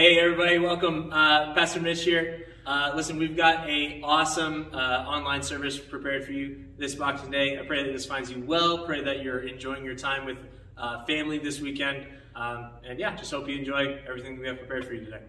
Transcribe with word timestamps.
Hey 0.00 0.18
everybody, 0.18 0.58
welcome. 0.58 1.12
Uh, 1.12 1.52
Pastor 1.52 1.78
Mitch 1.78 2.04
here. 2.04 2.46
Uh, 2.64 2.90
listen, 2.96 3.18
we've 3.18 3.36
got 3.36 3.68
a 3.68 4.00
awesome 4.02 4.68
uh, 4.72 5.04
online 5.06 5.42
service 5.42 5.78
prepared 5.78 6.24
for 6.24 6.32
you 6.32 6.64
this 6.78 6.94
Boxing 6.94 7.30
Day. 7.30 7.58
I 7.58 7.66
pray 7.66 7.84
that 7.84 7.92
this 7.92 8.06
finds 8.06 8.30
you 8.30 8.42
well. 8.46 8.86
Pray 8.86 9.04
that 9.04 9.22
you're 9.22 9.40
enjoying 9.40 9.84
your 9.84 9.94
time 9.94 10.24
with 10.24 10.38
uh, 10.78 11.04
family 11.04 11.36
this 11.36 11.60
weekend. 11.60 12.06
Um, 12.34 12.70
and 12.82 12.98
yeah, 12.98 13.14
just 13.14 13.30
hope 13.30 13.46
you 13.46 13.58
enjoy 13.58 14.00
everything 14.08 14.38
we 14.38 14.46
have 14.46 14.56
prepared 14.56 14.86
for 14.86 14.94
you 14.94 15.04
today. 15.04 15.20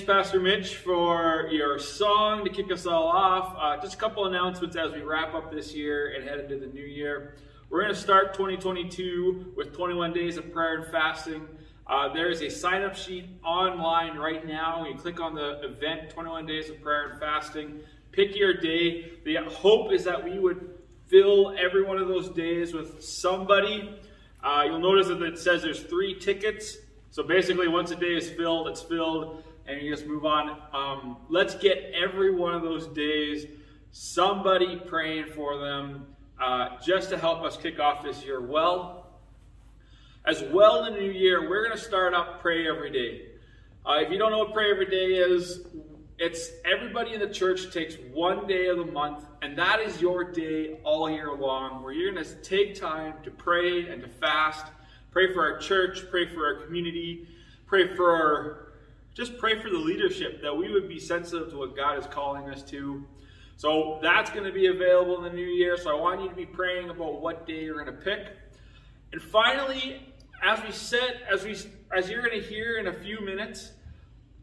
Thanks 0.00 0.28
Pastor 0.28 0.40
Mitch 0.40 0.76
for 0.76 1.46
your 1.50 1.78
song 1.78 2.42
to 2.42 2.50
kick 2.50 2.72
us 2.72 2.86
all 2.86 3.06
off. 3.06 3.54
Uh, 3.58 3.76
just 3.82 3.94
a 3.94 3.96
couple 3.98 4.24
announcements 4.24 4.74
as 4.74 4.92
we 4.92 5.02
wrap 5.02 5.34
up 5.34 5.50
this 5.50 5.74
year 5.74 6.14
and 6.14 6.26
head 6.26 6.40
into 6.40 6.56
the 6.56 6.66
new 6.72 6.84
year. 6.84 7.34
We're 7.68 7.82
going 7.82 7.94
to 7.94 8.00
start 8.00 8.32
2022 8.32 9.52
with 9.54 9.74
21 9.74 10.14
days 10.14 10.38
of 10.38 10.50
prayer 10.54 10.80
and 10.80 10.90
fasting. 10.90 11.46
Uh, 11.86 12.10
there 12.14 12.30
is 12.30 12.40
a 12.40 12.48
sign 12.48 12.82
up 12.82 12.94
sheet 12.94 13.26
online 13.44 14.16
right 14.16 14.46
now. 14.46 14.86
You 14.86 14.94
click 14.94 15.20
on 15.20 15.34
the 15.34 15.60
event 15.64 16.08
21 16.08 16.46
Days 16.46 16.70
of 16.70 16.80
Prayer 16.80 17.10
and 17.10 17.20
Fasting, 17.20 17.80
pick 18.10 18.34
your 18.34 18.54
day. 18.54 19.12
The 19.24 19.36
hope 19.50 19.92
is 19.92 20.04
that 20.04 20.24
we 20.24 20.38
would 20.38 20.78
fill 21.08 21.54
every 21.58 21.82
one 21.82 21.98
of 21.98 22.08
those 22.08 22.30
days 22.30 22.72
with 22.72 23.02
somebody. 23.02 23.98
Uh, 24.42 24.62
you'll 24.64 24.80
notice 24.80 25.08
that 25.08 25.22
it 25.22 25.38
says 25.38 25.60
there's 25.60 25.82
three 25.82 26.18
tickets. 26.18 26.78
So 27.10 27.22
basically, 27.24 27.66
once 27.66 27.90
a 27.90 27.96
day 27.96 28.14
is 28.14 28.30
filled, 28.30 28.68
it's 28.68 28.80
filled, 28.80 29.42
and 29.66 29.80
you 29.80 29.90
just 29.90 30.06
move 30.06 30.24
on. 30.24 30.60
Um, 30.72 31.16
let's 31.28 31.54
get 31.54 31.92
every 31.94 32.34
one 32.34 32.54
of 32.54 32.62
those 32.62 32.86
days 32.88 33.46
somebody 33.92 34.80
praying 34.86 35.26
for 35.34 35.58
them 35.58 36.06
uh, 36.40 36.68
just 36.84 37.10
to 37.10 37.18
help 37.18 37.42
us 37.42 37.56
kick 37.56 37.80
off 37.80 38.02
this 38.02 38.24
year 38.24 38.40
well. 38.40 39.20
As 40.24 40.42
well 40.42 40.84
in 40.84 40.94
the 40.94 41.00
new 41.00 41.10
year, 41.10 41.48
we're 41.48 41.64
going 41.64 41.76
to 41.76 41.82
start 41.82 42.14
up 42.14 42.40
Pray 42.40 42.68
Every 42.68 42.90
Day. 42.90 43.26
Uh, 43.86 44.00
if 44.00 44.10
you 44.10 44.18
don't 44.18 44.30
know 44.30 44.38
what 44.38 44.52
Pray 44.52 44.70
Every 44.70 44.86
Day 44.86 45.14
is, 45.14 45.66
it's 46.18 46.50
everybody 46.66 47.14
in 47.14 47.20
the 47.20 47.28
church 47.28 47.72
takes 47.72 47.96
one 48.12 48.46
day 48.46 48.66
of 48.66 48.76
the 48.76 48.84
month, 48.84 49.24
and 49.40 49.56
that 49.56 49.80
is 49.80 50.00
your 50.02 50.30
day 50.30 50.78
all 50.84 51.10
year 51.10 51.34
long, 51.34 51.82
where 51.82 51.92
you're 51.92 52.12
going 52.12 52.22
to 52.22 52.34
take 52.42 52.78
time 52.78 53.14
to 53.24 53.30
pray 53.30 53.88
and 53.88 54.02
to 54.02 54.08
fast. 54.08 54.66
Pray 55.10 55.32
for 55.32 55.40
our 55.40 55.58
church, 55.58 56.04
pray 56.10 56.28
for 56.32 56.44
our 56.44 56.66
community, 56.66 57.26
pray 57.66 57.96
for 57.96 58.10
our, 58.10 58.69
just 59.14 59.38
pray 59.38 59.60
for 59.60 59.70
the 59.70 59.78
leadership 59.78 60.42
that 60.42 60.56
we 60.56 60.72
would 60.72 60.88
be 60.88 60.98
sensitive 60.98 61.50
to 61.50 61.56
what 61.56 61.76
God 61.76 61.98
is 61.98 62.06
calling 62.06 62.48
us 62.48 62.62
to. 62.64 63.04
So 63.56 63.98
that's 64.00 64.30
going 64.30 64.44
to 64.44 64.52
be 64.52 64.68
available 64.68 65.18
in 65.18 65.24
the 65.24 65.36
new 65.36 65.46
year. 65.46 65.76
So 65.76 65.90
I 65.90 66.00
want 66.00 66.22
you 66.22 66.28
to 66.28 66.34
be 66.34 66.46
praying 66.46 66.88
about 66.88 67.20
what 67.20 67.46
day 67.46 67.64
you're 67.64 67.82
going 67.82 67.94
to 67.94 68.02
pick. 68.02 68.28
And 69.12 69.20
finally, 69.20 70.00
as 70.42 70.62
we 70.62 70.72
said, 70.72 71.20
as 71.30 71.44
we 71.44 71.56
as 71.94 72.08
you're 72.08 72.22
going 72.22 72.40
to 72.40 72.46
hear 72.46 72.78
in 72.78 72.86
a 72.86 72.92
few 72.92 73.20
minutes, 73.20 73.72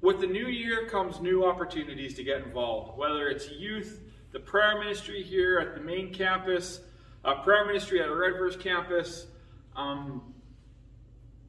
with 0.02 0.20
the 0.20 0.28
new 0.28 0.48
year 0.48 0.88
comes 0.88 1.20
new 1.20 1.46
opportunities 1.46 2.14
to 2.16 2.24
get 2.24 2.42
involved. 2.42 2.98
Whether 2.98 3.30
it's 3.30 3.50
youth, 3.50 4.02
the 4.32 4.40
prayer 4.40 4.78
ministry 4.78 5.24
here 5.24 5.60
at 5.60 5.74
the 5.74 5.82
main 5.82 6.14
campus, 6.14 6.82
uh, 7.26 7.42
prayer 7.42 7.66
ministry 7.66 8.02
at 8.02 8.10
Redvers 8.10 8.60
campus, 8.60 9.28
um, 9.76 10.34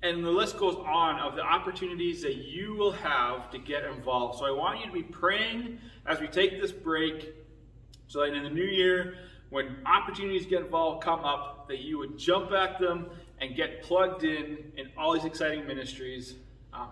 and 0.03 0.25
the 0.25 0.31
list 0.31 0.59
goes 0.59 0.77
on 0.77 1.19
of 1.19 1.35
the 1.35 1.43
opportunities 1.43 2.23
that 2.23 2.37
you 2.37 2.75
will 2.75 2.93
have 2.93 3.51
to 3.51 3.59
get 3.59 3.85
involved. 3.85 4.39
So 4.39 4.47
I 4.47 4.51
want 4.51 4.81
you 4.81 4.87
to 4.87 4.93
be 4.93 5.03
praying 5.03 5.79
as 6.07 6.21
we 6.21 6.29
take 6.29 6.61
this 6.61 6.73
break, 6.73 7.35
so 8.07 8.21
that 8.21 8.33
in 8.33 8.43
the 8.45 8.51
new 8.51 8.65
year, 8.65 9.17
when 9.51 9.77
opportunities 9.87 10.47
get 10.47 10.63
involved 10.63 11.03
come 11.03 11.25
up, 11.25 11.69
that 11.69 11.81
you 11.81 11.99
would 11.99 12.19
jump 12.19 12.53
at 12.53 12.79
them 12.79 13.07
and 13.41 13.57
get 13.57 13.83
plugged 13.83 14.25
in 14.25 14.73
in 14.77 14.91
all 14.97 15.15
these 15.15 15.25
exciting 15.25 15.67
ministries. 15.67 16.35
Um, 16.73 16.89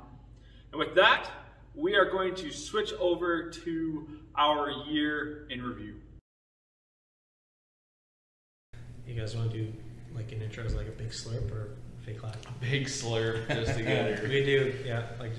and 0.72 0.78
with 0.78 0.94
that, 0.96 1.30
we 1.74 1.94
are 1.94 2.10
going 2.10 2.34
to 2.36 2.50
switch 2.50 2.92
over 2.94 3.50
to 3.50 4.08
our 4.36 4.70
year 4.88 5.46
in 5.50 5.62
review. 5.62 5.96
You 9.06 9.14
guys 9.14 9.36
want 9.36 9.52
to 9.52 9.56
do 9.56 9.72
like 10.14 10.32
an 10.32 10.42
intro 10.42 10.64
as 10.64 10.74
like 10.74 10.88
a 10.88 10.92
big 10.92 11.10
slurp 11.10 11.52
or 11.52 11.76
fake 12.06 12.20
clap? 12.20 12.36
Big 12.60 12.86
slurp 12.86 13.48
just 13.48 13.76
together. 13.76 14.20
we 14.28 14.44
do, 14.44 14.72
yeah. 14.84 15.02
Like, 15.18 15.32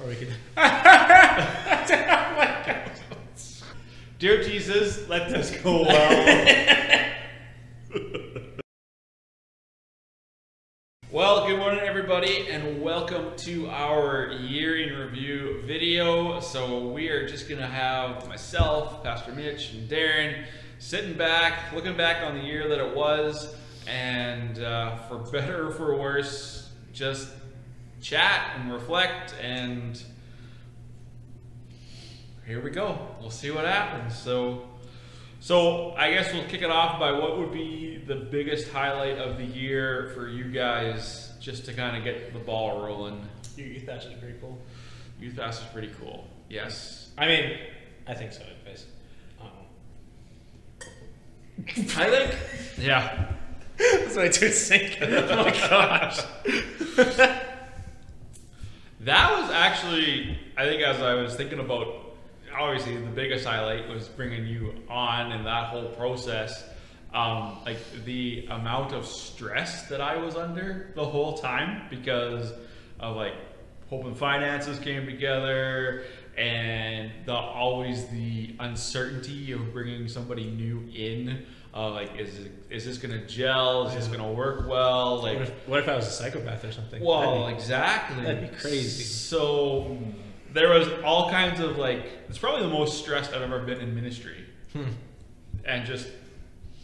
or 0.00 0.08
we 0.08 0.16
could. 0.16 0.32
Dear 4.18 4.42
Jesus, 4.42 5.08
let 5.08 5.30
this 5.30 5.52
go 5.62 5.82
well. 5.88 7.12
well, 11.12 11.46
good 11.46 11.58
morning, 11.58 11.82
everybody, 11.84 12.48
and 12.48 12.82
welcome 12.82 13.36
to 13.36 13.68
our 13.68 14.32
year 14.32 14.78
in 14.78 14.98
review 14.98 15.62
video. 15.64 16.40
So, 16.40 16.88
we 16.88 17.10
are 17.10 17.28
just 17.28 17.48
going 17.48 17.60
to 17.60 17.68
have 17.68 18.26
myself, 18.28 19.04
Pastor 19.04 19.30
Mitch, 19.30 19.72
and 19.72 19.88
Darren 19.88 20.46
sitting 20.80 21.16
back, 21.16 21.72
looking 21.72 21.96
back 21.96 22.26
on 22.26 22.34
the 22.34 22.42
year 22.42 22.68
that 22.68 22.80
it 22.80 22.96
was, 22.96 23.54
and 23.86 24.58
uh, 24.58 24.96
for 25.08 25.18
better 25.18 25.68
or 25.68 25.70
for 25.72 25.96
worse, 25.96 26.70
just 26.92 27.28
chat 28.00 28.56
and 28.56 28.72
reflect 28.72 29.34
and 29.40 30.02
here 32.46 32.60
we 32.60 32.70
go. 32.70 32.98
We'll 33.20 33.30
see 33.30 33.50
what 33.50 33.64
happens. 33.64 34.18
So, 34.18 34.68
so 35.40 35.92
I 35.92 36.12
guess 36.12 36.32
we'll 36.32 36.44
kick 36.44 36.62
it 36.62 36.70
off 36.70 36.98
by 36.98 37.12
what 37.12 37.38
would 37.38 37.52
be 37.52 38.02
the 38.04 38.16
biggest 38.16 38.70
highlight 38.72 39.18
of 39.18 39.38
the 39.38 39.44
year 39.44 40.10
for 40.14 40.28
you 40.28 40.50
guys, 40.50 41.32
just 41.40 41.64
to 41.66 41.72
kind 41.72 41.96
of 41.96 42.02
get 42.02 42.32
the 42.32 42.40
ball 42.40 42.84
rolling. 42.84 43.26
Your 43.56 43.68
youth 43.68 43.86
batch 43.86 44.06
is 44.06 44.14
pretty 44.14 44.38
cool. 44.40 44.58
Youth 45.20 45.36
Fast 45.36 45.62
is 45.62 45.68
pretty 45.68 45.92
cool. 46.00 46.26
Yes, 46.48 47.10
I 47.16 47.28
mean, 47.28 47.56
I 48.08 48.14
think 48.14 48.32
so, 48.32 48.42
anyways. 48.42 48.86
Um, 49.40 49.48
I 51.96 52.10
think. 52.10 52.36
Yeah. 52.76 53.32
That's 53.90 54.16
I 54.16 54.28
do 54.28 54.50
oh 55.02 55.44
my 55.44 55.50
gosh. 55.68 56.20
That 59.00 59.40
was 59.40 59.50
actually, 59.50 60.38
I 60.56 60.66
think, 60.66 60.82
as 60.82 61.02
I 61.02 61.14
was 61.14 61.34
thinking 61.34 61.58
about, 61.58 62.14
obviously 62.56 62.96
the 62.96 63.10
biggest 63.10 63.44
highlight 63.44 63.88
was 63.88 64.08
bringing 64.08 64.46
you 64.46 64.74
on 64.88 65.32
and 65.32 65.44
that 65.46 65.68
whole 65.68 65.88
process. 65.90 66.64
Um, 67.12 67.58
like 67.66 67.78
the 68.04 68.46
amount 68.50 68.92
of 68.94 69.04
stress 69.04 69.88
that 69.88 70.00
I 70.00 70.16
was 70.16 70.34
under 70.34 70.92
the 70.94 71.04
whole 71.04 71.36
time 71.36 71.82
because 71.90 72.52
of 73.00 73.16
like 73.16 73.34
hoping 73.90 74.14
finances 74.14 74.78
came 74.78 75.04
together 75.04 76.04
and 76.38 77.10
the 77.26 77.34
always 77.34 78.06
the 78.06 78.54
uncertainty 78.60 79.52
of 79.52 79.72
bringing 79.72 80.08
somebody 80.08 80.50
new 80.50 80.88
in. 80.94 81.44
Uh, 81.74 81.90
like, 81.90 82.18
is 82.18 82.38
it, 82.38 82.52
is 82.68 82.84
this 82.84 82.98
gonna 82.98 83.24
gel? 83.26 83.86
Is 83.88 83.94
this 83.94 84.06
gonna 84.08 84.30
work 84.30 84.68
well? 84.68 85.22
Like, 85.22 85.38
What 85.38 85.42
if, 85.48 85.68
what 85.68 85.78
if 85.80 85.88
I 85.88 85.96
was 85.96 86.06
a 86.06 86.10
psychopath 86.10 86.64
or 86.64 86.72
something? 86.72 87.02
well, 87.02 87.40
That'd 87.40 87.46
be- 87.56 87.62
exactly. 87.62 88.24
that'd 88.24 88.50
be 88.50 88.56
crazy. 88.58 89.04
So 89.04 89.96
there 90.52 90.68
was 90.70 90.86
all 91.02 91.30
kinds 91.30 91.60
of 91.60 91.78
like. 91.78 92.04
It's 92.28 92.36
probably 92.38 92.62
the 92.62 92.68
most 92.74 92.98
stressed 93.02 93.32
I've 93.32 93.40
ever 93.42 93.60
been 93.60 93.80
in 93.80 93.94
ministry, 93.94 94.44
Hmm. 94.74 94.84
and 95.64 95.86
just 95.86 96.08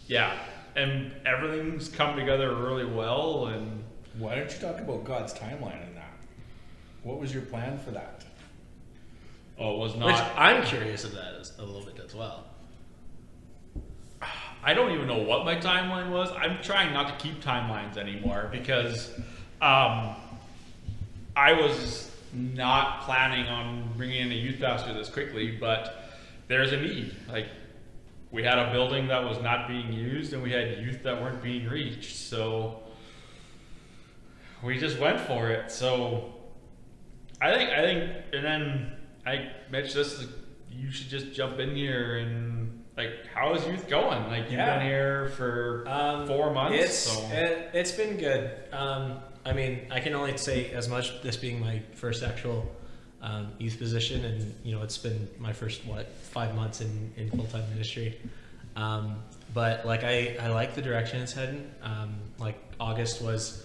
yeah, 0.07 0.39
and 0.75 1.13
everything's 1.27 1.89
come 1.91 2.17
together 2.17 2.55
really 2.55 2.87
well, 2.87 3.47
and 3.49 3.85
Why 4.17 4.37
don't 4.37 4.51
you 4.51 4.59
talk 4.59 4.79
about 4.81 5.05
God's 5.05 5.35
timeline 5.35 5.87
in 5.87 5.95
that? 5.97 6.17
What 7.03 7.21
was 7.21 7.33
your 7.33 7.43
plan 7.43 7.79
for 7.79 7.91
that? 7.91 8.25
Oh, 9.59 9.75
it 9.75 9.79
was 9.79 9.95
not. 9.97 10.07
Which 10.07 10.17
not. 10.17 10.33
I'm 10.39 10.65
curious 10.65 11.05
of 11.05 11.13
that 11.13 11.51
a 11.59 11.63
little 11.65 11.83
bit 11.85 12.01
as 12.05 12.15
well. 12.15 12.47
I 14.63 14.75
don't 14.75 14.93
even 14.93 15.07
know 15.07 15.19
what 15.19 15.45
my 15.45 15.57
timeline 15.57 16.11
was. 16.11 16.31
I'm 16.33 16.61
trying 16.63 16.93
not 16.93 17.09
to 17.09 17.25
keep 17.25 17.43
timelines 17.43 17.97
anymore 17.97 18.49
because 18.51 19.11
um, 19.61 20.17
I 21.37 21.53
was 21.53 22.11
not 22.33 23.03
planning 23.03 23.47
on 23.47 23.93
bringing 23.97 24.21
in 24.23 24.33
a 24.33 24.35
youth 24.35 24.61
pastor 24.61 24.93
this 24.93 25.09
quickly, 25.09 25.53
but 25.53 26.11
there's 26.49 26.73
a 26.73 26.81
need. 26.81 27.15
Like, 27.29 27.47
we 28.31 28.43
had 28.43 28.59
a 28.59 28.71
building 28.73 29.09
that 29.09 29.25
was 29.25 29.41
not 29.41 29.69
being 29.69 29.93
used, 29.93 30.33
and 30.33 30.43
we 30.43 30.53
had 30.53 30.79
youth 30.79 31.03
that 31.05 31.21
weren't 31.23 31.43
being 31.43 31.67
reached. 31.69 32.17
So 32.17 32.83
we 34.63 34.79
just 34.79 34.99
went 34.99 35.21
for 35.21 35.51
it. 35.51 35.71
So 35.71 36.35
I 37.41 37.55
think, 37.55 37.71
I 37.71 37.83
think, 37.83 38.13
and 38.33 38.45
then 38.45 38.93
I 39.25 39.51
Mitch, 39.71 39.95
this 39.95 40.15
is, 40.15 40.29
you 40.71 40.91
should 40.91 41.09
just 41.09 41.33
jump 41.33 41.59
in 41.59 41.75
here 41.75 42.19
and 42.19 42.68
like, 42.99 43.13
how 43.33 43.55
is 43.55 43.65
youth 43.67 43.89
going? 43.89 44.27
Like, 44.29 44.45
you've 44.51 44.53
Yeah. 44.59 44.79
been 44.79 44.87
here 44.87 45.29
for 45.37 45.85
Um, 45.87 46.27
four 46.27 46.53
months. 46.53 46.79
It's 46.79 46.95
so. 46.99 47.21
it, 47.33 47.71
it's 47.73 47.93
been 47.93 48.17
good. 48.17 48.51
Um, 48.73 49.21
I 49.47 49.53
mean, 49.53 49.87
I 49.91 50.01
can 50.01 50.15
only 50.15 50.37
say 50.37 50.73
as 50.73 50.89
much. 50.89 51.23
This 51.23 51.37
being 51.37 51.61
my 51.61 51.81
first 51.95 52.23
actual 52.25 52.71
um, 53.23 53.53
youth 53.59 53.79
position, 53.79 54.25
and 54.25 54.53
you 54.65 54.75
know, 54.75 54.83
it's 54.83 54.99
been 54.99 55.29
my 55.39 55.53
first 55.53 55.87
what 55.87 56.09
five 56.23 56.55
months 56.57 56.81
in, 56.81 57.13
in 57.17 57.31
full 57.31 57.47
time 57.47 57.69
ministry. 57.71 58.19
Um, 58.77 59.23
but 59.55 59.87
like, 59.87 60.03
I, 60.05 60.37
I 60.41 60.49
like 60.49 60.75
the 60.75 60.83
direction 60.83 61.21
it's 61.23 61.33
heading. 61.33 61.71
Um, 61.83 62.17
like 62.39 62.59
August 62.81 63.23
was. 63.23 63.65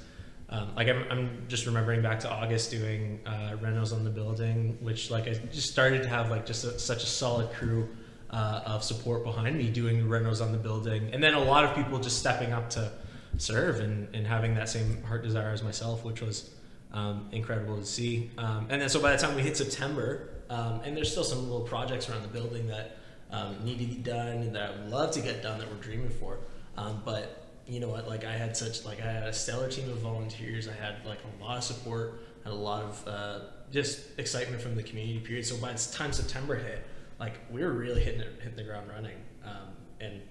Um, 0.50 0.76
like 0.76 0.88
I'm, 0.88 1.04
I'm 1.10 1.46
just 1.48 1.66
remembering 1.66 2.04
back 2.04 2.20
to 2.20 2.30
August 2.32 2.70
doing 2.70 3.20
uh, 3.26 3.58
renos 3.60 3.92
on 3.92 4.04
the 4.04 4.12
building, 4.12 4.78
which 4.82 5.10
like 5.10 5.28
I 5.28 5.34
just 5.52 5.72
started 5.72 6.04
to 6.04 6.10
have 6.10 6.30
like 6.30 6.46
just 6.46 6.64
a, 6.64 6.78
such 6.78 7.02
a 7.04 7.08
solid 7.08 7.52
crew 7.54 7.90
uh, 8.34 8.64
of 8.66 8.84
support 8.84 9.24
behind 9.24 9.58
me 9.58 9.70
doing 9.70 10.02
renos 10.08 10.42
on 10.42 10.52
the 10.52 10.58
building, 10.58 11.10
and 11.14 11.24
then 11.24 11.36
a 11.36 11.44
lot 11.44 11.64
of 11.64 11.76
people 11.76 12.00
just 12.00 12.20
stepping 12.20 12.52
up 12.52 12.70
to 12.72 12.92
serve 13.38 13.80
and, 13.80 14.14
and 14.14 14.28
having 14.28 14.56
that 14.56 14.68
same 14.68 15.02
heart 15.04 15.24
desire 15.24 15.52
as 15.52 15.64
myself, 15.64 16.04
which 16.04 16.22
was 16.22 16.50
um, 16.92 17.30
incredible 17.32 17.78
to 17.78 17.86
see. 17.86 18.32
Um, 18.38 18.68
and 18.70 18.82
then 18.82 18.90
so 18.90 19.00
by 19.02 19.12
the 19.12 19.18
time 19.18 19.36
we 19.36 19.44
hit 19.44 19.56
September, 19.56 20.30
um, 20.50 20.82
and 20.84 20.98
there's 20.98 21.12
still 21.12 21.24
some 21.24 21.44
little 21.44 21.66
projects 21.66 22.10
around 22.10 22.24
the 22.24 22.28
building 22.28 22.68
that 22.68 22.98
um, 23.32 23.64
need 23.64 23.80
to 23.80 23.86
be 23.86 24.02
done 24.02 24.28
and 24.28 24.56
that 24.56 24.64
I 24.64 24.72
would 24.72 24.90
love 24.90 25.12
to 25.12 25.22
get 25.22 25.42
done 25.42 25.60
that 25.60 25.70
we're 25.70 25.78
dreaming 25.82 26.10
for, 26.10 26.40
um, 26.78 27.02
but 27.06 27.44
you 27.68 27.80
know 27.80 27.88
what? 27.88 28.08
Like 28.08 28.26
I 28.26 28.34
had 28.34 28.58
such 28.58 28.84
like 28.84 29.02
I 29.02 29.12
had 29.12 29.24
a 29.24 29.34
stellar 29.34 29.70
team 29.70 29.90
of 29.90 29.98
volunteers. 30.00 30.68
I 30.68 30.74
had 30.74 31.06
like 31.06 31.20
a 31.40 31.44
lot 31.44 31.58
of 31.58 31.64
support, 31.64 32.22
had 32.44 32.52
a 32.52 32.56
lot 32.56 32.84
of 32.84 33.08
uh, 33.08 33.40
just 33.72 34.20
excitement 34.20 34.62
from 34.62 34.76
the 34.76 34.84
community. 34.84 35.20
Period. 35.20 35.46
So 35.46 35.56
by 35.58 35.72
the 35.72 35.92
time 35.94 36.12
September 36.12 36.56
hit, 36.56 36.86
like 37.24 37.40
we 37.50 37.64
were 37.64 37.72
really 37.72 38.02
hitting 38.02 38.20
it, 38.20 38.34
hitting 38.42 38.58
the 38.58 38.64
ground 38.64 38.90
running, 38.90 39.16
um, 39.46 39.70
and 40.02 40.22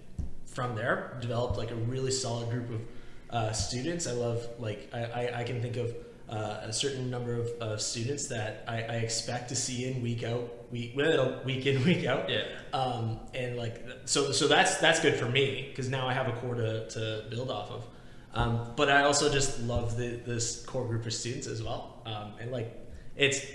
from 0.44 0.76
there 0.76 1.16
developed 1.22 1.56
like 1.56 1.70
a 1.70 1.74
really 1.74 2.10
solid 2.10 2.50
group 2.50 2.70
of 2.70 2.80
uh, 3.30 3.52
students. 3.52 4.06
I 4.06 4.12
love 4.12 4.46
like 4.58 4.90
I, 4.92 5.04
I, 5.04 5.40
I 5.40 5.44
can 5.44 5.62
think 5.62 5.76
of 5.78 5.94
uh, 6.28 6.60
a 6.62 6.72
certain 6.72 7.10
number 7.10 7.34
of, 7.34 7.48
of 7.60 7.80
students 7.80 8.26
that 8.28 8.64
I, 8.68 8.82
I 8.82 8.96
expect 8.96 9.48
to 9.48 9.56
see 9.56 9.86
in 9.86 10.02
week 10.02 10.22
out 10.22 10.70
week 10.70 10.92
well, 10.94 11.40
week 11.46 11.64
in 11.64 11.82
week 11.90 12.04
out. 12.04 12.28
Yeah. 12.28 12.44
Um, 12.74 13.20
and 13.34 13.56
like 13.56 13.82
so 14.04 14.30
so 14.30 14.46
that's 14.46 14.76
that's 14.76 15.00
good 15.00 15.14
for 15.14 15.30
me 15.30 15.68
because 15.70 15.88
now 15.88 16.06
I 16.06 16.12
have 16.12 16.28
a 16.28 16.32
core 16.32 16.56
to, 16.56 16.88
to 16.90 17.24
build 17.30 17.50
off 17.50 17.70
of. 17.70 17.86
Um, 18.34 18.72
but 18.76 18.90
I 18.90 19.02
also 19.04 19.30
just 19.32 19.60
love 19.62 19.96
the, 19.96 20.20
this 20.26 20.64
core 20.66 20.86
group 20.86 21.06
of 21.06 21.14
students 21.14 21.46
as 21.46 21.62
well. 21.62 22.02
Um, 22.04 22.34
and 22.38 22.50
like 22.50 22.78
it's 23.16 23.46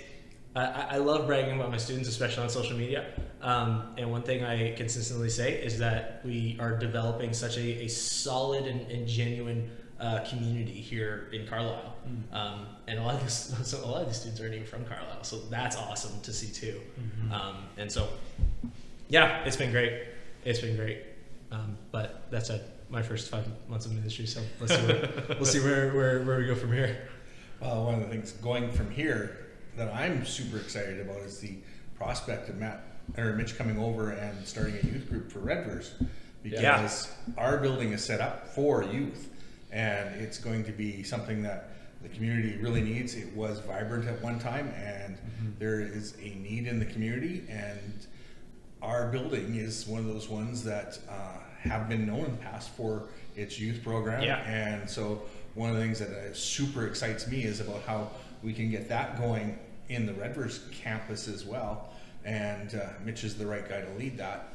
I, 0.58 0.86
I 0.92 0.96
love 0.98 1.26
bragging 1.26 1.56
about 1.56 1.70
my 1.70 1.76
students, 1.76 2.08
especially 2.08 2.42
on 2.42 2.48
social 2.48 2.76
media. 2.76 3.06
Um, 3.40 3.94
and 3.96 4.10
one 4.10 4.22
thing 4.22 4.44
I 4.44 4.72
consistently 4.72 5.30
say 5.30 5.54
is 5.62 5.78
that 5.78 6.20
we 6.24 6.56
are 6.60 6.76
developing 6.76 7.32
such 7.32 7.56
a, 7.56 7.84
a 7.84 7.88
solid 7.88 8.66
and, 8.66 8.90
and 8.90 9.06
genuine 9.06 9.70
uh, 10.00 10.20
community 10.28 10.72
here 10.72 11.28
in 11.32 11.46
Carlisle. 11.46 11.96
Um, 12.32 12.66
and 12.86 12.98
a 12.98 13.02
lot 13.02 13.14
of 13.14 13.24
this, 13.24 13.54
so 13.62 13.84
a 13.84 13.86
lot 13.86 14.02
of 14.02 14.08
these 14.08 14.16
students 14.16 14.40
aren't 14.40 14.54
even 14.54 14.66
from 14.66 14.84
Carlisle, 14.84 15.24
so 15.24 15.38
that's 15.50 15.76
awesome 15.76 16.20
to 16.22 16.32
see 16.32 16.52
too. 16.52 16.80
Um, 17.32 17.56
and 17.76 17.90
so, 17.90 18.08
yeah, 19.08 19.44
it's 19.44 19.56
been 19.56 19.70
great. 19.70 20.02
It's 20.44 20.60
been 20.60 20.76
great. 20.76 21.02
Um, 21.50 21.76
but 21.90 22.30
that's 22.30 22.50
it. 22.50 22.62
My 22.90 23.02
first 23.02 23.30
five 23.30 23.46
months 23.68 23.86
of 23.86 23.92
ministry, 23.92 24.26
so 24.26 24.40
let's 24.60 24.74
see 24.74 24.86
where, 24.86 25.10
we'll 25.28 25.44
see 25.44 25.60
where, 25.60 25.92
where, 25.94 26.22
where 26.22 26.38
we 26.38 26.46
go 26.46 26.54
from 26.54 26.72
here. 26.72 27.08
Well, 27.60 27.84
one 27.84 27.94
of 27.94 28.00
the 28.00 28.06
things 28.06 28.32
going 28.32 28.70
from 28.70 28.90
here 28.90 29.47
that 29.78 29.94
I'm 29.94 30.26
super 30.26 30.58
excited 30.58 31.00
about 31.00 31.18
is 31.18 31.38
the 31.38 31.54
prospect 31.96 32.48
of 32.48 32.56
Matt 32.56 32.82
or 33.16 33.32
Mitch 33.32 33.56
coming 33.56 33.78
over 33.78 34.10
and 34.10 34.46
starting 34.46 34.74
a 34.82 34.86
youth 34.86 35.08
group 35.08 35.30
for 35.30 35.38
Redvers 35.38 35.92
because 36.42 37.10
our 37.36 37.58
building 37.58 37.92
is 37.92 38.04
set 38.04 38.20
up 38.20 38.48
for 38.48 38.82
youth 38.82 39.30
and 39.72 40.20
it's 40.20 40.38
going 40.38 40.64
to 40.64 40.72
be 40.72 41.02
something 41.02 41.42
that 41.42 41.70
the 42.02 42.08
community 42.08 42.58
really 42.60 42.80
needs. 42.80 43.14
It 43.14 43.34
was 43.34 43.60
vibrant 43.60 44.06
at 44.06 44.20
one 44.20 44.38
time 44.38 44.72
and 44.76 45.16
there 45.58 45.80
is 45.80 46.14
a 46.20 46.30
need 46.30 46.66
in 46.66 46.78
the 46.78 46.86
community 46.86 47.44
and 47.48 48.06
our 48.82 49.08
building 49.08 49.56
is 49.56 49.86
one 49.86 50.00
of 50.00 50.06
those 50.06 50.28
ones 50.28 50.62
that 50.64 50.98
uh, 51.08 51.38
have 51.60 51.88
been 51.88 52.06
known 52.06 52.24
in 52.24 52.32
the 52.32 52.42
past 52.42 52.70
for 52.70 53.08
its 53.36 53.58
youth 53.58 53.82
program. 53.82 54.22
Yeah. 54.22 54.38
And 54.38 54.88
so 54.88 55.22
one 55.54 55.70
of 55.70 55.76
the 55.76 55.82
things 55.82 55.98
that 56.00 56.10
uh, 56.10 56.34
super 56.34 56.86
excites 56.86 57.28
me 57.28 57.44
is 57.44 57.60
about 57.60 57.82
how 57.82 58.10
we 58.42 58.52
can 58.52 58.70
get 58.70 58.88
that 58.88 59.18
going 59.18 59.58
in 59.88 60.06
the 60.06 60.12
Redvers 60.12 60.70
campus 60.72 61.28
as 61.28 61.44
well. 61.44 61.90
And 62.24 62.74
uh, 62.74 62.88
Mitch 63.04 63.24
is 63.24 63.36
the 63.38 63.46
right 63.46 63.66
guy 63.66 63.80
to 63.80 63.90
lead 63.98 64.18
that 64.18 64.48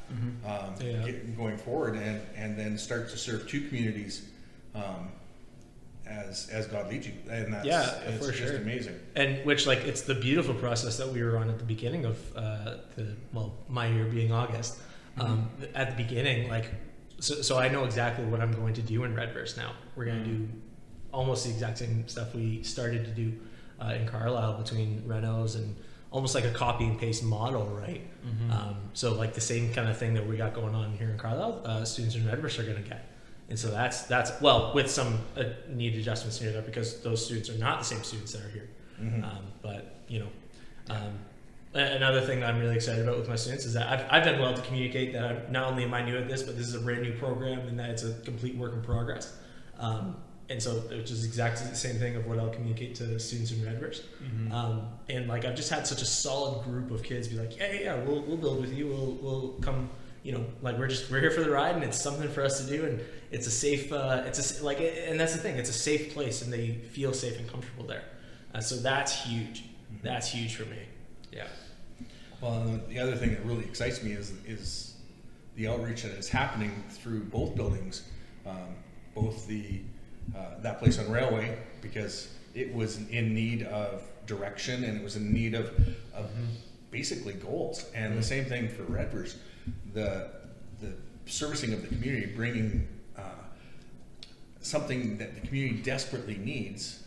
um, 0.45 0.75
Yeah. 0.79 1.03
get- 1.05 1.35
going 1.37 1.57
forward, 1.57 1.95
and 1.95 2.21
and 2.35 2.57
then 2.57 2.77
start 2.77 3.09
to 3.09 3.17
serve 3.17 3.47
two 3.47 3.67
communities 3.67 4.29
um, 4.75 5.09
as 6.05 6.49
as 6.51 6.67
God 6.67 6.89
leads 6.91 7.07
you. 7.07 7.13
And 7.29 7.53
that's 7.53 7.65
Yeah, 7.65 7.89
it's 8.01 8.23
for 8.25 8.31
just 8.31 8.43
sure. 8.51 8.57
amazing. 8.57 8.99
and 9.15 9.43
which 9.45 9.65
like 9.65 9.79
it's 9.85 10.01
the 10.01 10.13
beautiful 10.15 10.53
process 10.53 10.97
that 10.97 11.07
we 11.07 11.23
were 11.23 11.37
on 11.37 11.49
at 11.49 11.57
the 11.57 11.63
beginning 11.65 12.05
of 12.05 12.17
uh, 12.35 12.75
the 12.95 13.15
well 13.31 13.55
my 13.69 13.87
year 13.87 14.05
being 14.05 14.31
August. 14.31 14.77
Um, 15.17 15.49
At 15.75 15.91
the 15.95 16.03
beginning, 16.03 16.49
like 16.49 16.65
so, 17.19 17.35
so 17.43 17.57
I 17.59 17.69
know 17.69 17.85
exactly 17.85 18.25
what 18.25 18.41
I'm 18.41 18.51
going 18.51 18.73
to 18.73 18.81
do 18.81 19.03
in 19.03 19.15
Redvers 19.15 19.55
now. 19.55 19.73
We're 19.95 20.05
going 20.05 20.23
to 20.23 20.29
do 20.29 20.49
almost 21.11 21.45
the 21.45 21.51
exact 21.51 21.77
same 21.77 22.07
stuff 22.07 22.33
we 22.35 22.63
started 22.63 23.05
to 23.05 23.11
do 23.11 23.31
uh, 23.83 23.93
in 23.93 24.07
Carlisle 24.07 24.61
between 24.61 25.01
Renos 25.07 25.55
and 25.55 25.75
almost 26.11 26.35
like 26.35 26.45
a 26.45 26.51
copy 26.51 26.85
and 26.85 26.99
paste 26.99 27.23
model, 27.23 27.65
right? 27.65 28.05
Um, 28.51 28.75
so 28.93 29.13
like 29.13 29.33
the 29.33 29.41
same 29.41 29.73
kind 29.73 29.89
of 29.89 29.97
thing 29.97 30.13
that 30.13 30.25
we 30.25 30.37
got 30.37 30.53
going 30.53 30.75
on 30.75 30.93
here 30.93 31.09
in 31.09 31.17
Carlisle, 31.17 31.61
uh, 31.65 31.83
students 31.83 32.15
in 32.15 32.23
Redvers 32.23 32.59
are 32.59 32.63
going 32.63 32.81
to 32.81 32.87
get. 32.87 33.09
And 33.49 33.59
so 33.59 33.69
that's 33.69 34.03
that's 34.03 34.39
well 34.41 34.73
with 34.73 34.89
some 34.89 35.19
uh, 35.35 35.43
need 35.69 35.95
adjustments 35.95 36.39
here 36.39 36.51
there 36.51 36.61
because 36.61 37.01
those 37.01 37.23
students 37.25 37.49
are 37.49 37.57
not 37.57 37.79
the 37.79 37.85
same 37.85 38.03
students 38.03 38.31
that 38.33 38.43
are 38.45 38.49
here. 38.49 38.69
Um, 39.25 39.43
but 39.61 39.95
you 40.07 40.19
know, 40.19 40.27
um, 40.89 41.19
another 41.73 42.21
thing 42.21 42.39
that 42.39 42.49
I'm 42.49 42.59
really 42.59 42.75
excited 42.75 43.03
about 43.03 43.17
with 43.17 43.27
my 43.27 43.35
students 43.35 43.65
is 43.65 43.73
that 43.73 43.87
I've, 43.89 44.05
I've 44.09 44.23
done 44.23 44.39
well 44.39 44.53
to 44.53 44.61
communicate 44.61 45.13
that 45.13 45.23
I'm, 45.23 45.51
not 45.51 45.71
only 45.71 45.83
am 45.83 45.93
I 45.93 46.03
new 46.03 46.17
at 46.17 46.27
this, 46.29 46.43
but 46.43 46.57
this 46.57 46.67
is 46.67 46.75
a 46.75 46.79
brand 46.79 47.01
new 47.01 47.13
program 47.13 47.67
and 47.67 47.77
that 47.79 47.89
it's 47.89 48.03
a 48.03 48.13
complete 48.23 48.55
work 48.55 48.73
in 48.73 48.81
progress. 48.81 49.35
Um, 49.79 50.15
and 50.53 50.61
so, 50.61 50.75
which 50.95 51.09
is 51.09 51.25
exactly 51.25 51.67
the 51.67 51.75
same 51.75 51.95
thing 51.95 52.15
of 52.15 52.27
what 52.27 52.37
I'll 52.37 52.51
communicate 52.51 52.93
to 52.95 53.19
students 53.19 53.51
in 53.51 53.57
Redvers. 53.61 54.03
Um, 54.53 54.87
and 55.09 55.27
like 55.27 55.45
I've 55.45 55.55
just 55.55 55.71
had 55.71 55.87
such 55.87 56.03
a 56.03 56.05
solid 56.05 56.63
group 56.63 56.91
of 56.91 57.01
kids 57.01 57.27
be 57.27 57.35
like, 57.35 57.57
yeah, 57.57 57.71
yeah, 57.73 57.79
yeah, 57.81 57.95
we'll, 58.03 58.21
we'll 58.21 58.37
build 58.37 58.61
with 58.61 58.71
you. 58.71 58.87
We'll, 58.87 59.17
we'll 59.19 59.47
come, 59.61 59.89
you 60.21 60.31
know, 60.31 60.45
like 60.61 60.77
we're 60.77 60.87
just 60.87 61.09
we're 61.09 61.21
here 61.21 61.31
for 61.31 61.41
the 61.41 61.49
ride, 61.49 61.73
and 61.73 61.83
it's 61.83 61.99
something 61.99 62.29
for 62.29 62.43
us 62.43 62.63
to 62.63 62.67
do, 62.69 62.85
and 62.85 63.01
it's 63.31 63.47
a 63.47 63.51
safe, 63.51 63.91
uh, 63.91 64.21
it's 64.27 64.61
a 64.61 64.63
like, 64.63 64.79
and 64.79 65.19
that's 65.19 65.33
the 65.33 65.39
thing, 65.39 65.57
it's 65.57 65.71
a 65.71 65.73
safe 65.73 66.13
place, 66.13 66.43
and 66.43 66.53
they 66.53 66.75
feel 66.91 67.13
safe 67.13 67.39
and 67.39 67.49
comfortable 67.49 67.85
there. 67.87 68.03
Uh, 68.53 68.61
so 68.61 68.75
that's 68.75 69.25
huge. 69.25 69.63
That's 70.03 70.27
huge 70.27 70.55
for 70.55 70.65
me. 70.65 70.77
Yeah. 71.31 71.47
Well, 72.41 72.61
and 72.61 72.87
the 72.87 72.99
other 72.99 73.15
thing 73.15 73.31
that 73.31 73.43
really 73.43 73.65
excites 73.65 74.03
me 74.03 74.11
is 74.11 74.31
is 74.45 74.93
the 75.55 75.67
outreach 75.67 76.03
that 76.03 76.11
is 76.11 76.29
happening 76.29 76.83
through 76.91 77.21
both 77.23 77.55
buildings, 77.55 78.03
um, 78.45 78.75
both 79.15 79.47
the 79.47 79.81
uh, 80.35 80.61
that 80.61 80.79
place 80.79 80.99
on 80.99 81.09
Railway 81.11 81.57
because 81.81 82.29
it 82.53 82.73
was 82.73 82.97
in 83.09 83.33
need 83.33 83.63
of 83.63 84.03
direction 84.25 84.83
and 84.83 84.97
it 84.97 85.03
was 85.03 85.15
in 85.15 85.33
need 85.33 85.53
of, 85.53 85.67
of 86.13 86.29
basically 86.91 87.33
goals, 87.33 87.89
and 87.95 88.17
the 88.17 88.23
same 88.23 88.45
thing 88.45 88.69
for 88.69 88.83
Redvers, 88.83 89.35
the 89.93 90.29
the 90.79 90.93
servicing 91.25 91.73
of 91.73 91.81
the 91.81 91.87
community, 91.87 92.27
bringing 92.27 92.87
uh, 93.17 93.21
something 94.61 95.17
that 95.17 95.33
the 95.35 95.47
community 95.47 95.81
desperately 95.81 96.35
needs 96.35 97.03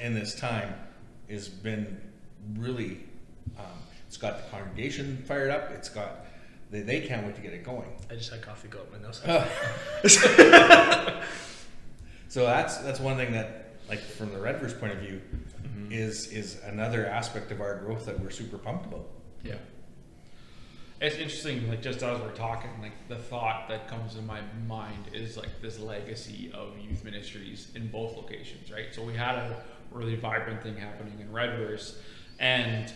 in 0.00 0.14
this 0.14 0.34
time 0.34 0.74
has 1.30 1.48
been 1.48 2.00
really 2.56 3.00
um, 3.58 3.64
it's 4.06 4.16
got 4.16 4.44
the 4.44 4.50
congregation 4.50 5.22
fired 5.26 5.50
up. 5.50 5.70
It's 5.70 5.88
got 5.88 6.26
they, 6.70 6.80
they 6.80 7.00
can't 7.00 7.26
wait 7.26 7.36
to 7.36 7.42
get 7.42 7.52
it 7.52 7.64
going. 7.64 7.88
I 8.10 8.14
just 8.14 8.30
had 8.30 8.42
coffee 8.42 8.68
go 8.68 8.80
up 8.80 8.92
my 8.92 8.98
nose. 8.98 9.22
so 12.32 12.46
that's 12.46 12.78
that's 12.78 12.98
one 12.98 13.18
thing 13.18 13.32
that 13.32 13.74
like 13.90 14.00
from 14.00 14.32
the 14.32 14.38
Redvers 14.38 14.80
point 14.80 14.94
of 14.94 15.00
view, 15.00 15.20
mm-hmm. 15.62 15.92
is 15.92 16.28
is 16.28 16.58
another 16.64 17.04
aspect 17.04 17.52
of 17.52 17.60
our 17.60 17.76
growth 17.80 18.06
that 18.06 18.18
we're 18.18 18.30
super 18.30 18.56
pumped 18.56 18.86
about. 18.86 19.06
Yeah. 19.44 19.56
It's 21.02 21.16
interesting, 21.16 21.68
like 21.68 21.82
just 21.82 22.02
as 22.02 22.18
we're 22.22 22.30
talking, 22.30 22.70
like 22.80 22.94
the 23.08 23.16
thought 23.16 23.68
that 23.68 23.86
comes 23.86 24.16
in 24.16 24.26
my 24.26 24.40
mind 24.66 25.10
is 25.12 25.36
like 25.36 25.60
this 25.60 25.78
legacy 25.78 26.50
of 26.54 26.78
youth 26.78 27.04
ministries 27.04 27.70
in 27.74 27.88
both 27.88 28.16
locations, 28.16 28.72
right? 28.72 28.86
So 28.92 29.02
we 29.04 29.12
had 29.12 29.34
a 29.34 29.62
really 29.90 30.16
vibrant 30.16 30.62
thing 30.62 30.78
happening 30.78 31.20
in 31.20 31.28
Redvers, 31.28 31.96
and 32.40 32.90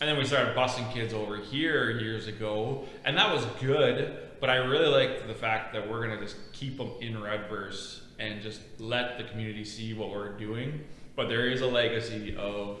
and 0.00 0.08
then 0.08 0.16
we 0.16 0.24
started 0.24 0.56
busing 0.56 0.90
kids 0.94 1.12
over 1.12 1.36
here 1.36 1.90
years 1.90 2.26
ago, 2.26 2.86
and 3.04 3.18
that 3.18 3.30
was 3.30 3.44
good. 3.60 4.30
But 4.42 4.50
I 4.50 4.56
really 4.56 4.88
like 4.88 5.28
the 5.28 5.34
fact 5.34 5.72
that 5.72 5.88
we're 5.88 6.02
gonna 6.02 6.18
just 6.20 6.34
keep 6.50 6.76
them 6.76 6.90
in 7.00 7.14
Redvers 7.14 8.00
and 8.18 8.42
just 8.42 8.60
let 8.80 9.16
the 9.16 9.22
community 9.22 9.64
see 9.64 9.94
what 9.94 10.10
we're 10.10 10.36
doing. 10.36 10.80
But 11.14 11.28
there 11.28 11.46
is 11.46 11.60
a 11.60 11.68
legacy 11.68 12.34
of 12.34 12.80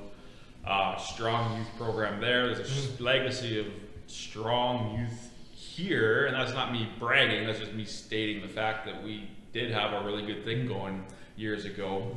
uh, 0.66 0.96
strong 0.96 1.58
youth 1.58 1.68
program 1.78 2.20
there. 2.20 2.52
There's 2.52 2.98
a 2.98 3.00
legacy 3.00 3.60
of 3.60 3.66
strong 4.08 4.98
youth 4.98 5.30
here, 5.54 6.26
and 6.26 6.34
that's 6.34 6.52
not 6.52 6.72
me 6.72 6.88
bragging. 6.98 7.46
That's 7.46 7.60
just 7.60 7.74
me 7.74 7.84
stating 7.84 8.42
the 8.42 8.48
fact 8.48 8.84
that 8.86 9.00
we 9.00 9.30
did 9.52 9.70
have 9.70 9.92
a 10.02 10.04
really 10.04 10.26
good 10.26 10.44
thing 10.44 10.66
going 10.66 11.04
years 11.36 11.64
ago. 11.64 12.16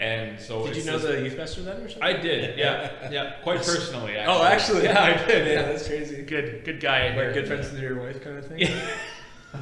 And 0.00 0.38
so, 0.38 0.64
Did 0.66 0.76
you 0.76 0.84
know 0.84 0.98
the 0.98 1.22
youth 1.22 1.36
pastor 1.36 1.62
then 1.62 1.76
or 1.82 1.88
something? 1.88 2.02
I 2.02 2.12
did, 2.12 2.56
yeah, 2.56 3.10
yeah, 3.10 3.32
quite 3.42 3.58
personally. 3.58 4.16
Actually. 4.16 4.36
Oh, 4.36 4.44
actually, 4.44 4.84
yeah, 4.84 5.02
I 5.02 5.26
did. 5.26 5.46
Yeah, 5.46 5.52
Yeah, 5.54 5.62
that's 5.72 5.88
crazy. 5.88 6.22
good, 6.22 6.64
good 6.64 6.80
guy. 6.80 7.16
Like 7.16 7.34
good 7.34 7.48
friends 7.48 7.72
with 7.72 7.80
your 7.80 8.00
wife, 8.00 8.22
kind 8.22 8.38
of 8.38 8.46
thing. 8.46 8.68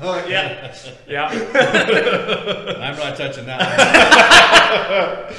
Oh, 0.03 0.27
yeah, 0.27 0.77
yeah. 1.09 1.29
I'm 1.29 2.97
not 2.99 3.17
touching 3.17 3.47
that. 3.47 5.33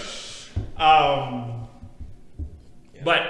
Um, 0.78 1.68
but 3.04 3.22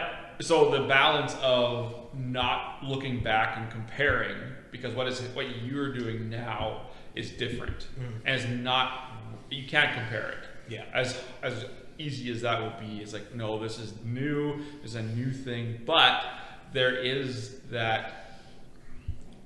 so 0.41 0.69
the 0.69 0.87
balance 0.87 1.35
of 1.41 1.95
not 2.13 2.83
looking 2.83 3.23
back 3.23 3.57
and 3.57 3.69
comparing, 3.71 4.37
because 4.71 4.93
what 4.93 5.07
is 5.07 5.19
what 5.33 5.63
you're 5.63 5.91
doing 5.91 6.29
now 6.29 6.81
is 7.15 7.31
different, 7.31 7.87
and 8.25 8.39
it's 8.39 8.47
not 8.49 9.11
you 9.49 9.67
can't 9.67 9.93
compare 9.95 10.29
it. 10.29 10.47
Yeah. 10.69 10.85
As 10.93 11.19
as 11.41 11.65
easy 11.97 12.31
as 12.31 12.41
that 12.41 12.61
would 12.61 12.79
be, 12.79 13.01
it's 13.01 13.13
like 13.13 13.33
no, 13.33 13.59
this 13.59 13.79
is 13.79 13.93
new, 14.03 14.57
this 14.81 14.91
is 14.91 14.95
a 14.95 15.03
new 15.03 15.31
thing, 15.31 15.81
but 15.85 16.23
there 16.73 16.95
is 16.95 17.59
that 17.71 18.39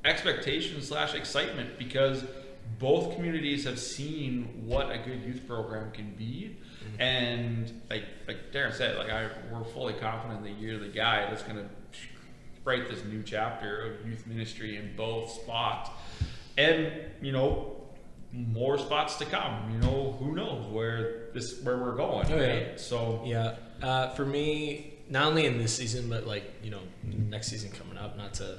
expectation 0.03 0.81
slash 0.81 1.13
excitement 1.13 1.77
because 1.77 2.23
both 2.79 3.13
communities 3.15 3.65
have 3.65 3.79
seen 3.79 4.63
what 4.65 4.91
a 4.91 4.97
good 4.97 5.21
youth 5.23 5.47
program 5.47 5.91
can 5.91 6.13
be. 6.15 6.57
Mm-hmm. 6.83 7.01
And 7.01 7.81
like 7.89 8.05
like 8.27 8.51
darren 8.51 8.73
said 8.73 8.97
like 8.97 9.09
i 9.09 9.29
we're 9.51 9.63
fully 9.63 9.93
confident 9.93 10.43
that 10.43 10.57
you're 10.59 10.79
the 10.79 10.87
guy 10.87 11.29
that's 11.29 11.43
going 11.43 11.57
to 11.57 11.69
write 12.63 12.89
this 12.89 13.03
new 13.05 13.23
chapter 13.23 13.81
of 13.81 14.07
youth 14.07 14.25
ministry 14.27 14.77
in 14.77 14.95
both 14.95 15.29
spots. 15.31 15.89
And 16.57 16.91
you 17.21 17.31
know 17.31 17.80
more 18.33 18.77
spots 18.77 19.17
to 19.17 19.25
come 19.25 19.71
you 19.73 19.77
know 19.79 20.15
who 20.19 20.33
knows 20.33 20.65
where 20.67 21.29
this 21.33 21.61
where 21.63 21.77
we're 21.77 21.95
going 21.95 22.25
Oh, 22.31 22.35
yeah. 22.37 22.47
right 22.47 22.79
so 22.79 23.21
Yeah. 23.25 23.55
Uh, 23.81 24.09
for 24.09 24.25
me, 24.25 24.93
not 25.09 25.25
only 25.25 25.45
in 25.47 25.57
this 25.57 25.75
season, 25.75 26.07
but 26.07 26.27
like 26.27 26.43
you 26.63 26.69
know, 26.69 26.81
next 27.03 27.47
season 27.47 27.71
coming 27.71 27.97
up. 27.97 28.15
Not 28.15 28.35
to 28.35 28.57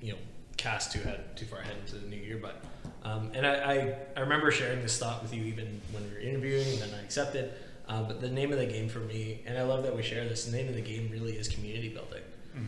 you 0.00 0.12
know 0.12 0.18
cast 0.56 0.90
too 0.92 0.98
head 0.98 1.36
too 1.36 1.46
far 1.46 1.60
ahead 1.60 1.76
into 1.80 1.94
the 1.96 2.08
new 2.08 2.16
year, 2.16 2.38
but 2.42 2.60
um, 3.04 3.30
and 3.34 3.46
I, 3.46 3.54
I 3.54 3.96
I 4.16 4.20
remember 4.20 4.50
sharing 4.50 4.82
this 4.82 4.98
thought 4.98 5.22
with 5.22 5.32
you 5.32 5.44
even 5.44 5.80
when 5.92 6.02
we 6.08 6.10
were 6.14 6.18
interviewing, 6.20 6.66
and 6.72 6.82
then 6.82 6.90
I 6.98 7.02
accepted. 7.04 7.52
Uh, 7.88 8.02
but 8.02 8.20
the 8.20 8.28
name 8.28 8.50
of 8.52 8.58
the 8.58 8.66
game 8.66 8.88
for 8.88 8.98
me, 8.98 9.42
and 9.46 9.56
I 9.56 9.62
love 9.62 9.84
that 9.84 9.94
we 9.94 10.02
share 10.02 10.24
this. 10.24 10.44
The 10.46 10.56
name 10.56 10.68
of 10.68 10.74
the 10.74 10.80
game 10.80 11.08
really 11.12 11.34
is 11.34 11.46
community 11.48 11.88
building, 11.88 12.22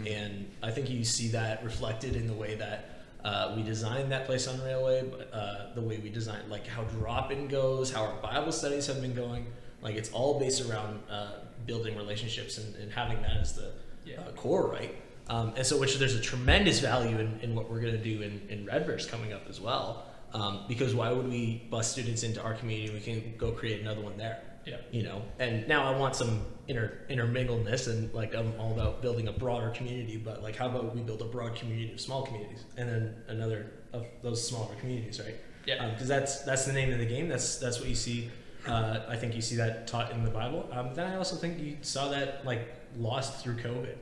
and 0.07 0.49
I 0.63 0.71
think 0.71 0.89
you 0.89 1.05
see 1.05 1.29
that 1.29 1.65
reflected 1.65 2.15
in 2.17 2.27
the 2.29 2.35
way 2.35 2.55
that. 2.55 2.96
Uh, 3.27 3.53
we 3.57 3.63
designed 3.65 4.09
that 4.13 4.25
place 4.25 4.47
on 4.47 4.57
Railway, 4.63 5.03
but 5.03 5.29
uh, 5.35 5.75
the 5.75 5.81
way 5.81 5.99
we 5.99 6.11
designed, 6.11 6.49
like 6.49 6.65
how 6.65 6.83
drop-in 6.85 7.49
goes, 7.49 7.93
how 7.93 8.03
our 8.05 8.17
Bible 8.23 8.53
studies 8.53 8.87
have 8.87 9.01
been 9.01 9.17
going, 9.17 9.45
like 9.83 9.97
it's 9.97 10.13
all 10.13 10.39
based 10.39 10.61
around 10.67 11.03
uh, 11.11 11.33
building 11.67 11.97
relationships 11.97 12.59
and, 12.59 12.77
and 12.77 12.93
having 12.93 13.21
that 13.23 13.37
as 13.45 13.53
the 13.61 13.73
Yeah. 14.05 14.21
uh, 14.21 14.31
core, 14.43 14.69
right? 14.69 14.95
Um, 15.29 15.53
and 15.57 15.67
so, 15.67 15.77
which 15.77 15.99
there's 15.99 16.15
a 16.15 16.21
tremendous 16.21 16.79
value 16.79 17.19
in, 17.19 17.41
in 17.41 17.57
what 17.57 17.69
we're 17.69 17.81
going 17.81 17.99
to 18.01 18.07
do 18.13 18.23
in, 18.23 18.41
in 18.49 18.65
Redvers 18.65 19.09
coming 19.09 19.33
up 19.33 19.43
as 19.49 19.61
well. 19.61 20.05
Um, 20.33 20.65
because 20.69 20.95
why 20.95 21.11
would 21.11 21.29
we 21.29 21.67
bus 21.69 21.91
students 21.91 22.23
into 22.23 22.41
our 22.41 22.55
community? 22.55 22.95
We 22.95 23.01
can 23.01 23.35
go 23.37 23.51
create 23.51 23.81
another 23.81 24.03
one 24.03 24.17
there. 24.17 24.39
Yeah. 24.67 24.79
You 24.91 25.05
know, 25.05 25.23
and 25.39 25.67
now 25.69 25.85
I 25.93 25.97
want 25.97 26.17
some 26.17 26.45
inter 26.69 26.99
intermingledness 27.09 27.87
and 27.89 28.13
like 28.13 28.35
I'm 28.35 28.53
all 28.59 28.73
about 28.73 29.01
building 29.01 29.29
a 29.29 29.33
broader 29.33 29.71
community, 29.71 30.17
but 30.17 30.43
like 30.43 30.57
how 30.57 30.67
about 30.67 30.95
we 30.95 31.03
build 31.03 31.23
a 31.23 31.27
broad 31.27 31.55
community 31.55 31.93
of 31.93 32.01
small 32.01 32.23
communities 32.27 32.65
and 32.77 32.89
then 32.89 33.15
another 33.29 33.71
of 33.93 34.05
those 34.23 34.47
smaller 34.47 34.75
communities, 34.81 35.21
right? 35.21 35.37
Yeah. 35.67 35.91
Because 35.91 36.09
that's 36.09 36.43
that's 36.43 36.65
the 36.67 36.73
name 36.73 36.93
of 36.93 36.99
the 36.99 37.07
game. 37.07 37.29
That's 37.29 37.59
that's 37.59 37.79
what 37.79 37.89
you 37.89 37.95
see. 37.95 38.31
Uh, 38.67 39.03
I 39.09 39.17
think 39.17 39.37
you 39.37 39.41
see 39.41 39.55
that 39.57 39.87
taught 39.87 40.11
in 40.11 40.25
the 40.25 40.31
Bible. 40.31 40.69
Um, 40.73 40.93
then 40.95 41.07
I 41.09 41.17
also 41.17 41.37
think 41.37 41.61
you 41.61 41.77
saw 41.83 42.09
that 42.09 42.45
like 42.45 42.67
lost 42.99 43.43
through 43.43 43.57
COVID. 43.59 43.95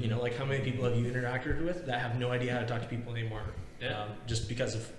You 0.00 0.08
know, 0.08 0.20
like 0.20 0.36
how 0.36 0.44
many 0.44 0.64
people 0.64 0.84
have 0.84 0.96
you 0.98 1.04
interacted 1.12 1.64
with 1.64 1.86
that 1.86 2.00
have 2.00 2.18
no 2.18 2.32
idea 2.32 2.52
how 2.54 2.58
to 2.58 2.66
talk 2.66 2.82
to 2.82 2.88
people 2.88 3.14
anymore, 3.14 3.42
Yeah. 3.80 4.02
um, 4.02 4.08
just 4.26 4.48
because 4.48 4.74
of 4.74 4.90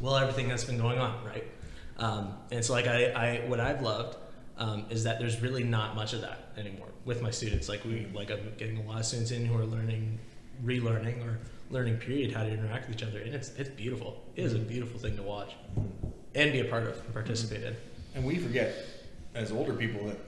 well 0.00 0.16
everything 0.16 0.48
that's 0.48 0.64
been 0.64 0.76
going 0.78 0.98
on, 0.98 1.24
right? 1.24 1.44
Um, 1.98 2.34
and 2.50 2.64
so 2.64 2.72
like 2.72 2.88
I, 2.88 3.10
I 3.12 3.48
what 3.48 3.60
I've 3.60 3.80
loved 3.80 4.16
um, 4.58 4.84
is 4.90 5.04
that 5.04 5.18
there's 5.18 5.40
really 5.40 5.64
not 5.64 5.94
much 5.94 6.12
of 6.12 6.20
that 6.20 6.52
anymore 6.56 6.88
with 7.04 7.22
my 7.22 7.30
students. 7.30 7.68
Like 7.68 7.84
we 7.84 8.06
like 8.12 8.30
I'm 8.30 8.52
getting 8.58 8.78
a 8.78 8.82
lot 8.82 8.98
of 8.98 9.06
students 9.06 9.30
in 9.30 9.46
who 9.46 9.56
are 9.56 9.64
learning, 9.64 10.18
relearning 10.64 11.24
or 11.24 11.38
learning 11.70 11.98
period 11.98 12.32
how 12.32 12.42
to 12.42 12.50
interact 12.50 12.88
with 12.88 12.96
each 12.96 13.06
other, 13.06 13.20
and 13.20 13.34
it's 13.34 13.50
it's 13.56 13.70
beautiful. 13.70 14.22
It 14.36 14.44
is 14.44 14.54
a 14.54 14.58
beautiful 14.58 14.98
thing 14.98 15.16
to 15.16 15.22
watch 15.22 15.54
and 16.34 16.52
be 16.52 16.60
a 16.60 16.64
part 16.64 16.84
of 16.84 16.96
and 16.96 17.12
participate 17.12 17.62
in. 17.62 17.76
And 18.14 18.24
we 18.24 18.38
forget, 18.38 18.74
as 19.34 19.52
older 19.52 19.74
people, 19.74 20.06
that 20.06 20.18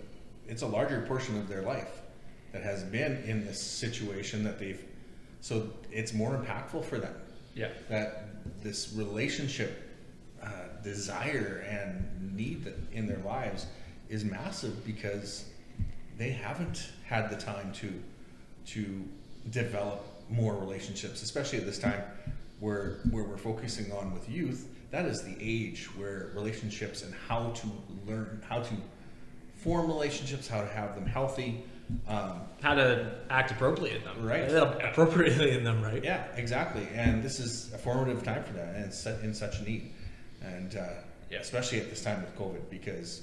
it's 0.47 0.63
a 0.63 0.67
larger 0.67 1.01
portion 1.03 1.37
of 1.39 1.49
their 1.49 1.63
life 1.63 2.01
that 2.53 2.63
has 2.63 2.83
been 2.85 3.23
in 3.25 3.45
this 3.45 3.61
situation 3.61 4.45
that 4.45 4.59
they've. 4.59 4.83
So 5.41 5.71
it's 5.91 6.13
more 6.13 6.37
impactful 6.37 6.85
for 6.85 6.99
them. 6.99 7.15
yeah 7.55 7.69
That 7.89 8.27
this 8.63 8.93
relationship 8.95 9.89
uh, 10.43 10.49
desire 10.83 11.65
and 11.69 12.37
need 12.37 12.65
that 12.65 12.77
in 12.93 13.07
their 13.07 13.19
lives 13.19 13.67
is 14.11 14.25
massive 14.25 14.85
because 14.85 15.45
they 16.19 16.31
haven't 16.31 16.91
had 17.07 17.31
the 17.31 17.37
time 17.37 17.73
to 17.73 17.93
to 18.67 19.03
develop 19.51 20.05
more 20.29 20.55
relationships, 20.57 21.23
especially 21.23 21.59
at 21.59 21.65
this 21.65 21.79
time 21.79 22.03
where 22.59 22.99
where 23.11 23.25
we're 23.25 23.39
focusing 23.39 23.91
on 23.93 24.13
with 24.13 24.29
youth. 24.29 24.67
That 24.91 25.07
is 25.07 25.23
the 25.23 25.37
age 25.41 25.87
where 25.97 26.31
relationships 26.35 27.03
and 27.03 27.15
how 27.29 27.51
to 27.51 27.67
learn 28.07 28.43
how 28.49 28.61
to 28.61 28.75
form 29.55 29.87
relationships, 29.87 30.49
how 30.49 30.61
to 30.61 30.67
have 30.69 30.95
them 30.97 31.07
healthy. 31.07 31.63
Um, 32.07 32.43
How 32.63 32.75
to 32.75 33.11
act 33.31 33.51
appropriately 33.51 33.97
in 33.99 34.05
them, 34.05 34.25
Right. 34.25 34.49
Appropriately 34.85 35.51
in 35.51 35.65
them, 35.65 35.83
right? 35.83 36.05
yeah, 36.05 36.23
exactly. 36.37 36.87
And 36.95 37.21
this 37.21 37.41
is 37.41 37.73
a 37.73 37.79
formative 37.79 38.23
time 38.23 38.45
for 38.45 38.53
that, 38.53 38.77
and 38.77 38.85
it's 38.85 38.97
set 38.97 39.25
in 39.25 39.35
such 39.35 39.61
need, 39.63 39.93
and 40.41 40.77
uh, 40.77 40.85
Yeah. 41.33 41.41
especially 41.41 41.81
at 41.81 41.91
this 41.91 42.01
time 42.05 42.21
with 42.23 42.37
COVID, 42.39 42.71
because 42.71 43.23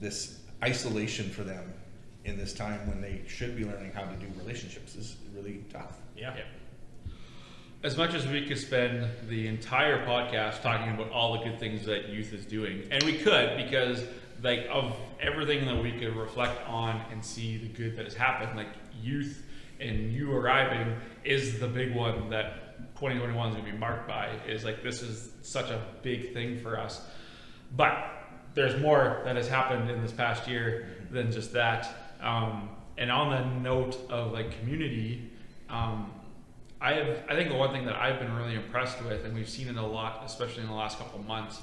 this 0.00 0.40
isolation 0.62 1.30
for 1.30 1.42
them 1.42 1.72
in 2.24 2.36
this 2.36 2.52
time 2.52 2.86
when 2.88 3.00
they 3.00 3.22
should 3.26 3.56
be 3.56 3.64
learning 3.64 3.92
how 3.92 4.02
to 4.02 4.16
do 4.16 4.26
relationships 4.38 4.96
is 4.96 5.16
really 5.34 5.64
tough. 5.72 5.96
Yeah. 6.16 6.34
As 7.82 7.96
much 7.96 8.14
as 8.14 8.26
we 8.26 8.46
could 8.46 8.58
spend 8.58 9.06
the 9.28 9.46
entire 9.46 10.04
podcast 10.04 10.60
talking 10.62 10.92
about 10.92 11.10
all 11.12 11.34
the 11.34 11.44
good 11.44 11.60
things 11.60 11.84
that 11.86 12.08
youth 12.08 12.32
is 12.32 12.44
doing, 12.44 12.88
and 12.90 13.02
we 13.04 13.18
could 13.18 13.56
because 13.56 14.02
like 14.42 14.66
of 14.70 14.96
everything 15.20 15.64
that 15.66 15.80
we 15.80 15.92
could 15.92 16.16
reflect 16.16 16.66
on 16.68 17.00
and 17.12 17.24
see 17.24 17.58
the 17.58 17.68
good 17.68 17.96
that 17.96 18.04
has 18.04 18.14
happened, 18.14 18.56
like 18.56 18.68
youth 19.00 19.44
and 19.78 20.12
you 20.12 20.34
arriving 20.34 20.96
is 21.24 21.60
the 21.60 21.68
big 21.68 21.94
one 21.94 22.30
that 22.30 22.94
2021 22.96 23.48
is 23.48 23.54
going 23.54 23.66
to 23.66 23.72
be 23.72 23.78
marked 23.78 24.08
by. 24.08 24.30
Is 24.48 24.64
like 24.64 24.82
this 24.82 25.02
is 25.02 25.30
such 25.42 25.70
a 25.70 25.80
big 26.02 26.32
thing 26.32 26.58
for 26.58 26.78
us, 26.78 27.02
but 27.76 28.15
there's 28.56 28.80
more 28.80 29.20
that 29.24 29.36
has 29.36 29.46
happened 29.46 29.88
in 29.90 30.02
this 30.02 30.12
past 30.12 30.48
year 30.48 30.88
than 31.10 31.30
just 31.30 31.52
that. 31.52 31.88
Um, 32.20 32.70
and 32.98 33.12
on 33.12 33.30
the 33.30 33.60
note 33.60 33.98
of 34.10 34.32
like 34.32 34.58
community, 34.58 35.30
um, 35.68 36.10
I 36.80 36.94
have, 36.94 37.18
I 37.28 37.34
think 37.34 37.50
the 37.50 37.54
one 37.54 37.70
thing 37.70 37.84
that 37.84 37.96
I've 37.96 38.18
been 38.18 38.34
really 38.34 38.54
impressed 38.54 39.02
with, 39.04 39.24
and 39.24 39.34
we've 39.34 39.48
seen 39.48 39.68
it 39.68 39.76
a 39.76 39.82
lot, 39.82 40.22
especially 40.24 40.62
in 40.62 40.68
the 40.68 40.74
last 40.74 40.98
couple 40.98 41.22
months, 41.22 41.60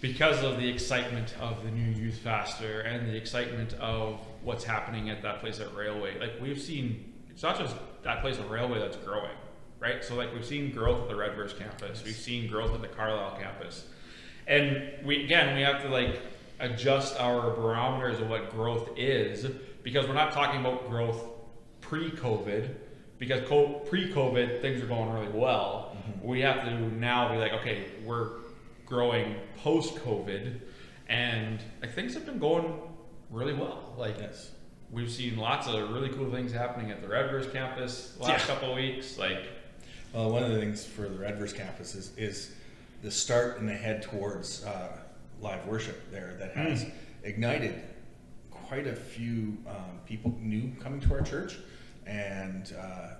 because 0.00 0.42
of 0.42 0.56
the 0.58 0.66
excitement 0.66 1.34
of 1.40 1.62
the 1.62 1.70
new 1.70 1.90
youth 1.92 2.18
faster 2.18 2.80
and 2.80 3.06
the 3.06 3.14
excitement 3.14 3.74
of 3.74 4.18
what's 4.42 4.64
happening 4.64 5.10
at 5.10 5.22
that 5.22 5.40
place 5.40 5.60
at 5.60 5.74
Railway. 5.74 6.18
Like 6.18 6.40
we've 6.40 6.60
seen, 6.60 7.12
it's 7.30 7.42
not 7.42 7.58
just 7.58 7.76
that 8.04 8.22
place 8.22 8.38
at 8.38 8.48
Railway 8.48 8.78
that's 8.78 8.96
growing, 8.96 9.36
right? 9.78 10.02
So 10.02 10.14
like 10.14 10.32
we've 10.32 10.44
seen 10.44 10.72
growth 10.72 11.02
at 11.02 11.08
the 11.08 11.14
Redvers 11.14 11.58
campus, 11.58 12.02
we've 12.02 12.16
seen 12.16 12.48
growth 12.48 12.74
at 12.74 12.80
the 12.80 12.88
Carlisle 12.88 13.36
campus, 13.38 13.88
and 14.48 14.82
we 15.04 15.24
again 15.24 15.54
we 15.54 15.62
have 15.62 15.82
to 15.82 15.88
like 15.88 16.20
adjust 16.60 17.18
our 17.20 17.54
barometers 17.54 18.20
of 18.20 18.28
what 18.28 18.50
growth 18.50 18.90
is 18.96 19.46
because 19.84 20.08
we're 20.08 20.14
not 20.14 20.32
talking 20.32 20.60
about 20.60 20.88
growth 20.88 21.22
pre-COVID 21.80 22.74
because 23.18 23.48
co- 23.48 23.74
pre-COVID 23.88 24.60
things 24.60 24.82
are 24.82 24.86
going 24.86 25.10
really 25.12 25.28
well. 25.32 25.96
Mm-hmm. 25.96 26.26
We 26.26 26.40
have 26.42 26.64
to 26.64 26.70
now 26.96 27.32
be 27.32 27.38
like, 27.38 27.52
okay, 27.52 27.84
we're 28.04 28.28
growing 28.86 29.34
post-COVID, 29.62 30.60
and 31.08 31.60
like 31.80 31.94
things 31.94 32.14
have 32.14 32.24
been 32.26 32.38
going 32.38 32.72
really 33.30 33.54
well. 33.54 33.94
Like 33.96 34.18
Yes. 34.18 34.50
we've 34.90 35.10
seen 35.10 35.36
lots 35.36 35.66
of 35.66 35.90
really 35.90 36.08
cool 36.10 36.30
things 36.30 36.52
happening 36.52 36.90
at 36.90 37.02
the 37.02 37.08
Redvers 37.08 37.52
campus 37.52 38.16
last 38.20 38.30
Yeah. 38.30 38.54
couple 38.54 38.70
of 38.70 38.76
weeks. 38.76 39.18
Like 39.18 39.48
Well, 40.12 40.30
one 40.30 40.42
of 40.42 40.50
the 40.50 40.58
things 40.58 40.84
for 40.84 41.02
the 41.02 41.16
Redvers 41.16 41.54
campus 41.54 41.94
is, 41.94 42.16
is 42.16 42.52
the 43.02 43.10
start 43.10 43.58
and 43.58 43.68
the 43.68 43.74
head 43.74 44.02
towards 44.02 44.64
uh, 44.64 44.98
live 45.40 45.64
worship 45.66 46.10
there 46.10 46.36
that 46.38 46.54
has 46.56 46.86
ignited 47.22 47.80
quite 48.50 48.86
a 48.86 48.94
few 48.94 49.56
um, 49.68 49.98
people 50.06 50.34
new 50.40 50.72
coming 50.80 51.00
to 51.00 51.14
our 51.14 51.22
church, 51.22 51.56
and 52.06 52.74
uh, 52.80 53.10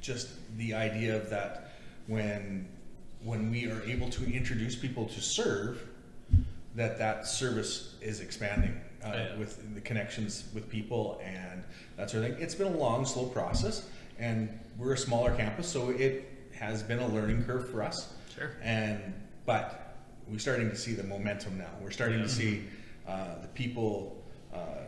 just 0.00 0.28
the 0.56 0.74
idea 0.74 1.16
of 1.16 1.28
that 1.30 1.72
when 2.06 2.68
when 3.24 3.50
we 3.50 3.68
are 3.70 3.82
able 3.82 4.08
to 4.08 4.24
introduce 4.32 4.76
people 4.76 5.04
to 5.06 5.20
serve, 5.20 5.82
that 6.76 6.98
that 6.98 7.26
service 7.26 7.96
is 8.00 8.20
expanding 8.20 8.80
uh, 9.04 9.10
Yeah. 9.12 9.36
with 9.36 9.74
the 9.74 9.80
connections 9.80 10.44
with 10.54 10.68
people 10.70 11.20
and 11.24 11.64
that 11.96 12.08
sort 12.10 12.22
of 12.24 12.30
thing. 12.30 12.40
It's 12.42 12.54
been 12.54 12.68
a 12.72 12.76
long, 12.76 13.04
slow 13.04 13.26
process, 13.26 13.88
and 14.20 14.48
we're 14.78 14.92
a 14.92 14.96
smaller 14.96 15.34
campus, 15.34 15.66
so 15.68 15.90
it 15.90 16.30
has 16.54 16.80
been 16.80 17.00
a 17.00 17.08
learning 17.08 17.42
curve 17.42 17.68
for 17.70 17.82
us. 17.82 18.14
Sure. 18.38 18.50
And 18.62 19.14
but 19.46 19.96
we're 20.28 20.38
starting 20.38 20.68
to 20.70 20.76
see 20.76 20.92
the 20.92 21.04
momentum 21.04 21.58
now. 21.58 21.70
We're 21.82 21.90
starting 21.90 22.20
to 22.22 22.28
see 22.28 22.64
uh, 23.06 23.40
the 23.40 23.48
people 23.48 24.22
uh, 24.54 24.82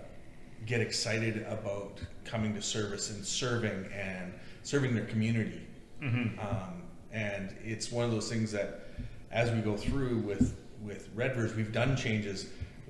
get 0.67 0.81
excited 0.81 1.47
about 1.49 1.99
coming 2.25 2.55
to 2.55 2.63
service 2.63 3.11
and 3.11 3.25
serving 3.25 3.87
and 3.93 4.35
serving 4.63 4.95
their 4.95 5.07
community. 5.07 5.63
Um, 6.39 6.83
and 7.13 7.57
it's 7.65 7.91
one 7.91 8.05
of 8.05 8.11
those 8.11 8.29
things 8.29 8.53
that, 8.53 8.87
as 9.31 9.51
we 9.51 9.61
go 9.61 9.77
through 9.77 10.19
with 10.19 10.57
with 10.83 11.15
Redvers, 11.17 11.55
we've 11.57 11.73
done 11.73 11.97
changes. 11.97 12.49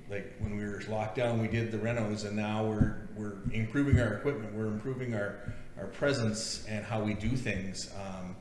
Like 0.09 0.35
when 0.39 0.57
we 0.57 0.63
were 0.63 0.81
locked 0.89 1.15
down, 1.15 1.41
we 1.41 1.47
did 1.47 1.71
the 1.71 1.77
renos, 1.77 2.25
and 2.25 2.35
now 2.35 2.65
we're 2.65 3.07
we're 3.15 3.37
improving 3.53 3.99
our 3.99 4.15
equipment. 4.15 4.53
We're 4.53 4.67
improving 4.67 5.13
our 5.15 5.53
our 5.77 5.87
presence 5.87 6.65
and 6.67 6.85
how 6.85 7.01
we 7.01 7.13
do 7.13 7.29
things. 7.29 7.91
Um, 7.95 8.35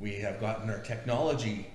we 0.00 0.14
have 0.16 0.40
gotten 0.40 0.68
our 0.70 0.78
technology 0.78 1.68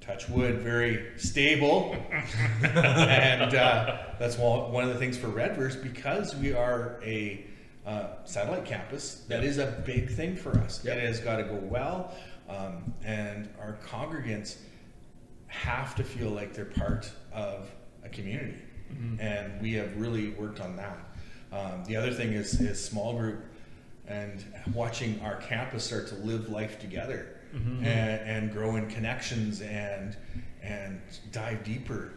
touch 0.00 0.28
wood, 0.28 0.58
very 0.58 1.12
stable. 1.16 1.96
and 2.62 3.54
uh, 3.54 3.98
that's 4.18 4.36
one 4.36 4.84
of 4.84 4.90
the 4.90 4.98
things 4.98 5.16
for 5.16 5.28
Redvers 5.28 5.82
because 5.82 6.34
we 6.36 6.52
are 6.52 7.00
a 7.02 7.44
uh, 7.86 8.08
satellite 8.24 8.64
campus. 8.64 9.24
That 9.28 9.44
is 9.44 9.58
a 9.58 9.82
big 9.86 10.10
thing 10.10 10.36
for 10.36 10.58
us. 10.58 10.84
It 10.84 10.98
has 10.98 11.20
got 11.20 11.36
to 11.36 11.44
go 11.44 11.56
well, 11.56 12.14
um, 12.48 12.92
and 13.02 13.48
our 13.60 13.78
congregants 13.86 14.56
have 15.46 15.94
to 15.94 16.04
feel 16.04 16.30
like 16.30 16.52
they're 16.52 16.64
part 16.64 17.10
of 17.32 17.70
a 18.04 18.08
community, 18.08 18.58
and 19.20 19.60
we 19.60 19.72
have 19.74 19.96
really 19.96 20.30
worked 20.30 20.60
on 20.60 20.76
that. 20.76 20.98
Um, 21.52 21.84
the 21.84 21.96
other 21.96 22.12
thing 22.12 22.32
is 22.32 22.60
is 22.60 22.82
small 22.84 23.16
group 23.16 23.44
and 24.06 24.44
watching 24.74 25.20
our 25.20 25.36
campus 25.36 25.84
start 25.84 26.08
to 26.08 26.14
live 26.16 26.50
life 26.50 26.78
together 26.78 27.33
and, 27.54 27.84
and 27.86 28.52
grow 28.52 28.76
in 28.76 28.88
connections 28.88 29.60
and 29.60 30.16
and 30.62 31.00
dive 31.32 31.62
deeper 31.62 32.12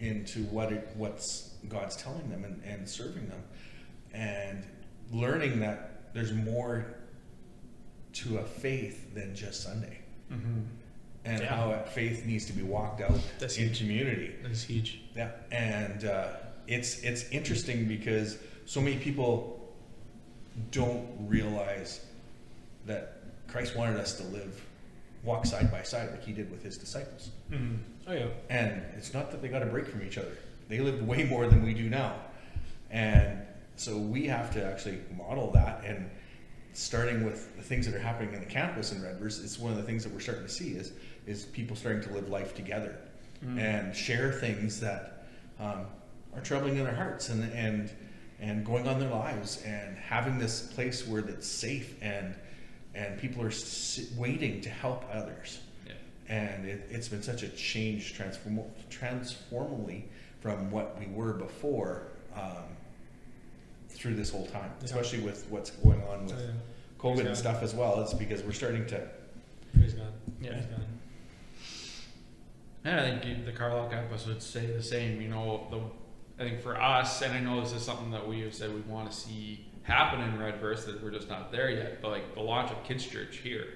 into 0.00 0.44
what 0.44 0.72
it 0.72 0.88
what's 0.96 1.54
God's 1.68 1.96
telling 1.96 2.28
them 2.30 2.44
and, 2.44 2.62
and 2.64 2.88
serving 2.88 3.28
them 3.28 3.42
and 4.12 4.64
learning 5.12 5.60
that 5.60 6.12
there's 6.14 6.32
more 6.32 6.86
to 8.14 8.38
a 8.38 8.42
faith 8.44 9.14
than 9.14 9.34
just 9.34 9.62
Sunday 9.62 9.98
and 11.24 11.40
Yeah. 11.42 11.46
how 11.54 11.82
faith 11.84 12.24
needs 12.24 12.46
to 12.46 12.52
be 12.52 12.62
walked 12.62 13.00
out 13.02 13.18
That's 13.38 13.56
in 13.58 13.68
huge. 13.68 13.78
community 13.78 14.34
That's 14.42 14.62
huge. 14.62 15.02
yeah, 15.14 15.30
and 15.52 16.04
uh, 16.04 16.28
it's 16.66 17.00
it's 17.02 17.28
interesting 17.30 17.86
because 17.86 18.38
so 18.66 18.80
many 18.80 18.96
people 18.96 19.72
don't 20.72 21.06
realize 21.28 22.04
that 22.86 23.18
Christ 23.48 23.76
wanted 23.76 23.98
us 23.98 24.14
to 24.18 24.22
live, 24.24 24.64
walk 25.22 25.46
side 25.46 25.70
by 25.70 25.82
side 25.82 26.10
like 26.10 26.24
He 26.24 26.32
did 26.32 26.50
with 26.50 26.62
His 26.62 26.78
disciples. 26.78 27.30
Oh 28.06 28.12
yeah. 28.12 28.26
And 28.48 28.82
it's 28.96 29.12
not 29.14 29.30
that 29.30 29.42
they 29.42 29.48
got 29.48 29.62
a 29.62 29.66
break 29.66 29.86
from 29.86 30.02
each 30.02 30.18
other; 30.18 30.36
they 30.68 30.80
lived 30.80 31.02
way 31.02 31.24
more 31.24 31.46
than 31.46 31.62
we 31.62 31.74
do 31.74 31.88
now, 31.88 32.14
and 32.90 33.42
so 33.76 33.96
we 33.96 34.26
have 34.26 34.52
to 34.54 34.64
actually 34.64 34.98
model 35.16 35.50
that. 35.52 35.82
And 35.84 36.10
starting 36.72 37.24
with 37.24 37.56
the 37.56 37.62
things 37.62 37.86
that 37.86 37.94
are 37.94 38.00
happening 38.00 38.32
in 38.34 38.40
the 38.40 38.46
campus 38.46 38.92
in 38.92 38.98
Redvers, 39.02 39.42
it's 39.42 39.58
one 39.58 39.72
of 39.72 39.76
the 39.76 39.84
things 39.84 40.04
that 40.04 40.12
we're 40.12 40.20
starting 40.20 40.44
to 40.44 40.50
see 40.50 40.72
is 40.72 40.92
is 41.26 41.44
people 41.46 41.76
starting 41.76 42.02
to 42.02 42.12
live 42.12 42.28
life 42.28 42.54
together 42.54 42.96
and 43.58 43.96
share 43.96 44.32
things 44.32 44.80
that 44.80 45.26
um, 45.58 45.86
are 46.34 46.42
troubling 46.42 46.76
in 46.76 46.84
their 46.84 46.94
hearts 46.94 47.30
and 47.30 47.50
and 47.52 47.90
and 48.38 48.64
going 48.64 48.86
on 48.88 48.98
their 48.98 49.10
lives 49.10 49.62
and 49.64 49.96
having 49.98 50.38
this 50.38 50.62
place 50.62 51.06
where 51.06 51.20
it's 51.20 51.46
safe 51.46 51.94
and 52.02 52.34
and 52.94 53.18
people 53.20 53.42
are 53.44 53.52
waiting 54.16 54.60
to 54.62 54.68
help 54.68 55.04
others 55.12 55.60
Yeah. 55.86 55.92
and 56.28 56.66
it, 56.66 56.88
it's 56.90 57.08
been 57.08 57.22
such 57.22 57.42
a 57.42 57.48
change 57.48 58.14
transform 58.14 58.60
transformally 58.90 60.04
from 60.40 60.70
what 60.70 60.98
we 60.98 61.06
were 61.06 61.34
before 61.34 62.08
um, 62.34 62.64
through 63.88 64.14
this 64.14 64.30
whole 64.30 64.46
time, 64.46 64.70
Yeah. 64.80 64.84
especially 64.86 65.20
with 65.20 65.46
what's 65.50 65.70
going 65.70 66.02
on 66.04 66.24
with 66.26 66.34
Oh, 66.34 66.40
yeah. 66.40 66.50
COVID 66.98 67.14
Praise 67.14 67.18
and 67.20 67.28
God. 67.28 67.36
stuff 67.36 67.62
as 67.62 67.74
well. 67.74 68.00
It's 68.02 68.14
because 68.14 68.42
we're 68.42 68.52
starting 68.52 68.86
to 68.86 69.08
Praise 69.74 69.94
God. 69.94 70.12
Yeah. 70.40 70.50
Praise 70.52 70.64
God. 70.66 70.80
And 72.84 72.98
I 72.98 73.18
think 73.20 73.44
the 73.44 73.52
Carlisle 73.52 73.90
campus 73.90 74.26
would 74.26 74.42
say 74.42 74.66
the 74.66 74.82
same. 74.82 75.20
You 75.20 75.28
know, 75.28 75.66
the 75.70 75.80
I 76.42 76.48
think 76.48 76.62
for 76.62 76.80
us, 76.80 77.20
and 77.20 77.32
I 77.34 77.40
know 77.40 77.60
this 77.60 77.72
is 77.72 77.82
something 77.82 78.10
that 78.12 78.26
we 78.26 78.40
have 78.40 78.54
said 78.54 78.72
we 78.74 78.80
want 78.80 79.10
to 79.10 79.16
see 79.16 79.66
happen 79.82 80.20
in 80.20 80.38
Redvers, 80.38 80.86
that 80.86 81.02
we're 81.02 81.10
just 81.10 81.28
not 81.28 81.50
there 81.50 81.70
yet. 81.70 82.00
But 82.02 82.10
like 82.10 82.34
the 82.34 82.40
launch 82.40 82.70
of 82.70 82.82
Kids 82.84 83.04
Church 83.04 83.38
here 83.38 83.66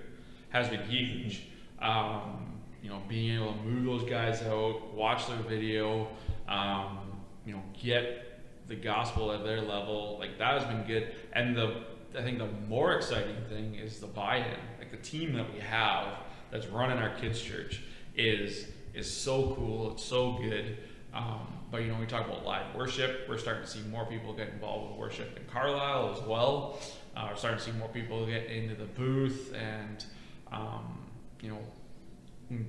has 0.51 0.69
been 0.69 0.83
huge. 0.83 1.49
Um, 1.81 2.61
you 2.83 2.91
know, 2.91 3.01
being 3.09 3.37
able 3.37 3.55
to 3.55 3.63
move 3.63 3.85
those 3.85 4.09
guys 4.09 4.43
out, 4.43 4.93
watch 4.95 5.27
their 5.27 5.39
video, 5.39 6.09
um, 6.49 6.99
you 7.47 7.55
know, 7.55 7.63
get 7.83 8.41
the 8.69 8.77
gospel 8.77 9.33
at 9.33 9.43
their 9.45 9.61
level, 9.61 10.17
like 10.19 10.39
that 10.39 10.61
has 10.61 10.65
been 10.65 10.85
good. 10.85 11.15
And 11.33 11.57
the 11.57 11.85
I 12.17 12.23
think 12.23 12.39
the 12.39 12.49
more 12.69 12.95
exciting 12.95 13.37
thing 13.49 13.75
is 13.75 13.99
the 13.99 14.07
buy-in. 14.07 14.59
Like 14.79 14.91
the 14.91 14.97
team 14.99 15.35
that 15.35 15.53
we 15.53 15.61
have 15.61 16.19
that's 16.51 16.67
running 16.67 16.99
our 16.99 17.15
kids' 17.17 17.41
church 17.41 17.83
is 18.15 18.67
is 18.95 19.11
so 19.11 19.55
cool. 19.57 19.93
It's 19.93 20.05
so 20.05 20.35
good. 20.35 20.79
Um, 21.13 21.49
but 21.75 21.83
you 21.83 21.91
know, 21.91 21.99
we 21.99 22.07
talk 22.07 22.25
about 22.25 22.47
live 22.47 22.73
worship. 22.73 23.27
We're 23.29 23.37
starting 23.37 23.65
to 23.65 23.69
see 23.69 23.81
more 23.91 24.07
people 24.07 24.33
get 24.33 24.49
involved 24.51 24.91
with 24.91 24.97
worship 25.01 25.37
in 25.37 25.45
Carlisle 25.53 26.17
as 26.17 26.23
well. 26.23 26.79
Uh, 27.17 27.27
we're 27.31 27.37
starting 27.37 27.59
to 27.59 27.65
see 27.65 27.73
more 27.73 27.89
people 27.89 28.25
get 28.27 28.47
into 28.47 28.77
the 28.77 28.85
booth, 28.85 29.53
and 29.53 30.05
um, 30.53 31.01
you 31.41 31.49
know, 31.49 31.59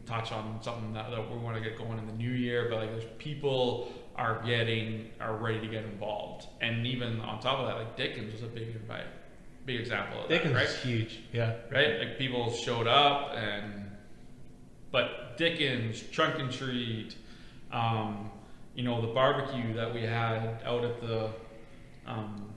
touch 0.07 0.31
on 0.31 0.57
something 0.63 0.91
that, 0.93 1.11
that 1.11 1.31
we 1.31 1.37
want 1.37 1.55
to 1.55 1.61
get 1.61 1.77
going 1.77 1.99
in 1.99 2.07
the 2.07 2.13
new 2.13 2.31
year. 2.31 2.67
But 2.67 2.79
like, 2.79 2.89
there's 2.93 3.05
people 3.19 3.93
are 4.15 4.41
getting 4.43 5.11
are 5.21 5.35
ready 5.35 5.59
to 5.59 5.67
get 5.67 5.83
involved, 5.83 6.47
and 6.59 6.87
even 6.87 7.21
on 7.21 7.39
top 7.39 7.59
of 7.59 7.67
that, 7.67 7.75
like 7.75 7.95
Dickens 7.95 8.33
was 8.33 8.41
a 8.41 8.47
big 8.47 8.69
invite, 8.69 9.05
big 9.67 9.81
example 9.81 10.23
of 10.23 10.29
Dickens 10.29 10.53
that, 10.53 10.59
right? 10.61 10.67
is 10.67 10.75
huge. 10.77 11.19
Yeah. 11.31 11.53
right? 11.71 11.99
Like 11.99 12.17
people 12.17 12.51
showed 12.51 12.87
up 12.87 13.35
and, 13.35 13.91
but 14.89 15.37
Dickens, 15.37 16.01
Trunk 16.01 16.39
and 16.39 16.51
Treat, 16.51 17.15
um, 17.71 18.31
you 18.75 18.83
know, 18.83 19.01
the 19.01 19.07
barbecue 19.13 19.73
that 19.73 19.93
we 19.93 20.01
had 20.01 20.61
out 20.65 20.83
at 20.83 20.99
the 21.01 21.29
um, 22.05 22.49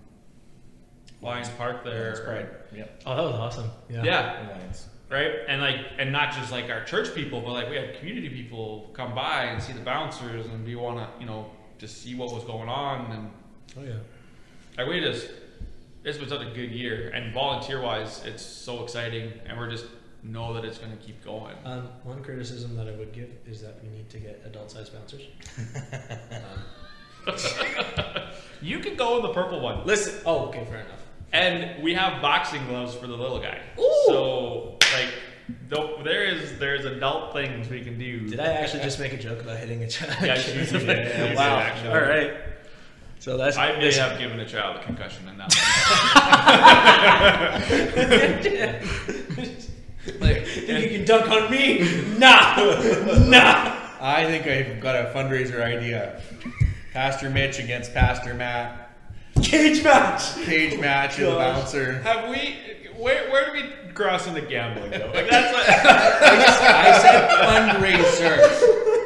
Lions 1.22 1.48
Park 1.50 1.84
there, 1.84 2.08
That's 2.10 2.20
Pride. 2.20 2.48
Yep. 2.74 3.02
Oh, 3.06 3.16
that 3.16 3.22
was 3.22 3.34
awesome. 3.34 3.70
Yeah. 3.88 4.02
yeah, 4.04 4.48
Lions. 4.58 4.86
right, 5.10 5.32
and 5.48 5.60
like, 5.60 5.76
and 5.98 6.12
not 6.12 6.32
just 6.32 6.52
like 6.52 6.70
our 6.70 6.84
church 6.84 7.14
people, 7.14 7.40
but 7.40 7.52
like 7.52 7.70
we 7.70 7.76
had 7.76 7.98
community 7.98 8.28
people 8.28 8.90
come 8.92 9.14
by 9.14 9.44
and 9.44 9.62
see 9.62 9.72
the 9.72 9.80
bouncers, 9.80 10.46
and 10.46 10.64
we 10.66 10.74
want 10.76 10.98
to, 10.98 11.20
you 11.20 11.26
know, 11.26 11.50
just 11.78 12.02
see 12.02 12.14
what 12.14 12.32
was 12.32 12.44
going 12.44 12.68
on, 12.68 13.10
and 13.12 13.30
Oh 13.78 13.82
yeah. 13.84 13.94
like 14.76 14.88
we 14.88 15.00
just, 15.00 15.28
it's 16.04 16.18
been 16.18 16.28
such 16.28 16.42
a 16.42 16.50
good 16.50 16.70
year, 16.70 17.10
and 17.10 17.32
volunteer 17.32 17.80
wise, 17.80 18.22
it's 18.24 18.42
so 18.42 18.82
exciting, 18.84 19.32
and 19.46 19.56
we're 19.58 19.70
just 19.70 19.86
know 20.22 20.52
that 20.54 20.64
it's 20.64 20.78
going 20.78 20.90
to 20.90 20.98
keep 20.98 21.24
going. 21.24 21.54
Um, 21.64 21.88
one 22.04 22.22
criticism 22.22 22.76
that 22.76 22.88
I 22.88 22.92
would 22.92 23.12
give 23.12 23.30
is 23.46 23.60
that 23.62 23.82
we 23.82 23.88
need 23.90 24.08
to 24.10 24.18
get 24.18 24.42
adult-sized 24.44 24.92
bouncers. 24.92 25.22
um, 27.26 27.34
You 28.60 28.80
can 28.80 28.96
go 28.96 29.16
in 29.16 29.22
the 29.22 29.32
purple 29.32 29.60
one. 29.60 29.86
listen. 29.86 30.14
Oh, 30.26 30.46
okay, 30.48 30.64
fair 30.64 30.80
enough. 30.80 31.00
And 31.32 31.82
we 31.82 31.94
have 31.94 32.20
boxing 32.22 32.66
gloves 32.66 32.94
for 32.94 33.06
the 33.06 33.16
little 33.16 33.38
guy. 33.38 33.60
Ooh. 33.78 34.02
So, 34.06 34.78
like, 34.94 35.12
there 36.02 36.24
is 36.24 36.58
there's 36.58 36.84
adult 36.84 37.32
things 37.34 37.68
we 37.68 37.82
can 37.82 37.98
do. 37.98 38.28
Did 38.28 38.40
I 38.40 38.46
actually 38.46 38.82
just 38.82 38.98
make 38.98 39.12
a 39.12 39.16
joke 39.18 39.40
about 39.42 39.58
hitting 39.58 39.82
a 39.82 39.88
child? 39.88 40.16
Yeah, 40.22 40.36
you 40.36 40.42
did. 40.66 40.74
Okay. 40.74 41.20
You 41.22 41.28
did, 41.28 41.36
wow. 41.36 41.72
All 41.90 42.00
right. 42.00 42.32
So 43.20 43.36
that's 43.36 43.56
I 43.56 43.76
may 43.78 43.92
have 43.92 44.18
given 44.18 44.40
a 44.40 44.46
child 44.48 44.76
a 44.78 44.82
concussion 44.84 45.28
in 45.28 45.36
that. 45.38 45.52
like, 50.20 50.46
think 50.46 50.90
you 50.90 50.98
can 50.98 51.06
dunk 51.06 51.30
on 51.30 51.50
me? 51.50 51.80
Nah, 52.18 52.56
nah. 53.28 53.74
I 54.00 54.24
think 54.26 54.46
I've 54.46 54.80
got 54.80 54.94
a 54.94 55.12
fundraiser 55.12 55.60
idea. 55.60 56.20
Pastor 56.92 57.30
Mitch 57.30 57.58
against 57.58 57.92
Pastor 57.92 58.34
Matt. 58.34 58.90
Cage 59.42 59.82
match. 59.84 60.34
Cage 60.44 60.78
match 60.80 61.18
and 61.18 61.28
the 61.28 61.36
bouncer. 61.36 62.00
have 62.02 62.28
we? 62.28 62.56
Where 62.96 63.30
where 63.30 63.46
do 63.46 63.52
we 63.52 63.92
cross 63.92 64.26
into 64.26 64.40
gambling 64.40 64.90
though? 64.90 65.10
Like 65.14 65.30
that's 65.30 65.52
what, 65.54 65.68
I 65.68 66.98
said 67.00 67.28
fundraiser. 67.80 68.97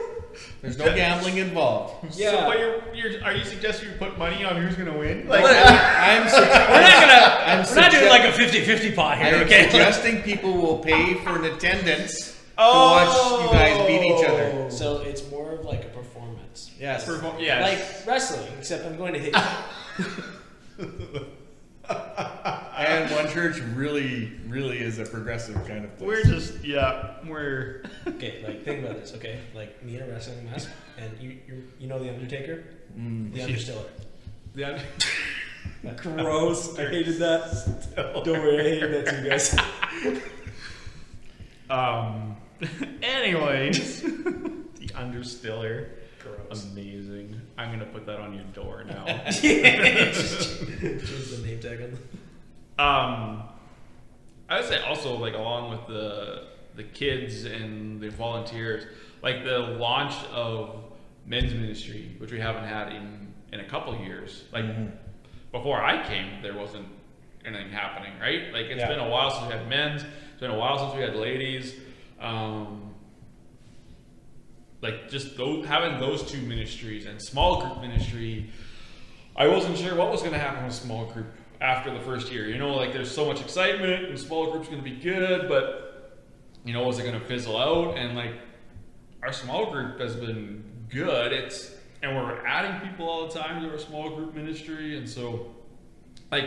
There's 0.62 0.78
no 0.78 0.94
gambling 0.94 1.38
involved. 1.38 2.16
Yeah. 2.16 2.30
So, 2.30 2.46
but 2.46 2.58
you're, 2.60 2.94
you're, 2.94 3.24
are 3.24 3.34
you 3.34 3.44
suggesting 3.44 3.90
you 3.90 3.96
put 3.96 4.16
money 4.16 4.44
on 4.44 4.56
who's 4.62 4.76
gonna 4.76 4.96
win? 4.96 5.26
Like, 5.28 5.44
I'm, 5.44 6.28
su- 6.28 6.36
We're 6.40 6.46
not 6.46 7.00
gonna. 7.00 7.36
I'm 7.44 7.66
we're 7.68 7.74
not 7.74 7.90
doing 7.90 8.08
like 8.08 8.22
a 8.22 8.32
50-50 8.32 8.94
pot 8.94 9.18
here, 9.18 9.34
I'm 9.36 9.42
okay? 9.42 9.64
suggesting 9.70 10.22
people 10.22 10.52
will 10.56 10.78
pay 10.78 11.14
for 11.24 11.30
an 11.36 11.44
attendance 11.46 12.38
Oh. 12.56 13.42
to 13.42 13.48
watch 13.50 13.52
you 13.52 13.58
guys 13.58 13.86
beat 13.88 14.06
each 14.06 14.24
other. 14.24 14.52
Oh. 14.54 14.68
So 14.70 15.00
it's 15.02 15.28
more 15.30 15.50
of 15.52 15.64
like 15.64 15.84
a 15.84 15.88
performance. 15.88 16.70
Yes. 16.78 17.04
perform- 17.06 17.40
yes. 17.40 17.60
Like 18.06 18.06
wrestling, 18.06 18.46
except 18.58 18.86
I'm 18.86 18.96
going 18.96 19.14
to 19.14 19.18
hit 19.18 19.34
you. 20.78 21.26
And 22.76 23.10
one 23.12 23.28
church 23.30 23.58
really, 23.74 24.32
really 24.48 24.78
is 24.78 24.98
a 24.98 25.04
progressive 25.04 25.54
kind 25.66 25.84
of 25.84 25.96
place. 25.98 26.08
we're 26.08 26.24
just 26.24 26.64
yeah, 26.64 27.14
we're 27.26 27.84
Okay, 28.06 28.42
like 28.46 28.64
think 28.64 28.84
about 28.84 28.96
this, 28.96 29.14
okay? 29.14 29.38
Like 29.54 29.82
me 29.84 29.96
in 29.96 30.02
a 30.02 30.06
wrestling 30.08 30.44
mask, 30.46 30.70
and 30.98 31.10
you 31.20 31.38
you, 31.46 31.62
you 31.78 31.86
know 31.86 32.02
the 32.02 32.08
Undertaker, 32.12 32.64
Mm. 32.98 33.32
the 33.32 33.42
Understiller. 33.42 33.84
the 34.54 34.64
un- 34.64 34.80
Gross. 36.02 36.78
I 36.78 36.86
hated 36.88 37.18
that. 37.18 37.92
Don't 38.24 38.26
worry, 38.40 38.58
I 38.60 38.62
hated 38.64 39.06
that 39.06 39.10
too, 39.14 39.28
guys. 39.28 39.56
Um. 41.70 42.36
anyways, 43.02 44.02
the 44.02 44.90
understiller. 44.94 45.88
Gross. 46.22 46.64
Amazing. 46.72 47.40
I'm 47.58 47.70
gonna 47.70 47.86
put 47.86 48.06
that 48.06 48.18
on 48.20 48.34
your 48.34 48.44
door 48.44 48.84
now. 48.84 49.04
Change 49.30 49.40
the 51.30 51.42
name 51.44 51.60
tag 51.60 51.80
on. 51.82 51.92
Um, 52.78 53.42
I 54.48 54.56
would 54.60 54.68
say 54.68 54.78
also 54.82 55.16
like 55.16 55.34
along 55.34 55.70
with 55.70 55.86
the 55.88 56.44
the 56.74 56.84
kids 56.84 57.44
and 57.44 58.00
the 58.00 58.08
volunteers, 58.10 58.84
like 59.22 59.44
the 59.44 59.58
launch 59.58 60.14
of 60.32 60.76
men's 61.26 61.54
ministry, 61.54 62.14
which 62.18 62.32
we 62.32 62.40
haven't 62.40 62.64
had 62.64 62.88
in 62.92 63.32
in 63.52 63.60
a 63.60 63.64
couple 63.68 63.94
years. 63.96 64.44
Like 64.52 64.64
before 65.52 65.82
I 65.82 66.02
came, 66.06 66.42
there 66.42 66.54
wasn't 66.56 66.86
anything 67.44 67.70
happening, 67.70 68.12
right? 68.20 68.52
Like 68.52 68.66
it's 68.66 68.80
Yeah. 68.80 68.88
been 68.88 69.00
a 69.00 69.08
while 69.08 69.30
since 69.30 69.46
we 69.46 69.52
had 69.52 69.68
men's. 69.68 70.02
It's 70.32 70.40
been 70.40 70.50
a 70.50 70.58
while 70.58 70.78
since 70.78 70.94
we 70.94 71.02
had 71.02 71.14
ladies. 71.16 71.74
Um, 72.20 72.91
like 74.82 75.08
just 75.08 75.36
those, 75.36 75.64
having 75.66 75.98
those 76.00 76.22
two 76.22 76.42
ministries 76.42 77.06
and 77.06 77.22
small 77.22 77.60
group 77.62 77.80
ministry 77.80 78.50
I 79.34 79.48
wasn't 79.48 79.78
sure 79.78 79.94
what 79.94 80.10
was 80.10 80.20
going 80.20 80.34
to 80.34 80.38
happen 80.38 80.64
with 80.64 80.74
small 80.74 81.06
group 81.06 81.26
after 81.60 81.92
the 81.92 82.00
first 82.00 82.30
year. 82.30 82.48
You 82.48 82.58
know, 82.58 82.74
like 82.74 82.92
there's 82.92 83.10
so 83.10 83.24
much 83.24 83.40
excitement 83.40 84.04
and 84.04 84.18
small 84.18 84.50
group's 84.50 84.68
going 84.68 84.82
to 84.82 84.88
be 84.88 84.96
good, 84.96 85.48
but 85.48 86.18
you 86.64 86.72
know, 86.72 86.84
was 86.86 86.98
it 86.98 87.04
going 87.04 87.18
to 87.18 87.26
fizzle 87.26 87.56
out? 87.56 87.96
And 87.96 88.14
like 88.14 88.34
our 89.22 89.32
small 89.32 89.70
group 89.70 89.98
has 90.00 90.14
been 90.14 90.64
good. 90.90 91.32
It's 91.32 91.74
and 92.02 92.14
we're 92.14 92.44
adding 92.44 92.86
people 92.86 93.08
all 93.08 93.26
the 93.26 93.38
time 93.38 93.62
to 93.62 93.70
our 93.70 93.78
small 93.78 94.10
group 94.10 94.34
ministry, 94.34 94.98
and 94.98 95.08
so 95.08 95.54
like 96.30 96.46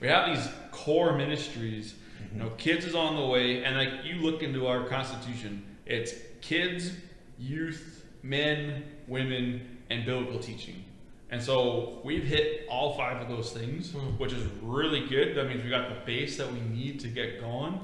we 0.00 0.08
have 0.08 0.34
these 0.34 0.48
core 0.72 1.16
ministries. 1.16 1.94
Mm-hmm. 1.94 2.36
You 2.36 2.42
know, 2.42 2.50
kids 2.56 2.86
is 2.86 2.94
on 2.94 3.14
the 3.14 3.24
way, 3.24 3.62
and 3.62 3.76
like 3.76 4.04
you 4.04 4.16
look 4.16 4.42
into 4.42 4.66
our 4.66 4.88
constitution, 4.88 5.64
it's 5.84 6.14
kids, 6.40 6.92
youth, 7.38 8.04
men, 8.22 8.84
women, 9.06 9.78
and 9.90 10.04
biblical 10.04 10.38
teaching. 10.38 10.84
And 11.30 11.42
so 11.42 12.00
we've 12.04 12.24
hit 12.24 12.66
all 12.70 12.96
five 12.96 13.20
of 13.20 13.28
those 13.28 13.52
things, 13.52 13.90
hmm. 13.90 14.16
which 14.18 14.32
is 14.32 14.46
really 14.62 15.06
good. 15.06 15.36
That 15.36 15.48
means 15.48 15.64
we 15.64 15.70
got 15.70 15.88
the 15.88 16.00
base 16.04 16.36
that 16.36 16.52
we 16.52 16.60
need 16.60 17.00
to 17.00 17.08
get 17.08 17.40
going. 17.40 17.80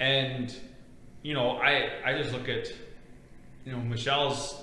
And 0.00 0.54
you 1.22 1.34
know, 1.34 1.56
I 1.56 1.90
I 2.04 2.18
just 2.20 2.32
look 2.32 2.48
at 2.48 2.68
you 3.64 3.72
know 3.72 3.78
Michelle's 3.78 4.60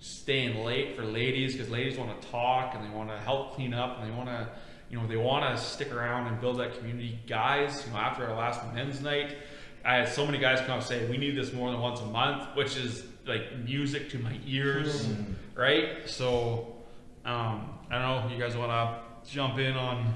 staying 0.00 0.64
late 0.64 0.96
for 0.96 1.04
ladies 1.04 1.52
because 1.52 1.70
ladies 1.70 1.98
want 1.98 2.20
to 2.20 2.28
talk 2.28 2.74
and 2.74 2.84
they 2.84 2.94
want 2.94 3.08
to 3.08 3.18
help 3.18 3.54
clean 3.54 3.74
up 3.74 3.98
and 3.98 4.10
they 4.10 4.14
want 4.14 4.28
to 4.28 4.48
you 4.90 4.98
know 4.98 5.06
they 5.06 5.16
want 5.16 5.56
to 5.56 5.62
stick 5.62 5.92
around 5.92 6.28
and 6.28 6.40
build 6.40 6.58
that 6.58 6.78
community. 6.78 7.18
Guys, 7.26 7.84
you 7.86 7.92
know, 7.92 7.98
after 7.98 8.26
our 8.26 8.36
last 8.36 8.60
men's 8.72 9.02
night, 9.02 9.36
I 9.84 9.96
had 9.96 10.08
so 10.08 10.24
many 10.24 10.38
guys 10.38 10.60
come 10.60 10.70
up 10.70 10.76
and 10.78 10.84
say 10.84 11.06
we 11.10 11.18
need 11.18 11.36
this 11.36 11.52
more 11.52 11.70
than 11.70 11.80
once 11.80 12.00
a 12.00 12.06
month, 12.06 12.56
which 12.56 12.76
is 12.76 13.04
like 13.26 13.58
music 13.58 14.10
to 14.10 14.18
my 14.18 14.38
ears, 14.46 15.08
right? 15.54 16.08
So 16.08 16.76
um, 17.24 17.70
I 17.90 17.98
don't 17.98 18.02
know. 18.02 18.34
You 18.34 18.40
guys 18.40 18.56
want 18.56 18.70
to 18.70 19.30
jump 19.30 19.58
in 19.58 19.76
on? 19.76 20.14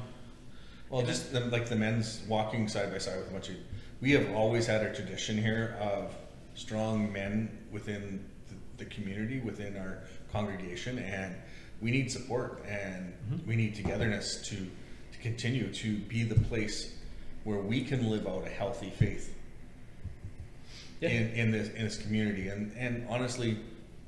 Well, 0.88 1.03
just 1.03 1.33
the, 1.33 1.40
like 1.40 1.68
the 1.68 1.77
men's 1.77 2.23
walking 2.29 2.68
side 2.68 2.90
by 2.92 2.99
side 2.99 3.18
with 3.18 3.29
a 3.29 3.33
bunch 3.33 3.49
of, 3.49 3.57
we 4.01 4.12
have 4.12 4.31
always 4.35 4.66
had 4.66 4.83
a 4.83 4.94
tradition 4.94 5.37
here 5.37 5.77
of 5.81 6.14
strong 6.55 7.12
men 7.12 7.59
within 7.70 8.25
the, 8.49 8.85
the 8.85 8.90
community, 8.90 9.40
within 9.40 9.77
our 9.77 10.05
congregation, 10.33 10.99
and 10.99 11.35
we 11.81 11.90
need 11.90 12.11
support 12.11 12.64
and 12.68 13.12
we 13.46 13.57
need 13.57 13.75
togetherness 13.75 14.42
to 14.49 14.57
to 14.57 15.18
continue 15.20 15.73
to 15.73 15.96
be 15.99 16.23
the 16.23 16.38
place 16.40 16.94
where 17.44 17.61
we 17.61 17.83
can 17.83 18.11
live 18.11 18.27
out 18.27 18.46
a 18.46 18.51
healthy 18.51 18.90
faith 18.90 19.35
in, 21.01 21.29
in 21.31 21.51
this 21.51 21.69
in 21.71 21.85
this 21.85 21.99
community. 21.99 22.49
And 22.49 22.73
and 22.77 23.07
honestly, 23.09 23.59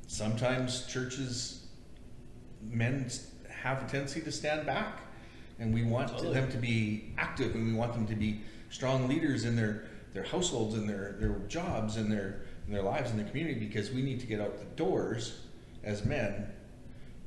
sometimes 0.06 0.86
churches 0.86 1.66
men 2.62 3.10
have 3.48 3.82
a 3.82 3.86
tendency 3.88 4.20
to 4.20 4.32
stand 4.32 4.66
back. 4.66 5.00
And 5.58 5.72
we 5.72 5.84
want 5.84 6.10
Totally. 6.10 6.34
them 6.34 6.50
to 6.50 6.56
be 6.56 7.12
active 7.18 7.54
and 7.54 7.66
we 7.66 7.74
want 7.74 7.92
them 7.92 8.06
to 8.08 8.16
be 8.16 8.40
strong 8.70 9.06
leaders 9.06 9.44
in 9.44 9.54
their 9.54 9.84
their 10.12 10.24
households 10.24 10.74
and 10.74 10.88
their 10.88 11.16
their 11.20 11.38
jobs 11.48 11.96
and 11.96 12.10
their 12.10 12.42
in 12.66 12.72
their 12.72 12.82
lives 12.82 13.10
in 13.10 13.16
the 13.16 13.24
community 13.24 13.60
because 13.60 13.90
we 13.90 14.02
need 14.02 14.20
to 14.20 14.26
get 14.26 14.40
out 14.40 14.58
the 14.58 14.64
doors 14.76 15.40
as 15.84 16.04
men 16.04 16.50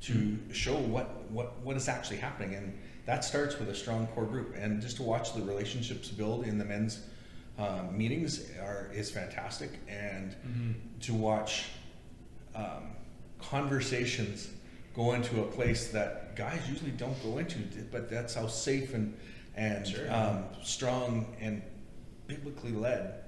to 0.01 0.13
hmm. 0.13 0.51
show 0.51 0.75
what 0.75 1.29
what 1.31 1.59
what 1.61 1.77
is 1.77 1.87
actually 1.87 2.17
happening. 2.17 2.55
And 2.55 2.77
that 3.05 3.23
starts 3.23 3.57
with 3.59 3.69
a 3.69 3.75
strong 3.75 4.07
core 4.07 4.25
group. 4.25 4.55
And 4.57 4.81
just 4.81 4.97
to 4.97 5.03
watch 5.03 5.33
the 5.33 5.41
relationships 5.41 6.09
build 6.09 6.45
in 6.45 6.57
the 6.57 6.65
men's 6.65 7.01
um, 7.57 7.97
meetings 7.97 8.51
are 8.61 8.89
is 8.93 9.09
fantastic 9.11 9.71
and 9.87 10.35
to 11.01 11.13
watch 11.13 11.65
um, 12.55 12.91
conversations 13.39 14.49
go 14.95 15.13
into 15.13 15.41
a 15.41 15.45
place 15.45 15.89
that 15.89 16.35
guys 16.35 16.61
usually 16.69 16.91
don't 16.91 17.21
go 17.23 17.37
into, 17.37 17.59
but 17.91 18.09
that's 18.09 18.33
how 18.33 18.47
safe 18.47 18.93
and 18.93 19.17
and 19.55 19.95
um, 20.09 20.43
strong 20.63 21.33
and 21.39 21.61
biblically 22.27 22.71
led 22.71 23.21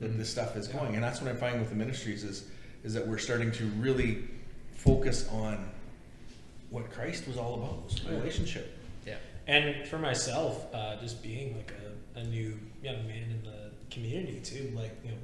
that 0.00 0.16
this 0.16 0.30
stuff 0.30 0.56
is 0.56 0.66
going. 0.68 0.94
And 0.94 1.04
that's 1.04 1.20
what 1.20 1.30
I'm 1.30 1.36
finding 1.36 1.60
with 1.60 1.70
the 1.70 1.76
ministries 1.76 2.24
is 2.24 2.46
is 2.82 2.94
that 2.94 3.06
we're 3.06 3.18
starting 3.18 3.52
to 3.52 3.66
really 3.78 4.24
focus 4.72 5.28
on 5.28 5.70
what 6.70 6.90
Christ 6.90 7.26
was 7.26 7.36
all 7.36 7.54
about, 7.54 7.84
was 7.84 8.02
relationship. 8.04 8.78
Yeah. 9.06 9.16
And 9.46 9.86
for 9.86 9.98
myself, 9.98 10.66
uh, 10.72 10.96
just 10.96 11.22
being 11.22 11.56
like 11.56 11.72
a, 12.16 12.20
a 12.20 12.24
new 12.24 12.58
young 12.82 13.06
man 13.06 13.22
in 13.30 13.42
the 13.44 13.70
community 13.90 14.40
too, 14.42 14.72
like, 14.74 14.96
you 15.04 15.10
know, 15.10 15.16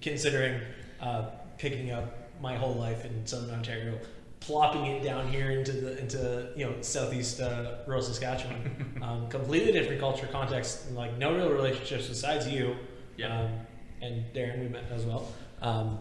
considering 0.00 0.60
uh, 1.00 1.26
picking 1.58 1.90
up 1.90 2.18
my 2.40 2.56
whole 2.56 2.74
life 2.74 3.04
in 3.04 3.26
Southern 3.26 3.54
Ontario, 3.54 3.98
plopping 4.40 4.86
it 4.86 5.04
down 5.04 5.28
here 5.28 5.52
into 5.52 5.72
the 5.72 5.98
into 6.00 6.50
you 6.56 6.64
know 6.66 6.74
southeast 6.80 7.40
uh, 7.40 7.76
rural 7.86 8.02
Saskatchewan, 8.02 8.98
um, 9.02 9.28
completely 9.28 9.72
different 9.72 10.00
culture 10.00 10.28
context, 10.32 10.86
and, 10.88 10.96
like 10.96 11.16
no 11.18 11.34
real 11.34 11.50
relationships 11.50 12.08
besides 12.08 12.48
you, 12.48 12.76
Yeah. 13.16 13.42
um, 13.42 13.50
and 14.00 14.24
Darren 14.34 14.60
we 14.60 14.68
met 14.68 14.84
as 14.90 15.04
well, 15.04 15.28
um, 15.60 15.98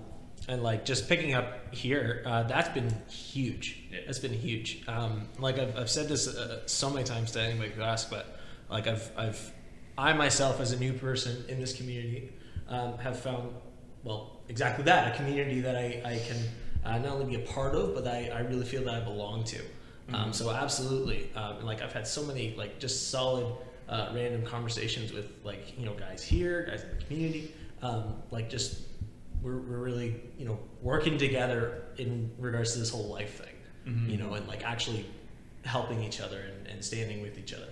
and 0.48 0.64
like 0.64 0.86
just 0.86 1.08
picking 1.08 1.36
up 1.36 1.74
here, 1.74 2.24
uh, 2.26 2.44
that's 2.44 2.70
been 2.70 2.92
huge. 3.08 3.78
Yeah. 3.92 4.00
It's 4.08 4.18
been 4.20 4.34
huge. 4.34 4.84
Um, 4.88 5.30
like 5.38 5.60
I've, 5.60 5.78
I've 5.78 5.90
said 5.92 6.10
this 6.10 6.28
uh, 6.28 6.62
so 6.66 6.90
many 6.90 7.04
times 7.06 7.32
to 7.34 7.42
anybody 7.42 7.70
who 7.70 7.84
asks, 7.84 8.10
but 8.10 8.40
like 8.70 8.88
I've 8.88 9.12
I've 9.16 9.54
I 9.98 10.14
myself 10.14 10.60
as 10.60 10.72
a 10.72 10.80
new 10.80 10.94
person 10.94 11.44
in 11.48 11.60
this 11.60 11.74
community 11.76 12.32
um, 12.68 12.98
have 13.00 13.20
found 13.20 13.54
well 14.04 14.40
exactly 14.50 14.84
that 14.86 15.14
a 15.14 15.18
community 15.18 15.62
that 15.62 15.76
I, 15.76 16.02
I 16.06 16.20
can 16.28 16.38
uh, 16.84 16.98
not 16.98 17.14
only 17.14 17.38
be 17.38 17.44
a 17.44 17.46
part 17.48 17.76
of, 17.76 17.94
but 17.94 18.08
I, 18.08 18.30
I 18.34 18.40
really 18.42 18.66
feel 18.66 18.84
that 18.86 18.96
I 18.96 19.00
belong 19.02 19.44
to. 19.46 19.62
Um, 20.14 20.34
so 20.34 20.50
absolutely, 20.52 21.30
um, 21.36 21.64
like 21.64 21.82
I've 21.82 21.94
had 21.94 22.06
so 22.06 22.24
many 22.24 22.54
like 22.58 22.80
just 22.80 23.12
solid 23.12 23.46
uh, 23.88 24.10
random 24.14 24.44
conversations 24.46 25.14
with 25.14 25.32
like 25.46 25.78
you 25.80 25.86
know 25.86 25.94
guys 25.94 26.22
here, 26.22 26.66
guys 26.70 26.84
in 26.84 26.90
the 26.98 27.06
community, 27.06 27.56
um, 27.82 28.16
like 28.30 28.50
just 28.50 28.82
we're, 29.42 29.58
we're 29.58 29.78
really 29.78 30.20
you 30.38 30.46
know 30.46 30.60
working 30.82 31.18
together 31.18 31.84
in 31.98 32.30
regards 32.40 32.74
to 32.74 32.80
this 32.80 32.90
whole 32.90 33.08
life 33.08 33.38
thing, 33.38 33.48
Mm-hmm. 33.88 34.10
you 34.12 34.18
know, 34.18 34.34
and 34.34 34.48
like 34.48 34.64
actually 34.64 35.06
helping 35.66 36.04
each 36.04 36.20
other 36.22 36.40
and, 36.40 36.68
and 36.68 36.84
standing 36.84 37.22
with 37.22 37.38
each 37.40 37.54
other. 37.54 37.70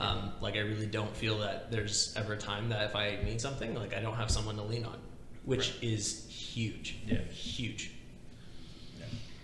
Um, 0.00 0.32
like 0.40 0.54
I 0.54 0.60
really 0.60 0.86
don't 0.86 1.14
feel 1.16 1.38
that 1.38 1.70
there's 1.70 2.14
ever 2.16 2.32
a 2.32 2.38
time 2.38 2.68
that 2.70 2.84
if 2.84 2.96
I 2.96 3.18
need 3.24 3.40
something, 3.40 3.74
like 3.74 3.94
I 3.94 4.00
don't 4.00 4.16
have 4.16 4.30
someone 4.30 4.56
to 4.56 4.62
lean 4.62 4.84
on, 4.84 4.98
which 5.44 5.74
is 5.82 6.26
huge. 6.28 6.96
Yeah. 7.06 7.20
huge. 7.24 7.92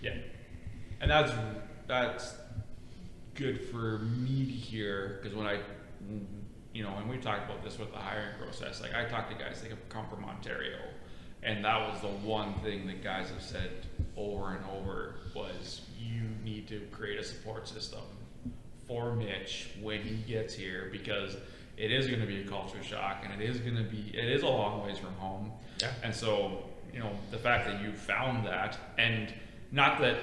Yeah, 0.01 0.13
and 1.01 1.11
that's 1.11 1.31
that's 1.87 2.35
good 3.35 3.69
for 3.69 3.99
me 3.99 4.45
to 4.45 4.51
hear 4.51 5.19
because 5.21 5.35
when 5.37 5.47
I, 5.47 5.59
you 6.73 6.83
know, 6.83 6.95
and 6.97 7.09
we 7.09 7.17
talked 7.17 7.49
about 7.49 7.63
this 7.63 7.77
with 7.77 7.91
the 7.91 7.97
hiring 7.97 8.37
process. 8.41 8.81
Like 8.81 8.93
I 8.93 9.05
talked 9.05 9.31
to 9.31 9.37
guys 9.37 9.61
that 9.61 9.89
come 9.89 10.07
from 10.07 10.23
Ontario, 10.23 10.77
and 11.43 11.63
that 11.65 11.89
was 11.89 12.01
the 12.01 12.07
one 12.07 12.53
thing 12.61 12.87
that 12.87 13.03
guys 13.03 13.29
have 13.29 13.41
said 13.41 13.71
over 14.15 14.55
and 14.55 14.65
over 14.77 15.15
was 15.35 15.81
you 15.99 16.23
need 16.43 16.67
to 16.69 16.79
create 16.91 17.19
a 17.19 17.23
support 17.23 17.67
system 17.67 18.01
for 18.89 19.15
Mitch 19.15 19.69
when 19.79 20.01
he 20.01 20.15
gets 20.15 20.53
here 20.53 20.89
because 20.91 21.37
it 21.77 21.91
is 21.91 22.07
going 22.07 22.19
to 22.19 22.25
be 22.25 22.41
a 22.41 22.43
culture 22.43 22.83
shock 22.83 23.23
and 23.23 23.41
it 23.41 23.47
is 23.47 23.59
going 23.59 23.77
to 23.77 23.83
be 23.83 24.11
it 24.13 24.29
is 24.29 24.41
a 24.41 24.47
long 24.47 24.83
ways 24.85 24.97
from 24.97 25.13
home. 25.13 25.51
Yeah. 25.79 25.91
And 26.03 26.13
so, 26.13 26.63
you 26.91 26.99
know, 26.99 27.11
the 27.31 27.37
fact 27.37 27.67
that 27.67 27.81
you 27.81 27.93
found 27.93 28.45
that 28.47 28.77
and 28.97 29.31
not 29.71 30.01
that 30.01 30.17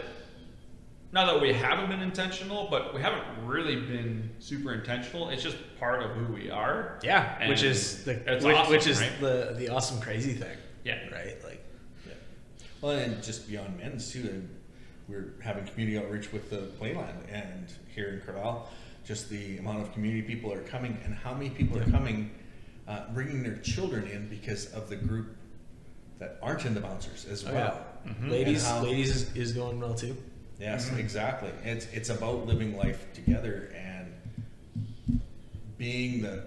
not 1.12 1.26
that 1.26 1.40
we 1.40 1.52
haven't 1.52 1.88
been 1.88 2.02
intentional, 2.02 2.66
but 2.68 2.92
we 2.92 3.00
haven't 3.00 3.22
really 3.44 3.76
been 3.76 4.28
super 4.40 4.74
intentional. 4.74 5.30
It's 5.30 5.42
just 5.42 5.56
part 5.78 6.02
of 6.02 6.10
who 6.10 6.34
we 6.34 6.50
are. 6.50 6.98
Yeah, 7.02 7.48
which 7.48 7.62
is 7.62 8.04
the 8.04 8.14
it's 8.34 8.44
which, 8.44 8.56
awesome, 8.56 8.72
which 8.72 8.86
is 8.88 9.00
right? 9.00 9.20
the 9.20 9.54
the 9.56 9.68
awesome 9.68 10.00
crazy 10.00 10.34
thing. 10.34 10.58
Yeah. 10.84 11.08
right. 11.12 11.36
Like 11.44 11.64
Yeah. 12.06 12.14
Well, 12.80 12.92
and 12.98 13.22
just 13.22 13.48
beyond 13.48 13.78
men's 13.78 14.12
too, 14.12 14.42
and 15.06 15.14
we're 15.14 15.32
having 15.42 15.66
community 15.66 15.98
outreach 15.98 16.32
with 16.32 16.50
the 16.50 16.68
Playland 16.80 17.14
and 17.32 17.66
here 17.94 18.08
in 18.08 18.20
Corval, 18.20 18.62
just 19.04 19.28
the 19.28 19.58
amount 19.58 19.80
of 19.82 19.92
community 19.92 20.22
people 20.22 20.52
are 20.52 20.60
coming 20.62 20.98
and 21.04 21.14
how 21.14 21.32
many 21.34 21.50
people 21.50 21.78
are 21.78 21.90
coming, 21.90 22.30
uh, 22.88 23.02
bringing 23.12 23.42
their 23.42 23.56
children 23.58 24.06
in 24.08 24.28
because 24.28 24.66
of 24.72 24.88
the 24.88 24.96
group 24.96 25.36
that 26.18 26.38
aren't 26.42 26.64
in 26.64 26.74
the 26.74 26.80
bouncers 26.80 27.26
as 27.26 27.44
Oh, 27.46 27.52
well. 27.52 27.86
ladies, 28.24 28.64
And 28.64 28.78
how- 28.78 28.82
ladies 28.84 29.10
is, 29.10 29.36
is 29.36 29.52
going 29.52 29.78
well 29.80 29.94
too. 29.94 30.16
Yes, 30.58 30.90
exactly. 30.96 31.50
It's 31.64 31.84
it's 31.92 32.08
about 32.08 32.46
living 32.46 32.78
life 32.78 33.12
together 33.12 33.70
and 33.76 35.20
being 35.76 36.22
the 36.22 36.44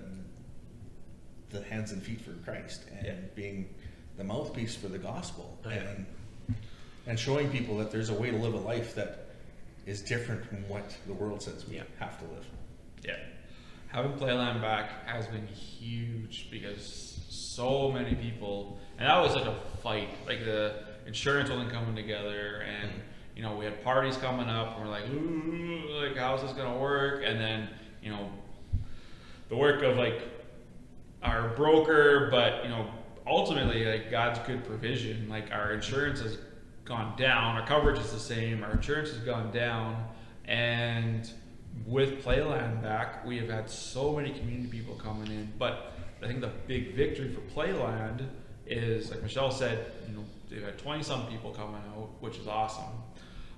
the 1.51 1.61
hands 1.63 1.91
and 1.91 2.01
feet 2.01 2.19
for 2.21 2.31
Christ 2.43 2.85
and 2.97 3.05
Yeah. 3.05 3.13
being 3.35 3.69
the 4.17 4.23
mouthpiece 4.23 4.75
for 4.75 4.87
the 4.87 4.97
gospel 4.97 5.59
Oh, 5.63 5.69
yeah. 5.69 5.75
and 5.77 6.05
and 7.07 7.19
showing 7.19 7.49
people 7.49 7.77
that 7.77 7.91
there's 7.91 8.09
a 8.09 8.13
way 8.13 8.31
to 8.31 8.37
live 8.37 8.53
a 8.53 8.57
life 8.57 8.95
that 8.95 9.29
is 9.85 10.01
different 10.01 10.45
from 10.45 10.67
what 10.69 10.95
the 11.07 11.13
world 11.13 11.41
says 11.41 11.67
we 11.67 11.75
Yeah. 11.77 11.83
have 11.99 12.19
to 12.19 12.25
live. 12.25 12.45
Yeah. 13.03 13.17
Having 13.87 14.13
Playland 14.13 14.61
back 14.61 15.07
has 15.07 15.27
been 15.27 15.47
huge 15.47 16.49
because 16.51 17.19
so 17.27 17.91
many 17.91 18.15
people, 18.15 18.79
and 18.97 19.07
that 19.07 19.19
was 19.19 19.35
like 19.35 19.45
a 19.45 19.55
fight. 19.81 20.09
Like 20.27 20.45
the 20.45 20.83
insurance 21.07 21.49
wasn't 21.49 21.71
coming 21.71 21.95
together, 21.95 22.61
and 22.61 22.91
mm-hmm. 22.91 22.99
you 23.35 23.41
know 23.41 23.55
we 23.55 23.65
had 23.65 23.83
parties 23.83 24.15
coming 24.17 24.47
up, 24.47 24.75
and 24.75 24.85
we're 24.85 24.91
like, 24.91 25.09
ooh, 25.09 25.81
like 26.01 26.15
how's 26.15 26.41
this 26.41 26.53
gonna 26.53 26.77
work? 26.77 27.23
And 27.25 27.39
then 27.39 27.69
you 28.03 28.11
know 28.11 28.29
the 29.49 29.55
work 29.55 29.81
of 29.81 29.97
like 29.97 30.21
our 31.23 31.49
broker, 31.49 32.29
but 32.29 32.63
you 32.63 32.69
know 32.69 32.87
ultimately 33.25 33.85
like 33.85 34.11
God's 34.11 34.39
good 34.47 34.63
provision. 34.65 35.27
Like 35.29 35.51
our 35.51 35.73
insurance 35.73 36.21
has 36.21 36.37
gone 36.89 37.15
down, 37.15 37.55
our 37.55 37.65
coverage 37.65 37.99
is 37.99 38.11
the 38.11 38.19
same, 38.19 38.63
our 38.63 38.71
insurance 38.71 39.11
has 39.11 39.19
gone 39.19 39.51
down, 39.51 40.05
and 40.45 41.31
with 41.85 42.23
Playland 42.25 42.81
back, 42.81 43.23
we 43.25 43.37
have 43.37 43.47
had 43.47 43.69
so 43.69 44.15
many 44.15 44.31
community 44.31 44.67
people 44.67 44.95
coming 44.95 45.27
in. 45.27 45.53
But 45.57 45.93
I 46.21 46.27
think 46.27 46.41
the 46.41 46.51
big 46.67 46.95
victory 46.95 47.33
for 47.33 47.41
Playland 47.41 48.25
is, 48.65 49.11
like 49.11 49.21
Michelle 49.21 49.51
said, 49.51 49.91
you 50.09 50.15
know, 50.15 50.23
they've 50.49 50.63
had 50.63 50.77
20 50.79 51.03
some 51.03 51.27
people 51.27 51.51
coming 51.51 51.81
out, 51.95 52.09
which 52.19 52.37
is 52.37 52.47
awesome. 52.47 52.91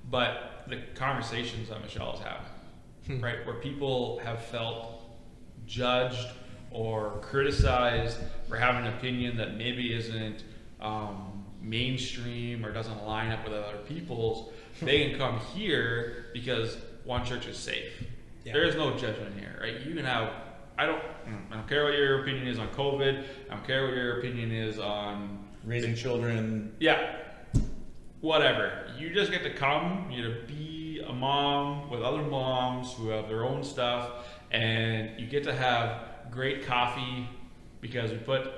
But 0.09 0.65
the 0.67 0.81
conversations 0.95 1.69
that 1.69 1.81
Michelle 1.81 2.13
is 2.13 2.19
having, 2.19 3.21
right, 3.21 3.45
where 3.45 3.55
people 3.55 4.19
have 4.19 4.43
felt 4.45 5.03
judged 5.65 6.27
or 6.69 7.19
criticized 7.21 8.17
for 8.47 8.57
having 8.57 8.85
an 8.85 8.93
opinion 8.93 9.37
that 9.37 9.57
maybe 9.57 9.93
isn't 9.93 10.43
um, 10.81 11.30
mainstream 11.61 12.65
or 12.65 12.71
doesn't 12.71 13.05
line 13.05 13.31
up 13.31 13.43
with 13.43 13.53
other 13.53 13.77
people's, 13.87 14.51
they 14.81 15.09
can 15.09 15.17
come 15.17 15.39
here 15.53 16.27
because 16.33 16.77
one 17.03 17.23
church 17.25 17.47
is 17.47 17.57
safe. 17.57 18.03
Yeah. 18.43 18.53
There 18.53 18.63
is 18.63 18.75
no 18.75 18.97
judgment 18.97 19.37
here, 19.39 19.59
right? 19.61 19.79
You 19.81 19.93
can 19.93 20.05
have. 20.05 20.33
I 20.77 20.85
don't. 20.85 21.01
I 21.51 21.55
don't 21.55 21.67
care 21.67 21.83
what 21.83 21.93
your 21.93 22.21
opinion 22.21 22.47
is 22.47 22.57
on 22.57 22.69
COVID. 22.69 23.23
I 23.49 23.53
don't 23.53 23.65
care 23.67 23.85
what 23.85 23.93
your 23.93 24.19
opinion 24.19 24.51
is 24.51 24.79
on 24.79 25.41
Raising 25.63 25.93
children, 25.95 26.73
yeah. 26.79 27.17
Whatever. 28.21 28.91
You 28.97 29.13
just 29.13 29.31
get 29.31 29.43
to 29.43 29.53
come, 29.53 30.09
you 30.09 30.23
get 30.23 30.47
to 30.47 30.53
be 30.53 31.03
a 31.07 31.13
mom 31.13 31.89
with 31.91 32.01
other 32.01 32.23
moms 32.23 32.93
who 32.93 33.09
have 33.09 33.27
their 33.27 33.45
own 33.45 33.63
stuff, 33.63 34.27
and 34.49 35.19
you 35.19 35.27
get 35.27 35.43
to 35.43 35.53
have 35.53 36.31
great 36.31 36.65
coffee 36.65 37.29
because 37.79 38.11
we 38.11 38.17
put 38.17 38.51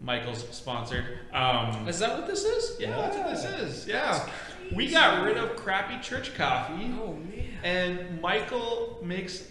Michael's 0.00 0.48
sponsored. 0.50 1.04
Um, 1.32 1.86
Is 1.88 1.98
that 1.98 2.16
what 2.16 2.26
this 2.26 2.44
is? 2.44 2.80
yeah, 2.80 2.96
that's 2.96 3.16
what 3.16 3.28
this 3.28 3.44
is. 3.44 3.86
Yeah. 3.86 4.28
We 4.74 4.90
got 4.90 5.24
rid 5.24 5.36
of 5.36 5.56
crappy 5.56 5.98
church 6.00 6.34
coffee. 6.34 6.94
Oh 7.02 7.14
man. 7.14 7.46
And 7.62 8.20
Michael 8.22 8.98
makes 9.02 9.48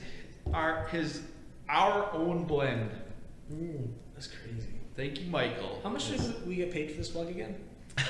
our 0.53 0.87
his 0.87 1.21
our 1.67 2.11
own 2.13 2.45
blend. 2.45 2.89
Mm, 3.51 3.89
that's 4.13 4.27
crazy. 4.27 4.67
Thank 4.95 5.21
you, 5.21 5.27
Michael. 5.29 5.79
How 5.83 5.89
much 5.89 6.09
did 6.09 6.47
we 6.47 6.55
get 6.55 6.71
paid 6.71 6.91
for 6.91 6.97
this 6.97 7.09
plug 7.09 7.29
again? 7.29 7.55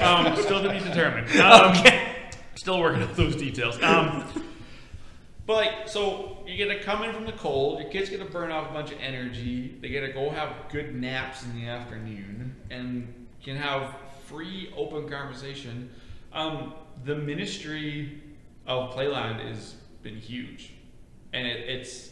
Um, 0.00 0.36
still 0.36 0.62
to 0.62 0.70
be 0.70 0.78
determined. 0.80 1.28
Um, 1.40 1.74
Still 2.56 2.80
working 2.80 3.02
out 3.02 3.14
those 3.14 3.36
details. 3.36 3.80
Um, 3.82 4.24
But 5.48 5.54
like, 5.54 5.88
so 5.88 6.36
you 6.46 6.58
get 6.58 6.66
to 6.66 6.78
come 6.84 7.02
in 7.04 7.14
from 7.14 7.24
the 7.24 7.32
cold. 7.32 7.80
Your 7.80 7.88
kids 7.88 8.10
get 8.10 8.18
to 8.18 8.26
burn 8.26 8.52
off 8.52 8.70
a 8.70 8.74
bunch 8.74 8.92
of 8.92 8.98
energy. 9.00 9.78
They 9.80 9.88
to 9.88 10.12
go 10.12 10.28
have 10.28 10.52
good 10.70 10.94
naps 10.94 11.42
in 11.42 11.58
the 11.58 11.66
afternoon, 11.66 12.54
and 12.68 13.26
can 13.42 13.56
have 13.56 13.94
free, 14.26 14.70
open 14.76 15.08
conversation. 15.08 15.88
Um, 16.34 16.74
the 17.06 17.16
ministry 17.16 18.22
of 18.66 18.94
Playland 18.94 19.40
has 19.40 19.76
been 20.02 20.16
huge, 20.16 20.74
and 21.32 21.46
it, 21.46 21.66
it's 21.66 22.10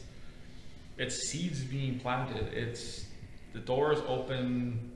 it's 0.97 1.17
seeds 1.29 1.63
being 1.63 1.99
planted. 1.99 2.55
It's 2.55 3.05
the 3.53 3.61
doors 3.61 3.99
open. 4.09 4.93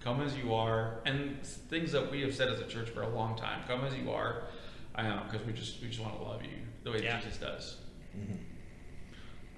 Come 0.00 0.22
as 0.22 0.34
you 0.34 0.54
are, 0.54 1.00
and 1.04 1.44
things 1.44 1.92
that 1.92 2.10
we 2.10 2.22
have 2.22 2.34
said 2.34 2.48
as 2.48 2.58
a 2.60 2.66
church 2.66 2.88
for 2.88 3.02
a 3.02 3.08
long 3.10 3.36
time. 3.36 3.60
Come 3.68 3.84
as 3.84 3.94
you 3.94 4.10
are, 4.12 4.44
because 4.96 5.46
we 5.46 5.52
just 5.52 5.82
we 5.82 5.88
just 5.88 6.00
want 6.00 6.16
to 6.16 6.22
love 6.24 6.42
you 6.42 6.69
the 6.84 6.90
way 6.92 7.02
Yeah. 7.02 7.20
Jesus 7.20 7.36
does. 7.38 7.76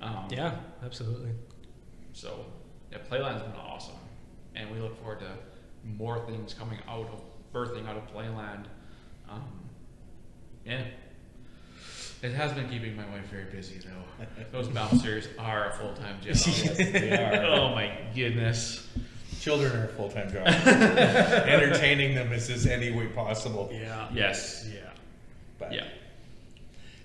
Um, 0.00 0.26
Yeah, 0.30 0.56
absolutely. 0.84 1.30
So, 2.12 2.44
yeah, 2.90 2.98
Playland's 3.10 3.42
been 3.42 3.52
awesome, 3.52 3.94
and 4.54 4.70
we 4.70 4.78
look 4.80 4.98
forward 5.00 5.20
to 5.20 5.30
more 5.84 6.24
things 6.26 6.54
coming 6.54 6.78
out 6.88 7.08
of 7.12 7.22
birthing 7.54 7.86
out 7.88 7.96
of 7.96 8.06
Playland. 8.12 8.64
Um, 9.30 9.44
yeah, 10.66 10.82
it 12.22 12.32
has 12.32 12.52
been 12.52 12.68
keeping 12.68 12.96
my 12.96 13.08
wife 13.10 13.26
very 13.30 13.44
busy 13.44 13.78
though. 13.78 14.24
Those 14.52 14.68
bouncers 14.68 15.28
are 15.38 15.70
a 15.70 15.72
full 15.74 15.94
time 15.94 16.20
job. 16.20 16.34
they 16.76 17.12
are. 17.40 17.44
oh 17.46 17.74
my 17.74 17.96
goodness. 18.14 18.86
Children 19.40 19.74
are 19.76 19.84
a 19.86 19.88
full 19.88 20.08
time 20.10 20.30
job. 20.32 20.46
Entertaining 20.46 22.14
them 22.14 22.32
is 22.32 22.48
as 22.50 22.66
any 22.66 22.92
way 22.92 23.06
possible. 23.08 23.70
Yeah. 23.72 24.08
Yes. 24.12 24.68
Yeah. 24.72 24.90
But 25.58 25.72
Yeah. 25.72 25.86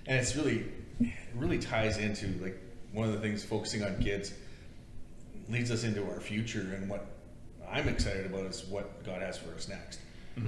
And 0.08 0.18
it's 0.18 0.34
really 0.34 0.64
it 1.00 1.12
really 1.36 1.58
ties 1.58 1.98
into 1.98 2.26
like 2.42 2.58
one 2.92 3.06
of 3.06 3.12
the 3.14 3.20
things 3.20 3.44
focusing 3.44 3.84
on 3.84 3.96
kids 4.02 4.32
leads 5.48 5.70
us 5.70 5.84
into 5.84 6.02
our 6.10 6.20
future 6.20 6.74
and 6.74 6.88
what 6.88 7.06
I'm 7.70 7.88
excited 7.88 8.26
about 8.26 8.46
is 8.46 8.64
what 8.64 9.04
God 9.04 9.22
has 9.22 9.38
for 9.38 9.54
us 9.54 9.68
next. 9.68 10.00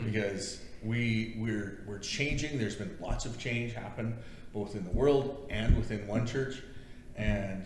Because 0.05 0.61
we 0.83 1.35
we're 1.39 1.83
we're 1.87 1.99
changing. 1.99 2.59
There's 2.59 2.77
been 2.77 2.97
lots 3.01 3.27
of 3.27 3.39
change 3.39 3.73
happen 3.73 4.17
both 4.53 4.75
in 4.75 4.85
the 4.85 4.91
world 4.91 5.47
and 5.51 5.77
within 5.77 6.07
one 6.07 6.27
church. 6.27 6.63
And 7.17 7.65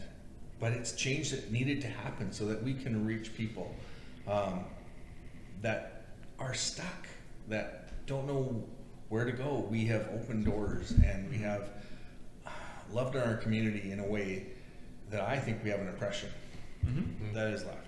but 0.59 0.73
it's 0.73 0.93
change 0.93 1.31
that 1.31 1.53
needed 1.53 1.81
to 1.83 1.89
happen 1.89 2.33
so 2.33 2.47
that 2.47 2.63
we 2.63 2.75
can 2.75 3.07
reach 3.07 3.35
people 3.37 3.75
um, 4.27 4.65
that 5.61 6.07
are 6.39 6.55
stuck 6.55 7.07
that 7.49 8.07
don't 8.07 8.27
know 8.27 8.65
where 9.15 9.25
to 9.25 9.31
go 9.31 9.65
we 9.71 9.85
have 9.85 10.09
opened 10.13 10.45
doors 10.45 10.91
and 11.05 11.31
we 11.31 11.39
have 11.39 11.69
loved 12.93 13.15
our 13.15 13.37
community 13.37 13.93
in 13.93 14.01
a 14.01 14.05
way 14.07 14.45
that 15.09 15.21
I 15.21 15.39
think 15.39 15.63
we 15.63 15.71
have 15.71 15.79
an 15.79 15.87
impression 15.87 16.29
that 17.33 17.53
is 17.53 17.65
left. 17.65 17.87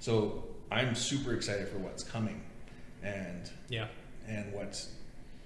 So 0.00 0.44
I'm 0.70 0.94
super 0.94 1.32
excited 1.32 1.68
for 1.68 1.78
what's 1.78 2.02
coming, 2.04 2.42
and 3.02 3.50
Yeah. 3.70 3.88
and 4.28 4.52
what 4.52 4.84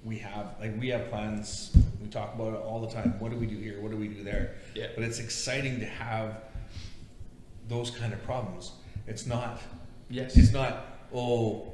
we 0.05 0.19
have. 0.19 0.47
Like 0.61 0.79
we 0.81 0.89
have 0.89 1.09
plans. 1.11 1.77
We 2.03 2.09
talk 2.09 2.35
about 2.35 2.55
it 2.55 2.61
all 2.61 2.81
the 2.81 2.91
time. 2.93 3.19
What 3.21 3.31
do 3.31 3.37
we 3.37 3.47
do 3.47 3.57
here? 3.57 3.81
What 3.81 3.91
do 3.93 3.97
we 3.97 4.09
do 4.09 4.25
there? 4.25 4.57
Yeah. 4.75 4.89
But 4.97 5.05
it's 5.05 5.21
exciting 5.21 5.79
to 5.81 5.87
have 5.87 6.43
those 7.69 7.91
kind 7.93 8.13
of 8.13 8.21
problems. 8.25 8.73
It's 9.07 9.27
not. 9.27 9.61
Yes. 10.09 10.37
It's 10.37 10.53
not. 10.53 10.87
Oh, 11.15 11.73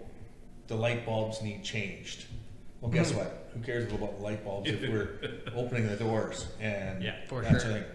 the 0.68 0.74
light 0.76 1.06
bulbs 1.06 1.40
need 1.42 1.64
changed. 1.64 2.26
Well, 2.82 2.90
guess 2.90 3.10
Mm-hmm. 3.10 3.20
what? 3.20 3.45
Who 3.56 3.62
cares 3.64 3.90
about 3.92 4.18
the 4.18 4.22
light 4.24 4.44
bulbs 4.44 4.68
if 4.70 4.82
we're 4.82 5.18
opening 5.54 5.88
the 5.88 5.96
doors 5.96 6.46
and 6.60 7.02
Yeah, 7.02 7.14
for 7.26 7.42
that 7.42 7.50
sure. 7.52 7.60
sort 7.60 7.72
of 7.72 7.78
thing. 7.82 7.90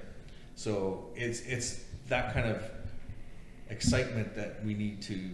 So 0.55 1.09
it's 1.15 1.41
it's 1.41 1.83
that 2.09 2.33
kind 2.33 2.47
of 2.49 2.63
excitement 3.69 4.35
that 4.35 4.63
we 4.65 4.73
need 4.73 5.01
to. 5.03 5.29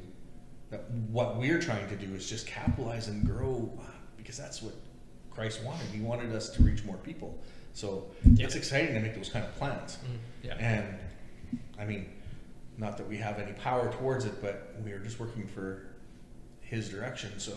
That 0.70 0.90
what 1.10 1.38
we're 1.38 1.62
trying 1.62 1.88
to 1.90 1.96
do 1.96 2.14
is 2.14 2.30
just 2.30 2.46
capitalize 2.46 3.08
and 3.08 3.26
grow 3.26 3.72
uh, 3.80 3.84
because 4.18 4.38
that's 4.38 4.62
what 4.62 4.74
Christ 5.32 5.64
wanted. 5.64 5.88
He 5.88 6.02
wanted 6.02 6.34
us 6.36 6.50
to 6.52 6.64
reach 6.64 6.84
more 6.84 6.98
people. 6.98 7.40
So 7.74 8.08
it's 8.38 8.56
exciting 8.56 8.94
to 8.96 9.00
make 9.00 9.16
those 9.16 9.30
kind 9.30 9.46
of 9.46 9.56
plans. 9.56 9.98
Yeah. 10.44 10.56
And 10.56 10.98
I 11.80 11.86
mean, 11.86 12.10
not 12.78 12.98
that 12.98 13.08
we 13.08 13.16
have 13.18 13.40
any 13.40 13.54
power 13.54 13.94
towards 13.94 14.26
it, 14.26 14.42
but 14.42 14.76
we 14.84 14.92
are 14.92 15.00
just 15.00 15.20
working 15.22 15.48
for 15.48 15.86
His 16.60 16.90
direction. 16.90 17.40
So 17.40 17.54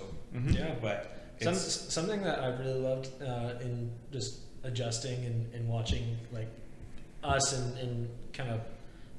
Yeah. 0.50 0.74
but 0.80 1.19
Some, 1.40 1.54
something 1.54 2.22
that 2.22 2.40
I've 2.40 2.58
really 2.60 2.80
loved 2.80 3.10
uh, 3.22 3.54
in 3.60 3.90
just 4.12 4.40
adjusting 4.62 5.24
and, 5.24 5.54
and 5.54 5.68
watching 5.68 6.18
like 6.32 6.48
us 7.24 7.52
and, 7.52 7.78
and 7.78 8.08
kind 8.32 8.50
of 8.50 8.60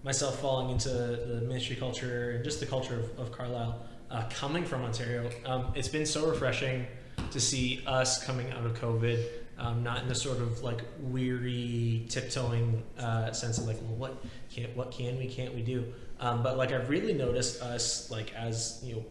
myself 0.04 0.40
falling 0.40 0.70
into 0.70 0.90
the 0.90 1.42
ministry 1.48 1.76
culture 1.76 2.32
and 2.32 2.44
just 2.44 2.60
the 2.60 2.66
culture 2.66 3.00
of, 3.00 3.20
of 3.20 3.32
Carlyle 3.32 3.80
uh, 4.10 4.24
coming 4.30 4.66
from 4.66 4.84
Ontario. 4.84 5.30
Um, 5.46 5.72
it's 5.76 5.88
been 5.88 6.06
so 6.06 6.30
refreshing 6.30 6.86
to 7.32 7.40
see 7.40 7.84
us 7.86 8.24
coming 8.24 8.52
out 8.52 8.66
of 8.66 8.74
COVID, 8.74 9.26
um, 9.58 9.84
not 9.84 10.02
in 10.02 10.08
the 10.08 10.16
sort 10.16 10.40
of 10.40 10.64
like 10.64 10.82
weary 11.00 12.06
tiptoeing 12.10 12.84
uh, 13.00 13.32
sense 13.32 13.58
of 13.58 13.68
like, 13.68 13.78
well, 13.82 13.96
what 13.96 14.26
can 14.54 14.66
what 14.76 14.92
can 14.92 15.18
we 15.18 15.28
can't 15.28 15.54
we 15.54 15.62
do? 15.62 15.86
Um, 16.20 16.44
but 16.44 16.58
like 16.58 16.72
I've 16.72 16.90
really 16.90 17.14
noticed 17.14 17.62
us 17.62 18.10
like 18.12 18.34
as 18.36 18.80
you 18.84 18.96
know 18.96 19.06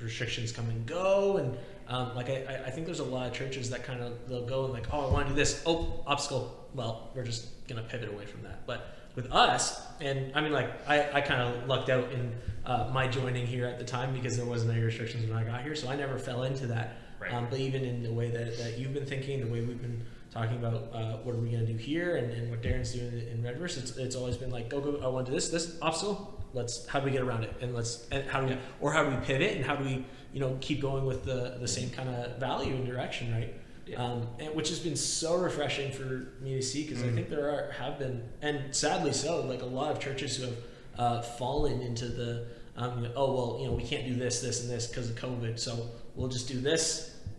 restrictions 0.00 0.52
come 0.52 0.68
and 0.68 0.84
go 0.86 1.38
and 1.38 1.56
um, 1.88 2.14
like 2.14 2.28
I, 2.28 2.62
I- 2.66 2.70
think 2.70 2.86
there's 2.86 3.00
a 3.00 3.04
lot 3.04 3.26
of 3.28 3.32
churches 3.32 3.70
that 3.70 3.84
kind 3.84 4.02
of 4.02 4.12
they'll 4.28 4.46
go 4.46 4.64
and 4.64 4.72
like 4.72 4.86
oh 4.92 5.08
I 5.08 5.12
want 5.12 5.26
to 5.28 5.32
do 5.32 5.36
this. 5.36 5.62
Oh 5.66 6.02
obstacle. 6.06 6.68
Well 6.74 7.10
we're 7.14 7.24
just 7.24 7.66
gonna 7.68 7.82
pivot 7.82 8.08
away 8.12 8.26
from 8.26 8.42
that. 8.42 8.66
But 8.66 8.94
with 9.14 9.30
us 9.32 9.80
and 10.00 10.32
I 10.34 10.40
mean 10.40 10.52
like 10.52 10.70
I, 10.88 11.10
I 11.12 11.20
kind 11.20 11.40
of 11.40 11.66
lucked 11.66 11.88
out 11.88 12.10
in 12.12 12.34
uh, 12.64 12.90
my 12.92 13.06
joining 13.08 13.46
here 13.46 13.66
at 13.66 13.78
the 13.78 13.84
time 13.84 14.12
because 14.12 14.36
there 14.36 14.46
wasn't 14.46 14.72
any 14.72 14.82
restrictions 14.82 15.28
when 15.28 15.38
I 15.38 15.44
got 15.44 15.62
here 15.62 15.74
so 15.74 15.88
I 15.88 15.96
never 15.96 16.18
fell 16.18 16.42
into 16.42 16.66
that. 16.68 16.96
Right. 17.18 17.32
um, 17.32 17.46
but 17.48 17.58
even 17.60 17.82
in 17.82 18.02
the 18.02 18.12
way 18.12 18.28
that, 18.30 18.58
that 18.58 18.76
you've 18.78 18.92
been 18.92 19.06
thinking 19.06 19.40
the 19.40 19.46
way 19.50 19.62
we've 19.62 19.80
been 19.80 20.04
talking 20.30 20.58
about 20.58 20.90
uh, 20.92 21.16
what 21.24 21.34
are 21.34 21.38
we 21.38 21.48
going 21.50 21.64
to 21.64 21.72
do 21.72 21.78
here 21.78 22.16
and, 22.16 22.30
and 22.30 22.50
what 22.50 22.60
Darren's 22.60 22.92
doing 22.92 23.26
in 23.32 23.42
Redvers 23.42 23.78
it's, 23.78 23.96
it's 23.96 24.14
always 24.16 24.36
been 24.36 24.50
like 24.50 24.68
go 24.68 24.80
go 24.80 25.00
I 25.02 25.06
want 25.06 25.24
to 25.26 25.32
do 25.32 25.36
this 25.36 25.48
this 25.48 25.78
obstacle. 25.80 26.34
Let's 26.52 26.86
how 26.86 27.00
do 27.00 27.06
we 27.06 27.10
get 27.12 27.22
around 27.22 27.44
it? 27.44 27.54
And 27.62 27.74
let's 27.74 28.06
and 28.10 28.28
how 28.28 28.40
do 28.42 28.48
we 28.48 28.58
or 28.82 28.92
how 28.92 29.02
do 29.04 29.10
we 29.10 29.16
pivot 29.24 29.56
and 29.56 29.64
how 29.64 29.76
do 29.76 29.84
we 29.84 30.04
you 30.36 30.42
know 30.42 30.58
keep 30.60 30.82
going 30.82 31.06
with 31.06 31.24
the 31.24 31.56
the 31.60 31.66
same 31.66 31.88
kind 31.88 32.10
of 32.10 32.38
value 32.38 32.74
and 32.74 32.86
direction 32.86 33.32
right 33.32 33.54
Yeah. 33.86 34.02
um, 34.04 34.18
and 34.38 34.54
which 34.54 34.68
has 34.68 34.80
been 34.80 34.96
so 34.96 35.30
refreshing 35.48 35.90
for 35.98 36.08
me 36.44 36.50
to 36.56 36.62
see 36.70 36.82
because 36.84 37.02
I 37.02 37.10
think 37.16 37.30
there 37.30 37.48
are 37.54 37.70
have 37.82 37.98
been 37.98 38.16
and 38.42 38.56
sadly 38.76 39.14
so 39.14 39.30
like 39.52 39.62
a 39.62 39.70
lot 39.80 39.90
of 39.92 39.98
churches 40.06 40.36
who 40.36 40.42
have 40.48 40.58
uh, 40.98 41.22
fallen 41.22 41.80
into 41.80 42.06
the 42.20 42.30
um, 42.76 42.90
you 42.98 43.04
know, 43.08 43.14
oh 43.16 43.30
well 43.36 43.50
you 43.60 43.66
know 43.66 43.72
we 43.72 43.86
can't 43.92 44.06
do 44.06 44.14
this 44.24 44.34
this 44.42 44.56
and 44.62 44.68
this 44.70 44.84
because 44.88 45.08
of 45.08 45.16
COVID 45.16 45.58
so 45.58 45.70
we'll 46.16 46.28
just 46.38 46.48
do 46.48 46.58
this 46.60 46.84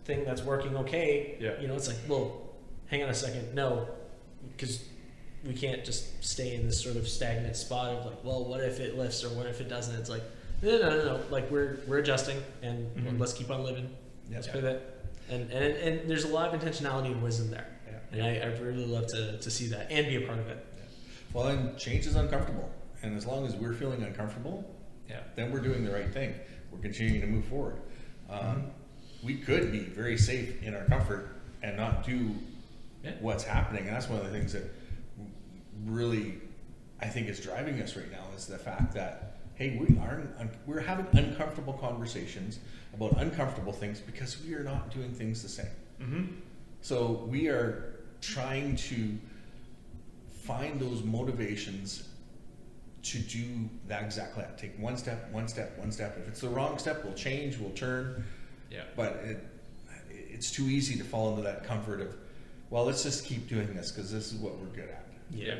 thing 0.06 0.24
that's 0.24 0.42
working 0.42 0.74
okay 0.82 1.36
Yeah. 1.38 1.60
you 1.60 1.68
know 1.68 1.76
it's 1.76 1.86
like 1.92 2.00
well 2.08 2.26
hang 2.86 3.00
on 3.04 3.10
a 3.10 3.14
second 3.26 3.54
no 3.54 3.86
because 4.56 4.74
we 5.46 5.54
can't 5.54 5.84
just 5.84 6.02
stay 6.24 6.56
in 6.56 6.66
this 6.66 6.80
sort 6.82 6.96
of 6.96 7.06
stagnant 7.06 7.54
spot 7.56 7.94
of 7.94 8.06
like, 8.06 8.24
well, 8.24 8.44
what 8.44 8.60
if 8.60 8.80
it 8.80 8.98
lifts 8.98 9.22
or 9.24 9.28
what 9.38 9.46
if 9.46 9.60
it 9.60 9.68
doesn't? 9.68 9.94
It's 10.00 10.10
like, 10.10 10.24
no, 10.62 10.78
no, 10.78 10.88
no, 10.90 11.04
no. 11.04 11.20
Like 11.30 11.50
we're 11.50 11.78
we're 11.86 11.98
adjusting 11.98 12.42
and 12.62 12.86
Mhm. 12.96 13.18
let's 13.18 13.32
keep 13.32 13.50
on 13.50 13.62
living. 13.64 13.88
Yeah. 14.28 14.36
Let's 14.36 14.48
pivot. 14.48 14.94
And, 15.30 15.50
and 15.52 15.76
and 15.76 16.10
there's 16.10 16.24
a 16.24 16.28
lot 16.28 16.54
of 16.54 16.60
intentionality 16.60 17.12
and 17.12 17.22
wisdom 17.22 17.50
there. 17.50 17.66
Yeah. 17.86 17.98
And 18.12 18.22
I, 18.22 18.46
I 18.46 18.58
really 18.60 18.86
love 18.86 19.06
to, 19.08 19.38
to 19.38 19.50
see 19.50 19.66
that 19.68 19.90
and 19.90 20.06
be 20.06 20.16
a 20.16 20.26
part 20.26 20.38
of 20.38 20.48
it. 20.48 20.64
well, 21.32 21.48
and 21.48 21.76
change 21.78 22.06
is 22.06 22.16
uncomfortable, 22.16 22.70
and 23.02 23.16
as 23.16 23.26
long 23.26 23.46
as 23.46 23.54
we're 23.54 23.74
feeling 23.74 24.02
uncomfortable, 24.02 24.64
Yeah. 25.08 25.20
then 25.36 25.52
we're 25.52 25.60
doing 25.60 25.84
the 25.84 25.92
right 25.92 26.10
thing. 26.12 26.34
We're 26.72 26.80
continuing 26.80 27.20
to 27.20 27.26
move 27.26 27.44
forward. 27.46 27.76
Um, 28.30 28.70
We 29.22 29.36
could 29.36 29.72
be 29.72 29.80
very 29.80 30.16
safe 30.16 30.62
in 30.62 30.74
our 30.74 30.84
comfort 30.84 31.28
and 31.62 31.76
not 31.76 32.04
do 32.06 32.34
Yeah. 33.04 33.12
what's 33.20 33.44
happening, 33.44 33.84
and 33.86 33.94
that's 33.94 34.08
one 34.08 34.18
of 34.20 34.24
the 34.24 34.32
things 34.32 34.52
that 34.54 34.62
really 35.84 36.38
I 37.00 37.06
think 37.06 37.28
is 37.28 37.40
driving 37.40 37.80
us 37.82 37.96
right 37.96 38.10
now 38.10 38.24
is 38.36 38.46
the 38.46 38.58
fact 38.58 38.94
that 38.94 39.27
hey, 39.58 39.76
we 39.76 39.98
are 39.98 40.22
we're 40.66 40.80
having 40.80 41.06
uncomfortable 41.12 41.72
conversations 41.74 42.60
about 42.94 43.16
uncomfortable 43.18 43.72
things 43.72 44.00
because 44.00 44.40
we 44.44 44.54
are 44.54 44.62
not 44.62 44.90
doing 44.94 45.10
things 45.10 45.42
the 45.42 45.48
same. 45.48 45.66
Mm-hmm. 46.00 46.24
So 46.80 47.26
we 47.28 47.48
are 47.48 47.96
trying 48.20 48.76
to 48.76 49.18
find 50.44 50.80
those 50.80 51.02
motivations 51.02 52.08
to 53.02 53.18
do 53.18 53.68
that 53.88 54.02
exactly 54.02 54.42
that. 54.42 54.58
Take 54.58 54.78
one 54.78 54.96
step, 54.96 55.30
one 55.32 55.48
step, 55.48 55.76
one 55.78 55.90
step. 55.90 56.16
If 56.18 56.28
it's 56.28 56.40
the 56.40 56.48
wrong 56.48 56.78
step, 56.78 57.04
we'll 57.04 57.14
change, 57.14 57.58
we'll 57.58 57.70
turn. 57.70 58.24
Yeah. 58.70 58.84
But 58.96 59.14
it, 59.24 59.46
it's 60.10 60.52
too 60.52 60.64
easy 60.64 60.96
to 60.98 61.04
fall 61.04 61.30
into 61.30 61.42
that 61.42 61.64
comfort 61.64 62.00
of, 62.00 62.14
well, 62.70 62.84
let's 62.84 63.02
just 63.02 63.24
keep 63.24 63.48
doing 63.48 63.74
this 63.74 63.90
because 63.90 64.12
this 64.12 64.32
is 64.32 64.38
what 64.38 64.56
we're 64.58 64.66
good 64.66 64.88
at. 64.88 65.06
Yeah. 65.30 65.56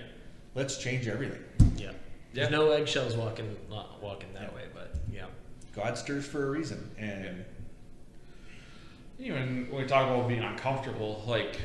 Let's 0.54 0.78
change 0.78 1.08
everything. 1.08 1.42
Yeah. 1.76 1.92
Yeah. 2.32 2.42
There's 2.42 2.50
no 2.50 2.70
eggshells 2.72 3.16
walking 3.16 3.56
not 3.70 4.02
walking 4.02 4.32
that 4.34 4.54
way, 4.54 4.64
but 4.74 4.94
yeah. 5.12 5.26
God 5.74 5.96
stirs 5.96 6.26
for 6.26 6.46
a 6.46 6.50
reason, 6.50 6.90
and 6.98 7.24
Yeah. 7.24 7.32
Even 9.20 9.66
when 9.70 9.82
we 9.82 9.88
talk 9.88 10.08
about 10.08 10.28
being 10.28 10.42
uncomfortable, 10.44 11.22
like 11.26 11.60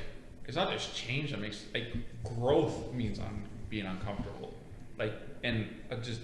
it's 0.46 0.56
not 0.58 0.72
just 0.72 0.96
change 0.96 1.32
that 1.32 1.40
makes 1.40 1.66
like 1.74 1.88
growth 2.24 2.92
means 2.94 3.20
un- 3.20 3.48
being 3.70 3.86
uncomfortable. 3.86 4.54
Like 4.98 5.14
and 5.44 5.68
uh, 5.92 5.96
just 5.98 6.22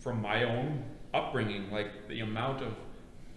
from 0.00 0.20
my 0.20 0.44
own 0.44 0.84
upbringing, 1.14 1.70
like 1.70 2.08
the 2.08 2.20
amount 2.20 2.62
of 2.62 2.74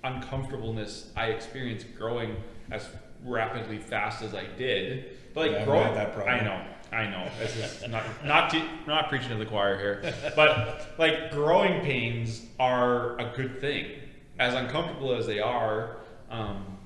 uncomfortableness 0.04 1.12
I 1.16 1.28
experienced 1.28 1.88
growing 1.98 2.36
as 2.72 2.88
rapidly 3.24 3.78
fast 3.78 4.22
as 4.24 4.34
I 4.34 4.46
did. 4.58 5.18
But 5.34 5.42
like 5.42 5.52
Yeah, 5.52 5.60
I've 5.60 5.66
growing, 5.66 5.84
had 5.88 5.96
that 5.96 6.14
problem. 6.14 6.36
I 6.36 6.44
know, 6.44 6.66
I 6.92 7.08
know. 7.08 7.28
This 7.39 7.56
is 7.56 7.88
not 7.89 8.04
not 8.26 8.50
te- 8.50 8.70
not 8.86 9.10
preaching 9.10 9.30
to 9.30 9.36
the 9.36 9.46
choir 9.46 9.78
here, 9.78 10.14
but 10.36 10.94
like 10.98 11.32
growing 11.32 11.82
pains 11.82 12.46
are 12.60 13.18
a 13.18 13.32
good 13.36 13.62
thing. 13.62 13.88
As 14.39 14.54
uncomfortable 14.54 15.14
as 15.14 15.26
they 15.26 15.39
are, 15.39 15.98
um, 16.30 16.78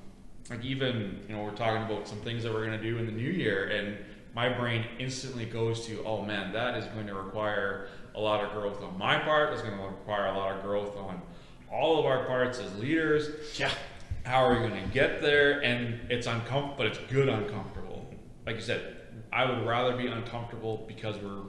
like 0.48 0.64
even 0.64 1.24
you 1.28 1.34
know 1.34 1.42
we're 1.42 1.50
talking 1.50 1.82
about 1.82 2.06
some 2.06 2.18
things 2.18 2.44
that 2.44 2.52
we're 2.52 2.64
gonna 2.64 2.80
do 2.80 2.98
in 2.98 3.06
the 3.06 3.12
new 3.12 3.30
year, 3.30 3.68
and 3.68 3.96
my 4.36 4.50
brain 4.50 4.84
instantly 4.98 5.46
goes 5.46 5.86
to, 5.86 6.04
oh 6.04 6.22
man, 6.22 6.52
that 6.52 6.76
is 6.76 6.84
going 6.88 7.06
to 7.06 7.14
require 7.14 7.88
a 8.14 8.20
lot 8.20 8.44
of 8.44 8.52
growth 8.52 8.82
on 8.82 8.96
my 8.98 9.18
part. 9.18 9.50
It's 9.54 9.62
going 9.62 9.76
to 9.76 9.82
require 9.82 10.26
a 10.26 10.36
lot 10.36 10.54
of 10.54 10.62
growth 10.62 10.94
on 10.98 11.22
all 11.72 11.98
of 11.98 12.04
our 12.04 12.26
parts 12.26 12.58
as 12.58 12.76
leaders. 12.78 13.30
Yeah. 13.58 13.70
How 14.24 14.44
are 14.44 14.52
we 14.52 14.68
going 14.68 14.82
to 14.82 14.88
get 14.92 15.22
there? 15.22 15.60
And 15.60 16.10
it's 16.10 16.26
uncomfortable, 16.26 16.74
but 16.76 16.86
it's 16.86 16.98
good 17.10 17.30
uncomfortable. 17.30 18.12
Like 18.44 18.56
you 18.56 18.62
said, 18.62 18.95
I 19.36 19.44
would 19.44 19.66
rather 19.66 19.94
be 19.94 20.06
uncomfortable 20.06 20.86
because 20.88 21.18
we're 21.18 21.42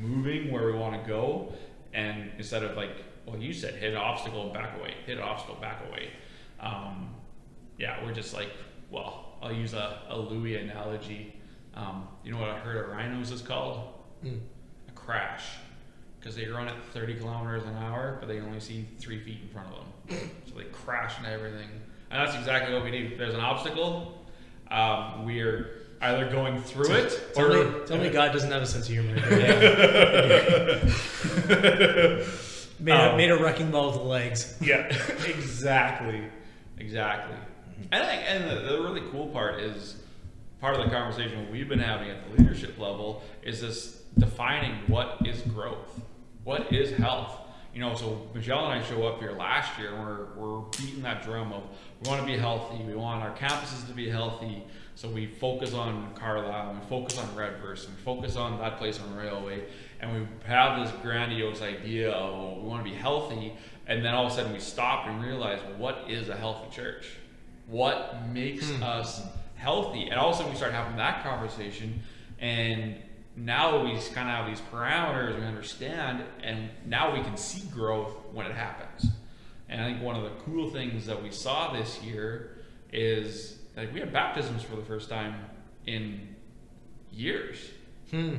moving 0.00 0.50
where 0.50 0.64
we 0.64 0.72
want 0.72 1.00
to 1.00 1.06
go, 1.06 1.52
and 1.92 2.30
instead 2.38 2.62
of 2.62 2.74
like, 2.74 3.04
well, 3.26 3.38
you 3.38 3.52
said 3.52 3.74
hit 3.74 3.90
an 3.90 3.98
obstacle 3.98 4.44
and 4.44 4.54
back 4.54 4.78
away, 4.78 4.94
hit 5.04 5.18
an 5.18 5.22
obstacle, 5.22 5.56
back 5.56 5.82
away. 5.86 6.08
Um, 6.58 7.14
yeah, 7.76 8.02
we're 8.02 8.14
just 8.14 8.32
like, 8.32 8.48
well, 8.90 9.36
I'll 9.42 9.52
use 9.52 9.74
a, 9.74 10.00
a 10.08 10.18
Louis 10.18 10.56
analogy. 10.56 11.38
Um, 11.74 12.08
you 12.24 12.32
know 12.32 12.40
what 12.40 12.48
a 12.48 12.54
herd 12.54 12.82
of 12.82 12.90
rhinos 12.90 13.30
is 13.30 13.42
called? 13.42 13.92
Mm. 14.24 14.40
A 14.88 14.92
crash. 14.92 15.44
Because 16.18 16.36
they 16.36 16.46
run 16.46 16.68
at 16.68 16.82
30 16.94 17.16
kilometers 17.16 17.64
an 17.64 17.76
hour, 17.76 18.16
but 18.20 18.26
they 18.26 18.40
only 18.40 18.60
see 18.60 18.88
three 18.98 19.22
feet 19.22 19.40
in 19.42 19.48
front 19.50 19.68
of 19.68 19.84
them. 20.08 20.30
so 20.48 20.54
they 20.56 20.64
crash 20.64 21.18
into 21.18 21.30
everything. 21.30 21.68
And 22.10 22.26
that's 22.26 22.38
exactly 22.38 22.72
what 22.72 22.84
we 22.84 22.90
do. 22.90 23.10
If 23.12 23.18
there's 23.18 23.34
an 23.34 23.40
obstacle, 23.40 24.24
um, 24.70 25.26
we're 25.26 25.83
either 26.04 26.28
going 26.30 26.60
through 26.60 26.90
it 26.92 27.34
Tell 27.34 27.52
or. 27.52 27.64
me, 27.64 27.86
tell 27.86 27.98
me 27.98 28.10
God 28.10 28.32
doesn't 28.32 28.50
have 28.50 28.62
a 28.62 28.66
sense 28.66 28.88
of 28.88 28.92
humor. 28.94 29.14
made, 32.80 32.92
a, 32.92 33.10
Um, 33.10 33.16
made 33.16 33.30
a 33.30 33.36
wrecking 33.36 33.70
ball 33.70 33.92
with 33.92 34.02
legs. 34.02 34.56
Yeah, 34.60 34.86
exactly, 35.26 36.22
exactly. 36.78 37.36
And 37.92 38.02
I, 38.02 38.12
and 38.14 38.50
the, 38.50 38.72
the 38.72 38.80
really 38.82 39.02
cool 39.10 39.28
part 39.28 39.60
is 39.60 39.96
part 40.60 40.76
of 40.78 40.84
the 40.84 40.90
conversation 40.90 41.50
we've 41.50 41.68
been 41.68 41.78
having 41.78 42.10
at 42.10 42.18
the 42.24 42.42
leadership 42.42 42.78
level 42.78 43.22
is 43.42 43.60
this 43.60 44.02
defining 44.18 44.74
what 44.86 45.18
is 45.24 45.40
growth, 45.42 46.00
what 46.44 46.72
is 46.72 46.90
health. 46.92 47.40
You 47.74 47.80
know, 47.80 47.96
so 47.96 48.24
Michelle 48.32 48.70
and 48.70 48.80
I 48.80 48.86
show 48.86 49.04
up 49.04 49.18
here 49.18 49.32
last 49.32 49.76
year 49.80 49.92
and 49.92 49.98
we're, 49.98 50.26
we're 50.36 50.60
beating 50.78 51.02
that 51.02 51.24
drum 51.24 51.52
of 51.52 51.64
we 52.00 52.08
want 52.08 52.20
to 52.20 52.26
be 52.26 52.38
healthy, 52.38 52.80
we 52.84 52.94
want 52.94 53.20
our 53.22 53.34
campuses 53.36 53.84
to 53.88 53.92
be 53.92 54.08
healthy. 54.08 54.62
So 54.94 55.08
we 55.08 55.26
focus 55.26 55.74
on 55.74 56.14
Carlyle, 56.14 56.74
we 56.74 56.88
focus 56.88 57.18
on 57.18 57.26
Redvers, 57.30 57.88
we 57.88 57.94
focus 58.04 58.36
on 58.36 58.60
that 58.60 58.78
place 58.78 59.00
on 59.00 59.16
Railway, 59.16 59.64
and 60.00 60.14
we 60.14 60.28
have 60.46 60.86
this 60.86 60.94
grandiose 61.02 61.62
idea 61.62 62.12
of 62.12 62.62
we 62.62 62.68
want 62.68 62.84
to 62.84 62.88
be 62.88 62.96
healthy, 62.96 63.54
and 63.88 64.04
then 64.04 64.14
all 64.14 64.26
of 64.26 64.32
a 64.32 64.34
sudden 64.36 64.52
we 64.52 64.60
stop 64.60 65.08
and 65.08 65.20
realize 65.20 65.58
what 65.76 66.04
is 66.08 66.28
a 66.28 66.36
healthy 66.36 66.72
church? 66.72 67.06
What 67.66 68.28
makes 68.28 68.70
hmm. 68.70 68.84
us 68.84 69.22
healthy? 69.56 70.04
And 70.10 70.14
all 70.14 70.28
of 70.28 70.34
a 70.34 70.36
sudden 70.36 70.52
we 70.52 70.56
start 70.56 70.72
having 70.72 70.96
that 70.98 71.24
conversation, 71.24 72.00
and 72.38 72.94
now 73.36 73.84
we 73.84 73.92
kind 74.12 74.28
of 74.28 74.36
have 74.36 74.46
these 74.46 74.60
parameters, 74.72 75.38
we 75.38 75.44
understand, 75.44 76.22
and 76.42 76.70
now 76.86 77.12
we 77.12 77.22
can 77.22 77.36
see 77.36 77.66
growth 77.68 78.12
when 78.32 78.46
it 78.46 78.54
happens. 78.54 79.10
And 79.68 79.80
I 79.80 79.90
think 79.90 80.02
one 80.02 80.14
of 80.14 80.22
the 80.22 80.30
cool 80.44 80.70
things 80.70 81.06
that 81.06 81.20
we 81.22 81.30
saw 81.30 81.72
this 81.72 82.02
year 82.02 82.58
is 82.92 83.58
like 83.76 83.92
we 83.92 84.00
had 84.00 84.12
baptisms 84.12 84.62
for 84.62 84.76
the 84.76 84.84
first 84.84 85.08
time 85.08 85.34
in 85.86 86.34
years. 87.12 87.58
Hmm. 88.10 88.36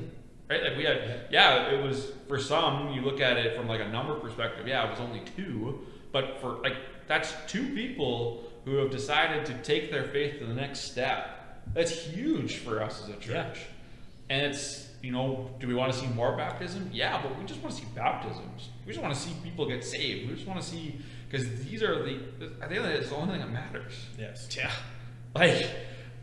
Right? 0.49 0.63
Like 0.63 0.77
we 0.77 0.83
had, 0.83 1.27
yeah, 1.31 1.71
it 1.71 1.83
was 1.83 2.11
for 2.27 2.39
some, 2.39 2.93
you 2.93 3.01
look 3.01 3.19
at 3.19 3.37
it 3.37 3.57
from 3.57 3.67
like 3.67 3.81
a 3.81 3.87
number 3.89 4.15
perspective, 4.15 4.67
yeah, 4.67 4.87
it 4.87 4.91
was 4.91 4.99
only 4.99 5.23
two, 5.35 5.85
but 6.11 6.39
for 6.39 6.57
like, 6.61 6.75
that's 7.07 7.33
two 7.47 7.73
people 7.73 8.43
who 8.63 8.75
have 8.77 8.91
decided 8.91 9.45
to 9.47 9.53
take 9.61 9.91
their 9.91 10.05
faith 10.05 10.39
to 10.39 10.45
the 10.45 10.53
next 10.53 10.91
step. 10.91 11.63
That's 11.73 11.91
huge 11.91 12.57
for 12.57 12.81
us 12.81 13.03
as 13.03 13.09
a 13.09 13.17
church. 13.17 13.59
Yeah. 13.59 13.65
And 14.29 14.53
it's, 14.53 14.84
you 15.05 15.11
know, 15.11 15.51
do 15.59 15.67
we 15.67 15.75
want 15.75 15.93
to 15.93 15.99
see 15.99 16.07
more 16.07 16.35
baptism? 16.35 16.89
Yeah, 16.91 17.21
but 17.21 17.37
we 17.37 17.45
just 17.45 17.61
want 17.61 17.75
to 17.75 17.81
see 17.81 17.87
baptisms. 17.93 18.69
We 18.87 18.91
just 18.91 19.03
want 19.03 19.13
to 19.13 19.19
see 19.19 19.35
people 19.43 19.67
get 19.67 19.83
saved. 19.83 20.27
We 20.27 20.33
just 20.33 20.47
want 20.47 20.59
to 20.59 20.65
see, 20.65 20.99
because 21.29 21.63
these 21.63 21.83
are 21.83 22.01
the, 22.01 22.19
I 22.59 22.67
think 22.67 22.81
that's 22.81 23.09
the 23.09 23.15
only 23.15 23.33
thing 23.33 23.41
that 23.41 23.51
matters. 23.51 23.93
Yes. 24.17 24.49
Yeah. 24.57 24.71
Like, 25.35 25.69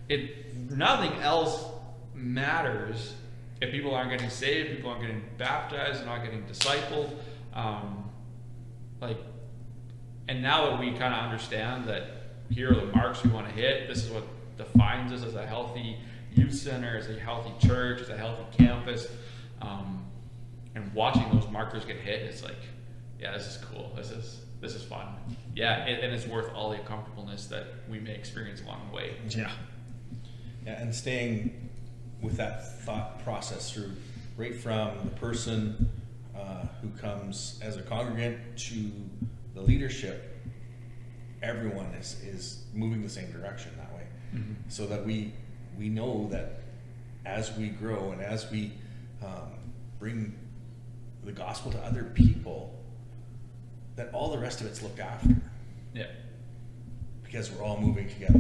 it, 0.09 0.71
nothing 0.73 1.13
else 1.21 1.65
matters 2.13 3.15
if 3.61 3.71
people 3.71 3.95
aren't 3.95 4.11
getting 4.11 4.31
saved, 4.31 4.71
people 4.71 4.91
aren't 4.91 5.03
getting 5.03 5.23
baptized, 5.39 6.01
they're 6.01 6.07
not 6.07 6.25
getting 6.25 6.43
discipled. 6.43 7.15
Um, 7.55 8.11
like, 9.01 9.19
and 10.27 10.43
now 10.43 10.71
that 10.71 10.81
we 10.81 10.91
kind 10.91 11.15
of 11.15 11.23
understand 11.23 11.85
that 11.85 12.33
here 12.51 12.73
are 12.73 12.75
the 12.75 12.87
marks 12.87 13.23
we 13.23 13.31
want 13.31 13.47
to 13.47 13.53
hit, 13.55 13.87
this 13.87 14.03
is 14.05 14.11
what 14.11 14.25
defines 14.59 15.13
us 15.13 15.23
as 15.23 15.37
a 15.37 15.47
healthy 15.47 15.99
youth 16.35 16.55
center, 16.55 16.97
as 16.97 17.09
a 17.09 17.19
healthy 17.19 17.53
church, 17.67 18.01
as 18.01 18.09
a 18.09 18.17
healthy 18.17 18.45
campus, 18.57 19.09
um, 19.61 20.05
and 20.75 20.93
watching 20.95 21.25
those 21.33 21.49
markers 21.51 21.85
get 21.85 21.97
hit, 21.97 22.23
it's 22.23 22.43
like, 22.43 22.57
yeah, 23.21 23.33
this 23.33 23.47
is 23.47 23.57
cool. 23.65 23.93
This 23.97 24.11
is 24.11 24.41
this 24.61 24.75
is 24.75 24.83
fun. 24.83 25.09
Yeah, 25.55 25.85
and, 25.85 25.99
and 25.99 26.15
it's 26.15 26.27
worth 26.27 26.53
all 26.55 26.71
the 26.71 26.79
uncomfortableness 26.79 27.47
that 27.47 27.67
we 27.89 27.99
may 27.99 28.15
experience 28.15 28.63
along 28.63 28.89
the 28.89 28.97
way. 28.97 29.17
Yeah. 29.29 29.51
Yeah, 30.65 30.81
and 30.81 30.95
staying 30.95 31.71
with 32.21 32.37
that 32.37 32.81
thought 32.83 33.23
process 33.25 33.73
through 33.73 33.93
right 34.37 34.55
from 34.55 34.99
the 35.05 35.11
person 35.11 35.91
uh, 36.37 36.67
who 36.81 36.89
comes 36.91 37.59
as 37.61 37.77
a 37.77 37.83
congregant 37.83 38.39
to 38.57 38.91
the 39.55 39.61
leadership, 39.61 40.41
everyone 41.43 41.87
is, 41.99 42.23
is 42.23 42.65
moving 42.73 43.03
the 43.03 43.09
same 43.09 43.31
direction 43.33 43.73
that 43.77 43.93
way. 43.93 44.07
So 44.69 44.87
that 44.87 45.05
we 45.05 45.35
we 45.79 45.89
know 45.89 46.29
that 46.31 46.61
as 47.25 47.57
we 47.57 47.69
grow 47.69 48.13
and 48.13 48.21
as 48.21 48.51
we 48.51 48.73
um, 49.25 49.53
bring 49.99 50.35
the 51.25 51.33
gospel 51.33 51.71
to 51.73 51.79
other 51.79 52.05
people, 52.05 52.75
that 53.97 54.11
all 54.13 54.31
the 54.31 54.39
rest 54.39 54.61
of 54.61 54.67
it's 54.67 54.83
looked 54.83 55.01
after 55.01 55.37
Yeah. 55.95 56.07
because 57.23 57.51
we're 57.51 57.63
all 57.63 57.79
moving 57.81 58.09
together. 58.09 58.35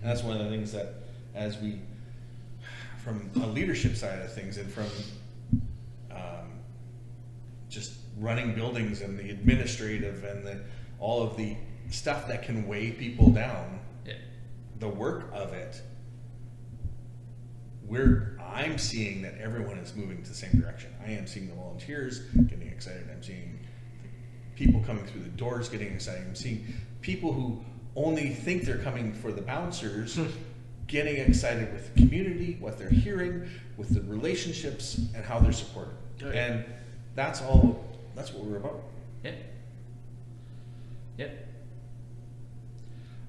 And 0.00 0.02
that's 0.02 0.22
one 0.22 0.36
of 0.36 0.44
the 0.44 0.50
things 0.50 0.72
that, 0.72 0.94
as 1.34 1.58
we, 1.58 1.80
from 3.04 3.30
a 3.42 3.46
leadership 3.46 3.96
side 3.96 4.20
of 4.20 4.32
things, 4.32 4.56
and 4.56 4.70
from 4.72 4.86
um, 6.10 6.50
just 7.68 7.94
running 8.18 8.54
buildings 8.54 9.00
and 9.02 9.18
the 9.18 9.30
administrative 9.30 10.24
and 10.24 10.44
the 10.46 10.60
all 11.00 11.22
of 11.22 11.36
the 11.36 11.56
stuff 11.90 12.26
that 12.28 12.42
can 12.42 12.66
weigh 12.66 12.90
people 12.92 13.30
down, 13.30 13.78
Yeah. 14.06 14.14
the 14.78 14.88
work 14.88 15.30
of 15.32 15.52
it, 15.52 15.80
we're 17.88 18.38
I'm 18.40 18.78
seeing 18.78 19.22
that 19.22 19.38
everyone 19.38 19.78
is 19.78 19.94
moving 19.94 20.22
to 20.22 20.28
the 20.28 20.34
same 20.34 20.60
direction. 20.60 20.92
I 21.04 21.10
am 21.12 21.26
seeing 21.26 21.48
the 21.48 21.54
volunteers 21.54 22.20
getting 22.48 22.68
excited. 22.68 23.08
I'm 23.12 23.22
seeing 23.22 23.58
people 24.56 24.80
coming 24.80 25.06
through 25.06 25.22
the 25.22 25.28
doors 25.30 25.68
getting 25.68 25.92
excited. 25.92 26.26
I'm 26.26 26.34
seeing 26.34 26.66
people 27.00 27.32
who 27.32 27.62
only 27.94 28.30
think 28.30 28.64
they're 28.64 28.78
coming 28.78 29.12
for 29.12 29.32
the 29.32 29.42
bouncers 29.42 30.16
hmm. 30.16 30.26
getting 30.86 31.16
excited 31.16 31.72
with 31.72 31.94
the 31.94 32.00
community, 32.00 32.56
what 32.60 32.78
they're 32.78 32.88
hearing, 32.88 33.48
with 33.76 33.90
the 33.94 34.00
relationships, 34.02 34.98
and 35.14 35.24
how 35.24 35.38
they're 35.38 35.52
supported. 35.52 35.94
Yeah. 36.20 36.28
And 36.28 36.64
that's 37.14 37.42
all. 37.42 37.84
That's 38.14 38.32
what 38.32 38.44
we're 38.44 38.56
about. 38.56 38.82
Yeah. 39.22 39.32
Yeah. 41.16 41.28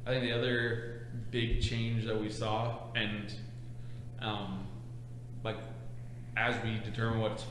I 0.05 0.12
think 0.12 0.24
the 0.24 0.32
other 0.32 1.07
big 1.30 1.62
change 1.62 2.05
that 2.05 2.20
we 2.20 2.32
saw, 2.32 2.78
and 2.95 3.34
um, 4.22 4.67
like 5.43 5.57
as 6.38 6.55
we 6.63 6.80
determine 6.89 7.20
what's 7.20 7.45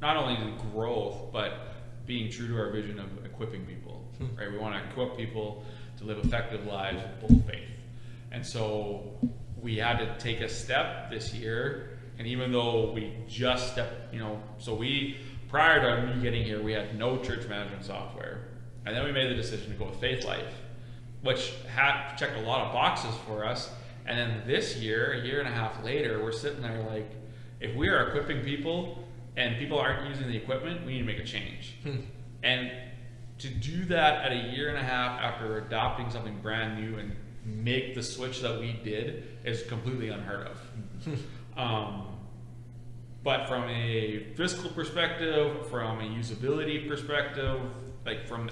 not 0.00 0.16
only 0.16 0.36
the 0.50 0.62
growth, 0.72 1.32
but 1.32 1.52
being 2.06 2.30
true 2.30 2.48
to 2.48 2.56
our 2.56 2.70
vision 2.70 2.98
of 2.98 3.24
equipping 3.24 3.64
people, 3.66 4.04
right? 4.38 4.50
We 4.50 4.58
want 4.58 4.82
to 4.82 4.90
equip 4.90 5.16
people 5.16 5.64
to 5.98 6.04
live 6.04 6.18
effective 6.18 6.66
lives 6.66 7.02
with 7.02 7.28
bold 7.28 7.46
faith. 7.46 7.68
And 8.32 8.44
so 8.44 9.12
we 9.60 9.76
had 9.76 9.98
to 9.98 10.18
take 10.18 10.40
a 10.40 10.48
step 10.48 11.10
this 11.10 11.34
year. 11.34 11.98
And 12.18 12.26
even 12.26 12.52
though 12.52 12.90
we 12.92 13.14
just 13.28 13.72
stepped, 13.72 14.12
you 14.12 14.20
know, 14.20 14.42
so 14.58 14.74
we, 14.74 15.18
prior 15.48 15.80
to 15.80 16.06
me 16.06 16.22
getting 16.22 16.44
here, 16.44 16.62
we 16.62 16.72
had 16.72 16.98
no 16.98 17.18
church 17.18 17.46
management 17.48 17.84
software. 17.84 18.48
And 18.86 18.96
then 18.96 19.04
we 19.04 19.12
made 19.12 19.30
the 19.30 19.34
decision 19.34 19.70
to 19.70 19.76
go 19.76 19.86
with 19.86 20.00
Faithlife, 20.00 20.52
which 21.22 21.52
had 21.74 22.16
checked 22.16 22.36
a 22.36 22.40
lot 22.40 22.66
of 22.66 22.72
boxes 22.72 23.14
for 23.26 23.44
us. 23.44 23.70
And 24.06 24.18
then 24.18 24.42
this 24.46 24.76
year, 24.76 25.12
a 25.12 25.24
year 25.24 25.40
and 25.40 25.48
a 25.48 25.52
half 25.52 25.84
later, 25.84 26.22
we're 26.22 26.32
sitting 26.32 26.62
there 26.62 26.82
like, 26.82 27.10
if 27.60 27.76
we 27.76 27.88
are 27.88 28.08
equipping 28.08 28.42
people 28.42 29.04
and 29.36 29.58
people 29.58 29.78
aren't 29.78 30.08
using 30.08 30.28
the 30.28 30.36
equipment, 30.36 30.84
we 30.84 30.94
need 30.94 31.00
to 31.00 31.04
make 31.04 31.18
a 31.18 31.24
change. 31.24 31.76
And 32.42 32.70
to 33.38 33.48
do 33.48 33.84
that 33.86 34.24
at 34.24 34.32
a 34.32 34.50
year 34.54 34.68
and 34.68 34.78
a 34.78 34.82
half 34.82 35.20
after 35.20 35.58
adopting 35.58 36.10
something 36.10 36.40
brand 36.40 36.82
new 36.82 36.98
and 36.98 37.14
make 37.44 37.94
the 37.94 38.02
switch 38.02 38.40
that 38.40 38.58
we 38.58 38.72
did 38.84 39.38
is 39.44 39.62
completely 39.64 40.08
unheard 40.08 40.46
of. 40.46 40.60
um, 41.56 42.06
but 43.22 43.46
from 43.46 43.68
a 43.68 44.32
fiscal 44.36 44.70
perspective, 44.70 45.68
from 45.68 46.00
a 46.00 46.04
usability 46.04 46.88
perspective, 46.88 47.60
like 48.06 48.26
from 48.26 48.50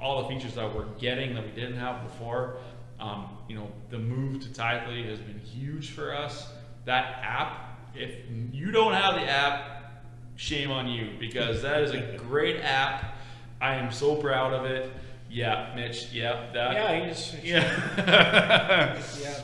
all 0.00 0.22
the 0.22 0.28
features 0.28 0.54
that 0.54 0.74
we're 0.74 0.86
getting 0.98 1.34
that 1.34 1.44
we 1.44 1.50
didn't 1.52 1.76
have 1.76 2.02
before, 2.02 2.56
um, 3.00 3.28
you 3.48 3.56
know, 3.56 3.68
the 3.90 3.98
move 3.98 4.42
to 4.42 4.48
Tithely 4.48 5.08
has 5.08 5.18
been 5.18 5.38
huge 5.38 5.90
for 5.90 6.14
us. 6.14 6.48
That 6.84 7.20
app, 7.22 7.78
if 7.94 8.14
you 8.52 8.70
don't 8.70 8.92
have 8.94 9.14
the 9.14 9.28
app, 9.28 10.02
shame 10.36 10.70
on 10.70 10.88
you 10.88 11.10
because 11.20 11.62
that 11.62 11.82
is 11.82 11.92
a 11.92 12.16
great 12.16 12.60
app. 12.60 13.16
I 13.60 13.74
am 13.76 13.90
so 13.92 14.16
proud 14.16 14.52
of 14.52 14.64
it. 14.64 14.92
Yeah, 15.30 15.72
Mitch. 15.74 16.12
Yeah, 16.12 16.46
that. 16.52 16.72
Yeah, 16.74 17.02
you 17.02 17.08
just 17.08 17.42
Yeah. 17.42 19.02
yeah. 19.20 19.40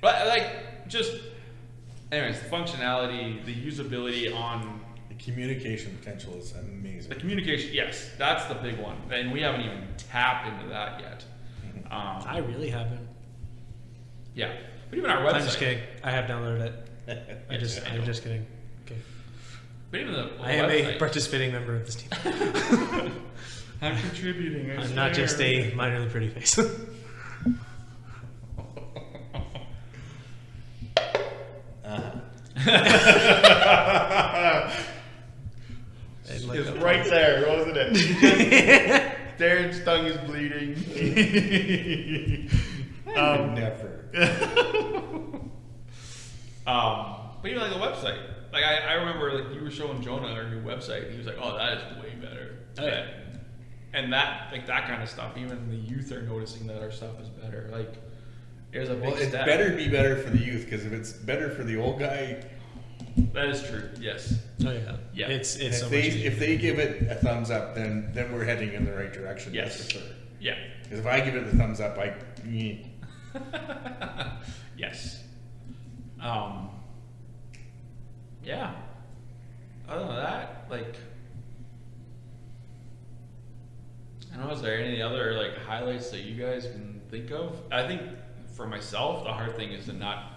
but 0.00 0.26
like, 0.26 0.88
just, 0.88 1.12
anyways, 2.12 2.40
the 2.40 2.48
functionality, 2.48 3.44
the 3.44 3.54
usability 3.54 4.34
on 4.34 4.80
The 5.08 5.14
communication 5.16 5.96
potential 5.98 6.34
is 6.36 6.52
amazing. 6.52 7.08
the 7.10 7.16
communication. 7.16 7.70
Yes, 7.72 8.10
that's 8.18 8.44
the 8.46 8.54
big 8.54 8.78
one, 8.78 8.96
and 9.10 9.32
we 9.32 9.40
haven't 9.40 9.62
even 9.62 9.84
tapped 9.96 10.46
into 10.48 10.68
that 10.68 11.00
yet. 11.00 11.24
Um, 11.90 12.22
I 12.26 12.38
really 12.38 12.70
haven't. 12.70 13.06
yeah, 14.34 14.52
but 14.90 14.98
even 14.98 15.10
our 15.10 15.24
website. 15.24 15.34
I'm 15.34 15.42
just 15.44 15.58
kidding. 15.58 15.80
I 16.02 16.10
have 16.10 16.24
downloaded 16.28 16.72
it. 17.06 17.46
I 17.50 17.56
just, 17.56 17.82
I 17.86 17.90
I'm 17.94 18.04
just 18.04 18.22
kidding. 18.22 18.46
Okay. 18.84 18.96
But 19.90 20.00
even 20.00 20.12
the 20.12 20.30
I 20.40 20.52
am 20.52 20.70
website. 20.70 20.96
a 20.96 20.98
participating 20.98 21.52
member 21.52 21.76
of 21.76 21.86
this 21.86 21.96
team. 21.96 22.08
I'm 23.82 23.96
contributing. 23.98 24.70
I 24.70 24.82
I'm 24.82 24.94
not 24.94 25.12
just 25.12 25.38
a 25.40 25.70
minorly 25.72 26.10
pretty 26.10 26.28
face. 26.30 26.58
And 36.28 36.46
like 36.48 36.58
It's 36.58 36.70
that- 36.70 36.82
right 36.82 37.04
there, 37.04 37.46
wasn't 37.48 37.76
it? 37.76 39.18
Darren's 39.38 39.82
tongue 39.84 40.06
is 40.06 40.16
bleeding. 40.18 40.76
I 43.08 43.14
um, 43.16 43.54
never. 43.54 44.04
um, 46.66 47.16
but 47.42 47.50
even 47.50 47.60
like 47.62 47.72
the 47.72 47.78
website, 47.78 48.20
like 48.52 48.64
I, 48.64 48.78
I 48.78 48.92
remember 48.94 49.32
like 49.32 49.54
you 49.54 49.62
were 49.62 49.70
showing 49.70 50.02
Jonah 50.02 50.32
our 50.32 50.48
new 50.48 50.62
website. 50.62 51.04
And 51.04 51.12
he 51.12 51.18
was 51.18 51.26
like, 51.26 51.36
"Oh, 51.40 51.56
that 51.56 51.78
is 51.78 52.02
way 52.02 52.14
better." 52.20 52.56
Oh, 52.78 52.86
yeah. 52.86 53.06
And 53.92 54.12
that 54.12 54.50
like 54.52 54.66
that 54.66 54.86
kind 54.86 55.02
of 55.02 55.08
stuff. 55.08 55.36
Even 55.36 55.68
the 55.68 55.76
youth 55.76 56.10
are 56.12 56.22
noticing 56.22 56.66
that 56.68 56.80
our 56.82 56.90
stuff 56.90 57.20
is 57.20 57.28
better. 57.28 57.68
Like, 57.72 57.94
there's 58.72 58.88
a 58.88 58.94
big 58.94 59.02
Well, 59.02 59.14
it's 59.14 59.28
step. 59.28 59.46
better 59.46 59.70
be 59.76 59.88
better 59.88 60.16
for 60.16 60.30
the 60.30 60.38
youth 60.38 60.64
because 60.64 60.84
if 60.84 60.92
it's 60.92 61.12
better 61.12 61.50
for 61.50 61.62
the 61.64 61.76
old 61.76 61.98
guy, 62.00 62.42
That 63.34 63.48
is 63.48 63.62
true. 63.64 63.90
Yes. 64.00 64.38
Oh 64.64 64.70
yeah. 64.70 64.96
Yeah. 65.12 65.26
It's 65.26 65.56
it's 65.56 65.80
so 65.80 65.86
if 65.86 65.90
they 65.90 65.98
much 65.98 66.06
easier. 66.06 66.30
if 66.30 66.38
they 66.38 66.56
give 66.56 66.78
it 66.78 67.02
a 67.10 67.16
thumbs 67.16 67.50
up, 67.50 67.74
then 67.74 68.10
then 68.14 68.32
we're 68.32 68.44
heading 68.44 68.72
in 68.72 68.84
the 68.84 68.92
right 68.92 69.12
direction. 69.12 69.52
Yes. 69.52 69.76
That's 69.76 69.92
for 69.92 69.98
sure. 69.98 70.08
Yeah. 70.40 70.56
Because 70.84 71.00
if 71.00 71.06
I 71.06 71.20
give 71.20 71.34
it 71.34 71.50
the 71.50 71.56
thumbs 71.56 71.80
up, 71.80 71.98
I 71.98 72.14
yes. 74.78 75.24
Um. 76.20 76.70
Yeah. 78.44 78.72
Other 79.88 80.06
than 80.06 80.16
that, 80.16 80.66
like, 80.70 80.94
I 84.32 84.36
don't 84.36 84.46
know. 84.46 84.52
Is 84.52 84.62
there 84.62 84.78
any 84.78 85.02
other 85.02 85.34
like 85.34 85.58
highlights 85.58 86.10
that 86.10 86.20
you 86.20 86.40
guys 86.40 86.66
can 86.66 87.00
think 87.10 87.32
of? 87.32 87.60
I 87.72 87.84
think 87.86 88.02
for 88.54 88.66
myself, 88.68 89.24
the 89.24 89.32
hard 89.32 89.56
thing 89.56 89.72
is 89.72 89.86
to 89.86 89.92
not. 89.92 90.30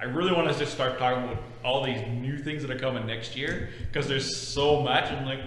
I 0.00 0.04
really 0.04 0.32
want 0.32 0.50
to 0.52 0.58
just 0.58 0.72
start 0.72 0.98
talking 0.98 1.24
about 1.24 1.42
all 1.64 1.82
these 1.84 2.00
new 2.06 2.38
things 2.38 2.62
that 2.62 2.70
are 2.70 2.78
coming 2.78 3.06
next 3.06 3.36
year 3.36 3.70
because 3.80 4.06
there's 4.06 4.36
so 4.36 4.80
much. 4.80 5.10
I'm 5.10 5.26
like, 5.26 5.40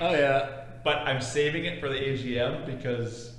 oh 0.00 0.12
yeah. 0.12 0.48
but 0.84 0.98
I'm 0.98 1.20
saving 1.20 1.64
it 1.64 1.80
for 1.80 1.88
the 1.88 1.96
AGM 1.96 2.66
because 2.66 3.32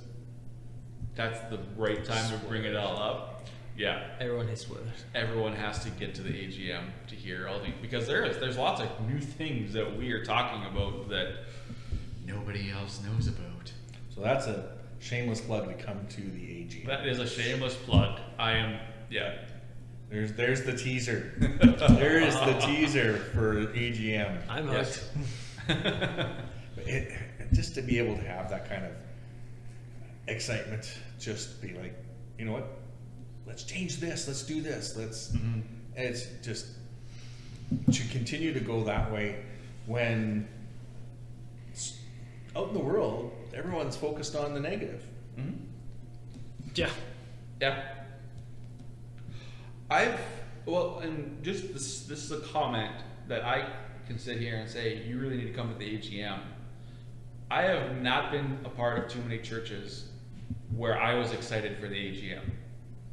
that's 1.14 1.38
the 1.50 1.58
right 1.76 2.04
time 2.04 2.30
to 2.30 2.46
bring 2.46 2.64
it 2.64 2.76
all 2.76 2.96
up. 2.98 3.28
Yeah, 3.74 4.02
Everyone 4.20 4.46
hates 4.48 4.60
spoilers. 4.62 4.84
everyone 5.14 5.54
has 5.54 5.82
to 5.84 5.90
get 5.90 6.14
to 6.16 6.22
the 6.22 6.28
AGM 6.30 6.90
to 7.08 7.14
hear 7.14 7.48
all 7.48 7.58
the 7.58 7.70
because 7.80 8.06
there 8.06 8.22
is 8.26 8.36
there's 8.36 8.58
lots 8.58 8.82
of 8.82 8.88
new 9.08 9.18
things 9.18 9.72
that 9.72 9.96
we 9.96 10.12
are 10.12 10.22
talking 10.22 10.66
about 10.66 11.08
that 11.08 11.32
nobody 12.26 12.70
else 12.70 13.00
knows 13.02 13.28
about. 13.28 13.72
so 14.14 14.20
that's 14.20 14.46
a 14.46 14.72
shameless 14.98 15.40
plug 15.40 15.66
to 15.66 15.82
come 15.82 16.06
to 16.10 16.20
the 16.20 16.60
AG. 16.60 16.84
That 16.86 17.06
is 17.06 17.18
a 17.18 17.26
shameless 17.26 17.74
plug. 17.74 18.20
I 18.38 18.52
am 18.52 18.78
yeah. 19.10 19.36
There's 20.12 20.32
there's 20.34 20.62
the 20.62 20.74
teaser. 20.76 21.32
there 21.88 22.18
is 22.20 22.34
the 22.34 22.52
teaser 22.60 23.16
for 23.16 23.54
AGM. 23.68 24.42
I'm 24.48 24.70
Yes. 24.70 25.08
hooked. 25.66 26.28
It, 26.84 27.12
just 27.52 27.74
to 27.76 27.82
be 27.82 27.98
able 27.98 28.16
to 28.16 28.22
have 28.22 28.48
that 28.50 28.68
kind 28.68 28.84
of 28.84 28.92
excitement, 30.26 30.98
just 31.20 31.60
be 31.62 31.74
like, 31.74 31.94
you 32.38 32.44
know 32.46 32.52
what? 32.52 32.66
Let's 33.46 33.62
change 33.62 33.98
this. 34.00 34.26
Let's 34.26 34.42
do 34.42 34.60
this. 34.62 34.96
Let's. 34.96 35.28
Mhm. 35.32 35.62
It's 35.94 36.26
just 36.42 36.66
to 37.92 38.08
continue 38.08 38.52
to 38.54 38.60
go 38.60 38.82
that 38.84 39.12
way 39.12 39.44
when 39.86 40.48
out 42.56 42.68
in 42.68 42.74
the 42.74 42.80
world 42.80 43.32
everyone's 43.54 43.96
focused 43.96 44.34
on 44.34 44.54
the 44.54 44.60
negative. 44.60 45.04
Mhm. 45.38 45.58
Yeah. 46.74 46.90
Yeah. 47.60 47.82
I've 49.92 50.18
well, 50.64 51.00
and 51.00 51.42
just 51.42 51.74
this 51.74 52.04
this 52.04 52.24
is 52.24 52.32
a 52.32 52.40
comment 52.40 52.94
that 53.28 53.44
I 53.44 53.68
can 54.06 54.18
sit 54.18 54.38
here 54.38 54.56
and 54.56 54.68
say 54.68 55.02
you 55.06 55.18
really 55.18 55.36
need 55.36 55.48
to 55.48 55.52
come 55.52 55.70
to 55.70 55.78
the 55.78 55.84
AGM. 55.84 56.38
I 57.50 57.62
have 57.62 58.00
not 58.00 58.32
been 58.32 58.58
a 58.64 58.70
part 58.70 58.98
of 58.98 59.08
too 59.10 59.20
many 59.20 59.38
churches 59.38 60.08
where 60.74 60.98
I 60.98 61.14
was 61.14 61.32
excited 61.32 61.78
for 61.78 61.88
the 61.88 61.96
AGM. 61.96 62.40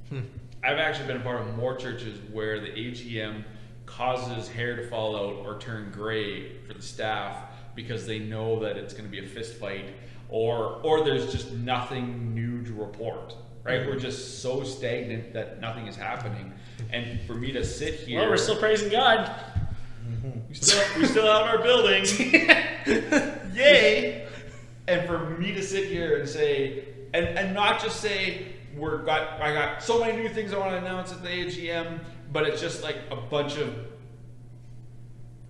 Hmm. 0.08 0.22
I've 0.64 0.78
actually 0.78 1.08
been 1.08 1.18
a 1.18 1.24
part 1.24 1.42
of 1.42 1.54
more 1.58 1.76
churches 1.76 2.18
where 2.32 2.62
the 2.62 2.70
AGM 2.70 3.44
causes 3.86 4.48
hair 4.48 4.78
to 4.78 4.88
fall 4.88 5.18
out 5.18 5.46
or 5.46 5.60
turn 5.60 5.92
gray 5.92 6.60
for 6.60 6.74
the 6.74 6.82
staff 6.82 7.44
because 7.76 8.06
they 8.06 8.20
know 8.20 8.58
that 8.62 8.78
it's 8.78 8.94
going 8.94 9.06
to 9.06 9.12
be 9.12 9.20
a 9.20 9.28
fist 9.28 9.56
fight 9.56 9.90
or 10.30 10.80
or 10.84 11.04
there's 11.04 11.30
just 11.30 11.52
nothing 11.52 12.34
new 12.34 12.64
to 12.64 12.74
report. 12.74 13.36
Right? 13.70 13.88
We're 13.88 14.00
just 14.00 14.42
so 14.42 14.64
stagnant 14.64 15.34
that 15.34 15.62
nothing 15.62 15.88
is 15.88 15.96
happening. 15.96 16.54
And 16.92 17.22
for 17.22 17.36
me 17.36 17.52
to 17.52 17.64
sit 17.64 17.96
here 17.96 18.22
Well, 18.22 18.30
we're 18.30 18.38
still 18.38 18.58
praising 18.58 18.90
God. 18.90 19.32
we 20.50 20.56
still, 20.56 20.84
we 20.98 21.06
still 21.06 21.26
have 21.26 21.46
our 21.46 21.62
building. 21.62 22.06
Yay! 23.54 24.28
And 24.88 25.08
for 25.08 25.20
me 25.38 25.54
to 25.54 25.62
sit 25.62 25.86
here 25.86 26.18
and 26.18 26.28
say, 26.28 26.86
and, 27.14 27.28
and 27.38 27.54
not 27.54 27.82
just 27.82 28.00
say, 28.00 28.48
we're 28.76 29.00
got 29.00 29.42
I 29.42 29.54
got 29.54 29.84
so 29.84 30.00
many 30.00 30.22
new 30.22 30.30
things 30.30 30.54
I 30.54 30.58
want 30.58 30.72
to 30.72 30.78
announce 30.78 31.12
at 31.12 31.22
the 31.22 31.30
AGM, 31.30 32.00
but 32.32 32.48
it's 32.48 32.62
just 32.62 32.84
like 32.84 32.98
a 33.12 33.16
bunch 33.16 33.58
of 33.58 33.74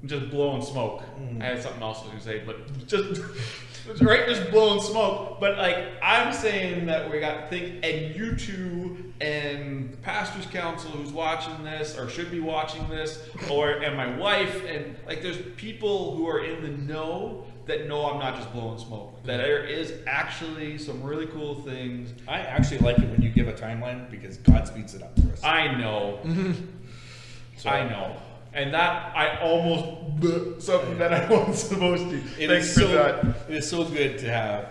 just 0.06 0.30
blowing 0.30 0.62
smoke. 0.62 1.04
Mm. 1.20 1.42
I 1.42 1.46
had 1.46 1.62
something 1.62 1.82
else 1.82 2.00
I 2.00 2.04
was 2.04 2.10
gonna 2.12 2.22
say, 2.22 2.44
but 2.46 2.88
just 2.88 3.22
right, 4.02 4.28
just 4.28 4.52
blowing 4.52 4.82
smoke. 4.82 5.40
But 5.40 5.58
like 5.58 5.78
I'm 6.02 6.34
saying 6.34 6.86
that 6.88 7.10
we 7.10 7.20
got 7.20 7.42
to 7.42 7.48
think, 7.48 7.86
and 7.86 8.16
you 8.16 8.36
two 8.36 9.14
and 9.22 9.92
the 9.92 9.98
pastors 9.98 10.46
council 10.46 10.92
who's 10.92 11.12
watching 11.12 11.64
this 11.64 11.98
or 11.98 12.10
should 12.10 12.32
be 12.32 12.40
watching 12.40 12.88
this, 12.90 13.28
or 13.50 13.72
and 13.72 13.96
my 13.96 14.18
wife 14.18 14.64
and 14.66 14.96
like 15.08 15.22
there's 15.22 15.38
people 15.58 16.16
who 16.16 16.28
are 16.28 16.44
in 16.44 16.62
the 16.62 16.70
know 16.70 17.46
that 17.66 17.88
know 17.88 18.06
I'm 18.10 18.20
not 18.20 18.36
just 18.36 18.52
blowing 18.52 18.80
smoke. 18.80 19.24
That 19.24 19.38
there 19.38 19.64
is 19.64 19.94
actually 20.08 20.78
some 20.78 21.04
really 21.04 21.28
cool 21.28 21.62
things. 21.62 22.14
I 22.28 22.40
actually 22.40 22.80
like 22.80 22.98
it 22.98 23.10
when 23.10 23.22
you 23.22 23.30
give 23.30 23.48
a 23.48 23.54
timeline 23.54 24.10
because 24.10 24.38
God 24.38 24.68
speeds 24.68 24.96
it 24.96 25.04
up 25.04 25.18
for 25.20 25.32
us. 25.32 25.44
I 25.44 25.76
know. 25.76 26.20
I 27.66 27.84
know. 27.84 28.16
And 28.54 28.74
that 28.74 29.16
I 29.16 29.40
almost 29.42 30.64
something 30.64 30.98
that 30.98 31.14
I 31.14 31.30
wasn't 31.32 31.56
supposed 31.56 32.10
to. 32.10 32.18
It 32.42 32.48
Thanks 32.50 32.68
is 32.70 32.74
for 32.74 32.80
so 32.82 32.88
that. 32.90 33.26
it 33.50 33.56
is 33.56 33.70
so 33.70 33.84
good 33.86 34.18
to 34.20 34.30
have 34.30 34.70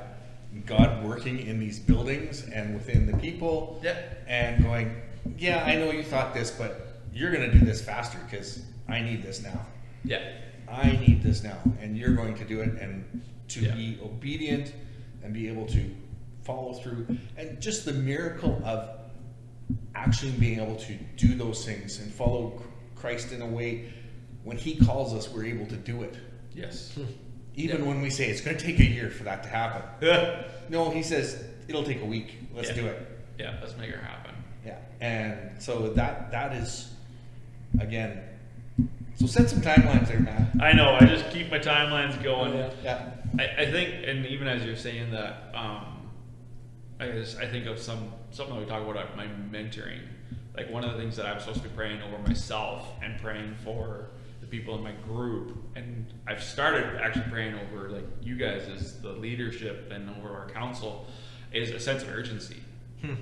God 0.67 1.05
working 1.05 1.39
in 1.39 1.59
these 1.61 1.79
buildings 1.79 2.45
and 2.53 2.75
within 2.75 3.07
the 3.07 3.17
people, 3.19 3.81
Yeah. 3.83 3.97
and 4.27 4.63
going, 4.65 4.97
yeah, 5.39 5.63
I 5.65 5.77
know 5.77 5.91
you 5.93 6.03
thought 6.03 6.35
this, 6.35 6.51
but 6.51 7.01
you're 7.13 7.31
going 7.31 7.51
to 7.51 7.57
do 7.59 7.65
this 7.65 7.81
faster 7.81 8.19
because 8.29 8.63
I 8.89 9.01
need 9.01 9.23
this 9.23 9.43
now. 9.43 9.61
Yeah. 10.05 10.23
I 10.71 10.91
need 11.07 11.23
this 11.23 11.43
now, 11.43 11.59
and 11.81 11.97
you're 11.97 12.15
going 12.15 12.35
to 12.37 12.45
do 12.45 12.61
it, 12.61 12.71
and 12.81 13.23
to 13.49 13.61
Yeah. 13.61 13.75
be 13.75 13.99
obedient 14.03 14.73
and 15.23 15.33
be 15.33 15.49
able 15.49 15.67
to 15.67 15.91
follow 16.43 16.75
through, 16.75 17.07
and 17.37 17.61
just 17.61 17.85
the 17.85 17.93
miracle 17.93 18.61
of 18.65 18.91
actually 19.95 20.33
being 20.33 20.61
able 20.61 20.77
to 20.77 20.95
do 21.17 21.35
those 21.35 21.65
things 21.65 22.01
and 22.01 22.13
follow 22.13 22.63
Christ 23.01 23.33
in 23.33 23.43
a 23.43 23.47
way 23.47 23.93
when 24.45 24.57
He 24.57 24.77
calls 24.77 25.15
us, 25.15 25.29
we're 25.29 25.45
able 25.45 25.67
to 25.67 25.77
do 25.77 26.03
it. 26.03 26.15
Yes. 26.55 26.99
Even 27.55 27.81
Yeah. 27.83 27.87
when 27.89 28.01
we 28.03 28.11
say 28.11 28.29
it's 28.31 28.41
going 28.41 28.57
to 28.57 28.65
take 28.65 28.79
a 28.81 28.85
year 28.85 29.11
for 29.11 29.25
that 29.25 29.43
to 29.45 29.49
happen. 29.49 29.83
No, 30.71 30.91
He 30.91 31.03
says 31.03 31.43
it'll 31.67 31.83
take 31.85 32.03
a 32.03 32.05
week. 32.05 32.37
Let's 32.55 32.69
Yeah. 32.69 32.75
do 32.75 32.87
it. 32.89 33.09
Yeah, 33.39 33.55
let's 33.63 33.75
make 33.79 33.89
it 33.91 34.01
happen. 34.01 34.35
Yeah, 34.67 34.77
and 35.01 35.61
so 35.63 35.89
that 35.95 36.31
that 36.31 36.53
is 36.53 36.91
again. 37.81 38.21
So 39.15 39.27
set 39.27 39.49
some 39.49 39.61
timelines 39.63 40.09
there, 40.09 40.21
Matt. 40.21 40.49
I 40.61 40.73
know. 40.73 40.97
I 41.01 41.07
just 41.07 41.31
keep 41.31 41.51
my 41.51 41.59
timelines 41.59 42.23
going. 42.23 42.53
Yeah. 42.85 43.11
I, 43.39 43.63
I 43.63 43.71
think, 43.73 44.07
and 44.07 44.27
even 44.27 44.47
as 44.47 44.65
you're 44.65 44.77
saying 44.77 45.11
that, 45.13 45.53
um, 45.55 46.11
I 47.01 47.09
just 47.13 47.39
I 47.39 47.47
think 47.49 47.67
of 47.67 47.79
some 47.79 48.13
something 48.31 48.55
that 48.57 48.61
we 48.61 48.67
talk 48.69 48.87
about 48.87 49.17
my 49.17 49.27
mentoring. 49.27 50.01
Like 50.59 50.71
one 50.71 50.85
of 50.85 50.93
the 50.93 50.99
things 50.99 51.17
that 51.17 51.27
I'm 51.27 51.39
supposed 51.39 51.63
to 51.63 51.69
be 51.69 51.75
praying 51.75 52.03
over 52.03 52.19
myself 52.19 52.89
and 53.03 53.21
praying 53.21 53.55
for 53.65 54.11
the 54.41 54.47
people 54.47 54.75
in 54.77 54.83
my 54.83 54.93
group, 55.07 55.57
and 55.77 56.13
I've 56.27 56.43
started 56.43 57.01
actually 57.01 57.31
praying 57.31 57.55
over 57.55 57.91
like 57.91 58.07
you 58.21 58.37
guys 58.37 58.69
as 58.69 59.01
the 59.01 59.13
leadership 59.13 59.91
and 59.93 60.11
over 60.11 60.31
our 60.31 60.51
council, 60.51 61.07
is 61.53 61.71
a 61.71 61.81
sense 61.81 62.03
of 62.03 62.11
urgency. 62.11 62.57
Hmm. 63.01 63.15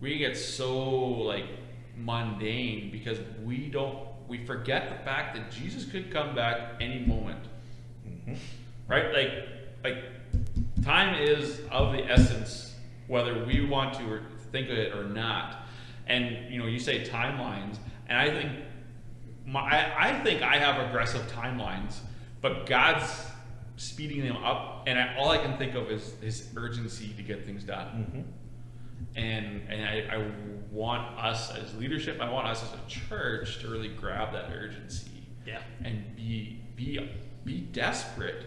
We 0.00 0.18
get 0.18 0.36
so 0.36 0.88
like 0.88 1.46
mundane 1.96 2.90
because 2.90 3.18
we 3.44 3.68
don't 3.68 3.98
we 4.28 4.46
forget 4.46 4.88
the 4.88 5.04
fact 5.04 5.36
that 5.36 5.50
Jesus 5.50 5.84
could 5.84 6.10
come 6.10 6.34
back 6.34 6.76
any 6.80 7.04
moment 7.04 7.44
mm-hmm. 8.28 8.92
right? 8.92 9.12
Like, 9.12 9.32
like 9.84 10.84
time 10.84 11.22
is 11.22 11.60
of 11.70 11.92
the 11.92 12.04
essence, 12.10 12.74
whether 13.06 13.44
we 13.44 13.64
want 13.64 13.94
to 13.94 14.10
or 14.10 14.22
think 14.52 14.68
of 14.70 14.78
it 14.78 14.94
or 14.94 15.04
not. 15.04 15.66
And 16.08 16.52
you 16.52 16.58
know, 16.58 16.66
you 16.66 16.78
say 16.78 17.04
timelines, 17.04 17.76
and 18.08 18.18
I 18.18 18.30
think 18.30 18.52
my, 19.46 19.60
I, 19.60 20.08
I 20.08 20.20
think 20.24 20.42
I 20.42 20.56
have 20.56 20.88
aggressive 20.88 21.22
timelines, 21.32 21.98
but 22.40 22.66
God's 22.66 23.26
speeding 23.76 24.24
them 24.26 24.36
up, 24.38 24.84
and 24.86 24.98
I, 24.98 25.16
all 25.16 25.30
I 25.30 25.38
can 25.38 25.56
think 25.56 25.74
of 25.74 25.90
is 25.90 26.14
His 26.20 26.48
urgency 26.56 27.14
to 27.16 27.22
get 27.22 27.44
things 27.44 27.64
done. 27.64 27.86
Mm-hmm. 27.86 28.20
And 29.16 29.62
and 29.68 29.84
I, 29.84 30.16
I 30.16 30.26
want 30.72 31.18
us 31.18 31.54
as 31.54 31.74
leadership, 31.76 32.20
I 32.20 32.30
want 32.30 32.46
us 32.46 32.62
as 32.62 32.70
a 32.72 32.88
church 32.88 33.60
to 33.60 33.68
really 33.68 33.88
grab 33.88 34.32
that 34.32 34.50
urgency 34.52 35.10
Yeah. 35.46 35.60
and 35.84 36.16
be 36.16 36.60
be 36.76 37.08
be 37.44 37.60
desperate 37.60 38.46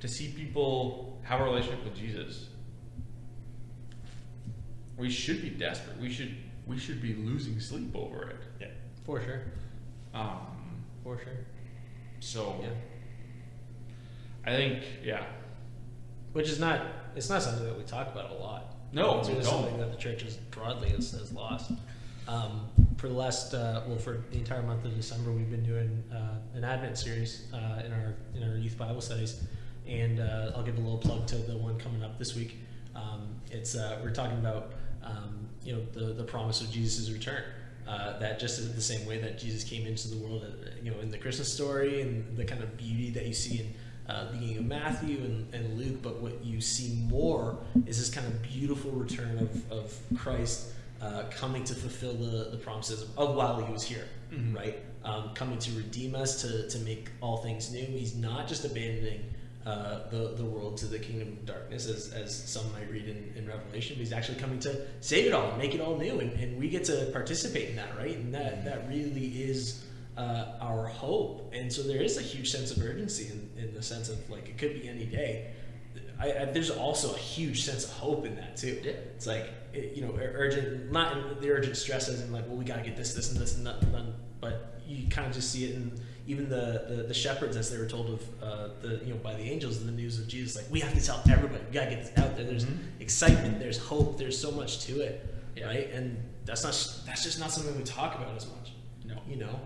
to 0.00 0.08
see 0.08 0.28
people 0.28 1.20
have 1.22 1.40
a 1.40 1.44
relationship 1.44 1.84
with 1.84 1.94
Jesus. 1.94 2.48
We 4.96 5.08
should 5.08 5.40
be 5.40 5.50
desperate. 5.50 5.98
We 5.98 6.10
should 6.10 6.34
we 6.66 6.78
should 6.78 7.00
be 7.02 7.14
losing 7.14 7.58
sleep 7.60 7.94
over 7.94 8.30
it. 8.30 8.36
Yeah. 8.60 8.66
For 9.04 9.20
sure. 9.20 9.42
Um, 10.14 10.84
For 11.02 11.18
sure. 11.18 11.38
so 12.20 12.58
Yeah. 12.62 12.68
I 14.44 14.56
think, 14.56 14.82
yeah, 15.04 15.24
Which 16.32 16.48
is 16.48 16.58
not, 16.58 16.86
it's 17.14 17.28
not 17.28 17.42
something 17.42 17.64
that 17.64 17.76
we 17.76 17.84
talk 17.84 18.08
about 18.12 18.30
a 18.30 18.34
lot. 18.34 18.74
No, 18.92 19.18
it's 19.18 19.28
we 19.28 19.34
really 19.34 19.44
don't. 19.46 19.54
something 19.62 19.78
that 19.78 19.90
the 19.92 19.96
church 19.98 20.22
is 20.22 20.36
broadly 20.50 20.88
has, 20.90 21.12
has 21.12 21.32
lost. 21.32 21.70
Um, 22.28 22.66
for 22.96 23.08
the 23.08 23.14
last, 23.14 23.54
uh, 23.54 23.82
well, 23.86 23.98
for 23.98 24.24
the 24.30 24.38
entire 24.38 24.62
month 24.62 24.84
of 24.84 24.94
December, 24.94 25.30
we've 25.32 25.50
been 25.50 25.64
doing 25.64 26.02
uh, 26.12 26.38
an 26.54 26.64
Advent 26.64 26.96
series 26.98 27.46
uh, 27.52 27.82
in 27.84 27.92
our 27.92 28.14
in 28.34 28.48
our 28.48 28.56
youth 28.56 28.76
Bible 28.78 29.00
studies, 29.00 29.42
and 29.88 30.20
uh, 30.20 30.52
I'll 30.54 30.62
give 30.62 30.76
a 30.76 30.80
little 30.80 30.98
plug 30.98 31.26
to 31.28 31.36
the 31.36 31.56
one 31.56 31.78
coming 31.78 32.02
up 32.04 32.18
this 32.18 32.36
week. 32.36 32.58
Um, 32.94 33.28
it's 33.50 33.74
uh, 33.74 33.98
we're 34.02 34.10
talking 34.14 34.38
about 34.38 34.72
um, 35.04 35.48
you 35.64 35.74
know 35.74 35.82
the 35.92 36.12
the 36.12 36.24
promise 36.24 36.60
of 36.60 36.70
Jesus' 36.70 37.10
return. 37.10 37.42
Uh, 37.86 38.16
that 38.20 38.38
just 38.38 38.60
in 38.60 38.72
the 38.76 38.80
same 38.80 39.04
way 39.06 39.18
that 39.18 39.36
Jesus 39.36 39.64
came 39.64 39.84
into 39.88 40.06
the 40.06 40.16
world, 40.16 40.44
uh, 40.44 40.70
you 40.80 40.90
know, 40.92 41.00
in 41.00 41.10
the 41.10 41.18
Christmas 41.18 41.52
story 41.52 42.00
and 42.00 42.36
the 42.36 42.44
kind 42.44 42.62
of 42.62 42.76
beauty 42.76 43.10
that 43.10 43.26
you 43.26 43.34
see 43.34 43.58
in 43.58 43.74
uh, 44.08 44.26
the 44.26 44.32
beginning 44.32 44.58
of 44.58 44.66
Matthew 44.66 45.18
and, 45.18 45.52
and 45.52 45.78
Luke, 45.78 46.00
but 46.00 46.20
what 46.20 46.44
you 46.44 46.60
see 46.60 46.94
more 47.08 47.58
is 47.86 47.98
this 47.98 48.08
kind 48.08 48.26
of 48.26 48.40
beautiful 48.42 48.92
return 48.92 49.36
of, 49.38 49.72
of 49.72 49.98
Christ 50.16 50.68
uh, 51.00 51.24
coming 51.30 51.64
to 51.64 51.74
fulfill 51.74 52.14
the, 52.14 52.50
the 52.50 52.56
promises 52.56 53.02
of 53.16 53.34
while 53.34 53.60
he 53.60 53.72
was 53.72 53.82
here, 53.82 54.06
right? 54.54 54.78
Um, 55.04 55.30
coming 55.34 55.58
to 55.58 55.72
redeem 55.72 56.14
us, 56.14 56.40
to, 56.42 56.68
to 56.68 56.78
make 56.84 57.10
all 57.20 57.38
things 57.38 57.72
new. 57.72 57.84
He's 57.84 58.14
not 58.14 58.46
just 58.46 58.64
abandoning 58.64 59.22
uh, 59.64 60.08
the, 60.10 60.34
the 60.36 60.44
world 60.44 60.76
to 60.78 60.86
the 60.86 60.98
kingdom 60.98 61.28
of 61.28 61.46
darkness, 61.46 61.86
as, 61.86 62.12
as 62.12 62.34
some 62.34 62.70
might 62.72 62.90
read 62.90 63.08
in, 63.08 63.32
in 63.36 63.46
Revelation, 63.46 63.94
but 63.96 64.00
he's 64.00 64.12
actually 64.12 64.38
coming 64.38 64.58
to 64.60 64.86
save 65.00 65.26
it 65.26 65.32
all 65.32 65.48
and 65.50 65.58
make 65.58 65.74
it 65.74 65.80
all 65.80 65.96
new. 65.96 66.18
And, 66.20 66.32
and 66.32 66.58
we 66.58 66.68
get 66.68 66.84
to 66.84 67.10
participate 67.12 67.70
in 67.70 67.76
that, 67.76 67.96
right? 67.96 68.16
And 68.16 68.34
that, 68.34 68.64
that 68.64 68.88
really 68.88 69.26
is 69.26 69.84
uh, 70.16 70.46
our 70.60 70.86
hope. 70.86 71.52
And 71.54 71.72
so 71.72 71.82
there 71.82 72.02
is 72.02 72.18
a 72.18 72.22
huge 72.22 72.50
sense 72.50 72.76
of 72.76 72.82
urgency 72.82 73.28
in, 73.28 73.64
in 73.64 73.74
the 73.74 73.82
sense 73.82 74.08
of 74.08 74.28
like 74.28 74.48
it 74.48 74.58
could 74.58 74.74
be 74.74 74.88
any 74.88 75.06
day. 75.06 75.52
I, 76.18 76.32
I, 76.32 76.44
there's 76.46 76.70
also 76.70 77.14
a 77.14 77.18
huge 77.18 77.64
sense 77.64 77.84
of 77.84 77.90
hope 77.92 78.26
in 78.26 78.36
that 78.36 78.56
too. 78.56 78.80
Yeah. 78.82 78.92
It's 78.92 79.26
like 79.26 79.50
it, 79.72 79.96
you 79.96 80.02
know 80.02 80.14
urgent, 80.18 80.92
not 80.92 81.16
in 81.16 81.40
the 81.40 81.50
urgent 81.50 81.76
stress 81.76 82.08
as 82.08 82.20
in 82.20 82.32
like 82.32 82.46
well 82.46 82.56
we 82.56 82.64
gotta 82.64 82.82
get 82.82 82.96
this, 82.96 83.14
this, 83.14 83.32
and 83.32 83.40
this, 83.40 83.56
and 83.56 83.66
that, 83.66 83.82
and 83.82 83.94
that, 83.94 84.04
but 84.40 84.80
you 84.86 85.08
kind 85.08 85.26
of 85.26 85.32
just 85.32 85.50
see 85.50 85.64
it 85.64 85.74
in 85.74 85.98
even 86.32 86.48
the, 86.48 86.84
the, 86.88 87.02
the 87.04 87.14
shepherds 87.14 87.56
as 87.56 87.70
they 87.70 87.78
were 87.78 87.86
told 87.86 88.08
of 88.10 88.22
uh, 88.42 88.68
the 88.80 89.00
you 89.04 89.12
know 89.12 89.20
by 89.22 89.34
the 89.34 89.42
angels 89.42 89.80
in 89.80 89.86
the 89.86 89.92
news 89.92 90.18
of 90.18 90.26
Jesus 90.26 90.56
like 90.56 90.66
we 90.70 90.80
have 90.80 90.92
to 90.94 91.04
tell 91.04 91.20
everybody 91.30 91.62
we 91.68 91.72
gotta 91.72 91.90
get 91.90 92.04
this 92.04 92.16
out 92.18 92.36
there. 92.36 92.44
There's 92.46 92.66
excitement, 93.00 93.58
there's 93.60 93.78
hope, 93.78 94.18
there's 94.18 94.38
so 94.38 94.50
much 94.50 94.80
to 94.86 95.00
it, 95.00 95.14
Yeah. 95.56 95.66
right? 95.66 95.90
And 95.92 96.16
that's 96.44 96.64
not 96.64 96.72
that's 97.06 97.22
just 97.22 97.38
not 97.38 97.50
something 97.52 97.76
we 97.76 97.84
talk 97.84 98.16
about 98.16 98.36
as 98.36 98.46
much. 98.46 98.72
No. 99.04 99.14
you 99.28 99.36
know. 99.36 99.60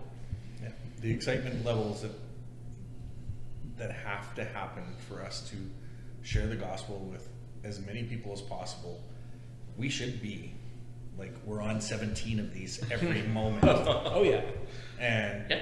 Yeah, 0.62 0.70
the 1.00 1.10
excitement 1.12 1.64
levels 1.64 2.02
that 2.02 2.12
that 3.78 3.92
have 3.92 4.34
to 4.34 4.44
happen 4.44 4.84
for 5.08 5.22
us 5.22 5.48
to 5.50 5.56
share 6.22 6.46
the 6.46 6.56
gospel 6.56 6.98
with 7.12 7.28
as 7.64 7.80
many 7.80 8.02
people 8.04 8.32
as 8.32 8.40
possible. 8.40 9.00
We 9.76 9.88
should 9.88 10.22
be 10.22 10.54
like 11.18 11.34
we're 11.44 11.60
on 11.62 11.80
17 11.80 12.40
of 12.40 12.52
these 12.54 12.82
every 12.90 13.22
moment, 13.40 13.64
Oh 13.64 14.22
yeah. 14.22 14.42
and 14.98 15.44
yeah, 15.50 15.60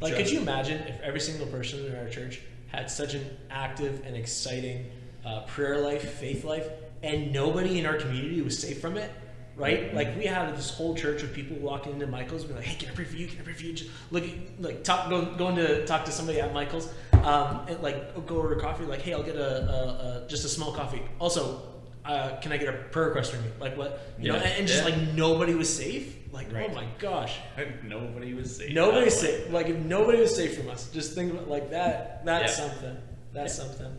Like, 0.00 0.14
Just- 0.14 0.24
could 0.24 0.32
you 0.32 0.40
imagine 0.40 0.80
if 0.86 1.00
every 1.00 1.20
single 1.20 1.46
person 1.46 1.84
in 1.86 1.96
our 1.96 2.08
church 2.08 2.40
had 2.68 2.90
such 2.90 3.14
an 3.14 3.24
active 3.50 4.02
and 4.04 4.14
exciting 4.16 4.90
uh, 5.24 5.40
prayer 5.42 5.78
life, 5.78 6.14
faith 6.14 6.44
life, 6.44 6.68
and 7.02 7.32
nobody 7.32 7.78
in 7.78 7.86
our 7.86 7.96
community 7.96 8.40
was 8.42 8.58
safe 8.58 8.80
from 8.80 8.96
it? 8.96 9.10
Right? 9.56 9.92
Like, 9.92 10.16
we 10.16 10.24
had 10.24 10.56
this 10.56 10.70
whole 10.70 10.94
church 10.94 11.24
of 11.24 11.32
people 11.32 11.56
walking 11.56 11.94
into 11.94 12.06
Michael's, 12.06 12.42
and 12.42 12.50
be 12.50 12.56
like, 12.58 12.64
"Hey, 12.64 12.76
can 12.76 12.90
I 12.90 12.94
pray 12.94 13.04
for 13.04 13.16
you? 13.16 13.26
Can 13.26 13.40
I 13.40 13.42
pray 13.42 13.54
for 13.54 13.64
you?" 13.64 13.72
Just 13.72 13.90
look, 14.12 14.22
like, 14.60 14.84
talk, 14.84 15.10
go, 15.10 15.24
going 15.34 15.56
to 15.56 15.84
talk 15.84 16.04
to 16.04 16.12
somebody 16.12 16.40
at 16.40 16.54
Michael's, 16.54 16.88
um, 17.24 17.66
and 17.66 17.82
like, 17.82 18.24
go 18.24 18.36
order 18.36 18.54
coffee. 18.54 18.84
Like, 18.84 19.02
hey, 19.02 19.14
I'll 19.14 19.24
get 19.24 19.34
a, 19.34 19.64
a, 19.68 20.24
a 20.24 20.28
just 20.28 20.44
a 20.44 20.48
small 20.48 20.70
coffee. 20.72 21.02
Also, 21.18 21.60
uh, 22.08 22.40
can 22.40 22.50
I 22.52 22.56
get 22.56 22.68
a 22.68 22.72
prayer 22.90 23.08
request 23.08 23.32
from 23.32 23.44
you? 23.44 23.50
Like, 23.60 23.76
what? 23.76 24.00
You 24.18 24.32
know, 24.32 24.36
Yeah. 24.36 24.42
and, 24.42 24.58
and 24.60 24.66
just 24.68 24.80
Yeah. 24.88 24.94
like 24.96 25.12
nobody 25.14 25.54
was 25.54 25.68
safe. 25.74 26.16
Like, 26.32 26.52
Right. 26.52 26.68
oh 26.70 26.74
my 26.74 26.86
gosh. 26.98 27.38
nobody 27.84 28.34
was 28.34 28.56
safe. 28.56 28.72
Nobody 28.72 28.98
that 29.00 29.04
way. 29.04 29.10
safe. 29.10 29.50
Like 29.50 29.66
if 29.68 29.76
nobody 29.76 30.20
was 30.20 30.34
safe 30.34 30.56
from 30.58 30.68
us, 30.70 30.90
just 30.90 31.14
think 31.14 31.32
about 31.32 31.48
like 31.48 31.70
that. 31.70 32.24
That's 32.24 32.58
Yeah. 32.58 32.64
something. 32.68 32.96
That's 33.32 33.56
Yeah. 33.58 33.64
something. 33.64 33.98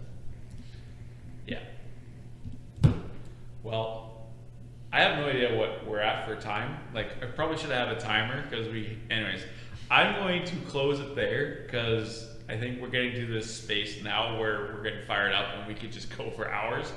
Yeah. 1.47 1.59
Well, 3.63 4.27
I 4.91 5.01
have 5.01 5.19
no 5.19 5.25
idea 5.29 5.55
what 5.55 5.85
we're 5.85 5.99
at 5.99 6.25
for 6.25 6.35
time. 6.35 6.77
Like, 6.93 7.21
I 7.21 7.27
probably 7.27 7.57
should 7.57 7.69
have 7.71 7.89
a 7.95 7.99
timer 7.99 8.43
because 8.49 8.67
we. 8.69 8.97
Anyways, 9.11 9.43
I'm 9.91 10.15
going 10.15 10.45
to 10.45 10.55
close 10.67 10.99
it 10.99 11.15
there 11.15 11.63
because 11.65 12.27
I 12.47 12.57
think 12.57 12.81
we're 12.81 12.89
getting 12.89 13.13
to 13.15 13.27
this 13.27 13.53
space 13.55 14.01
now 14.03 14.39
where 14.39 14.73
we're 14.73 14.83
getting 14.83 15.05
fired 15.05 15.33
up 15.33 15.45
and 15.57 15.67
we 15.67 15.75
could 15.75 15.91
just 15.91 16.15
go 16.17 16.31
for 16.31 16.49
hours. 16.49 16.91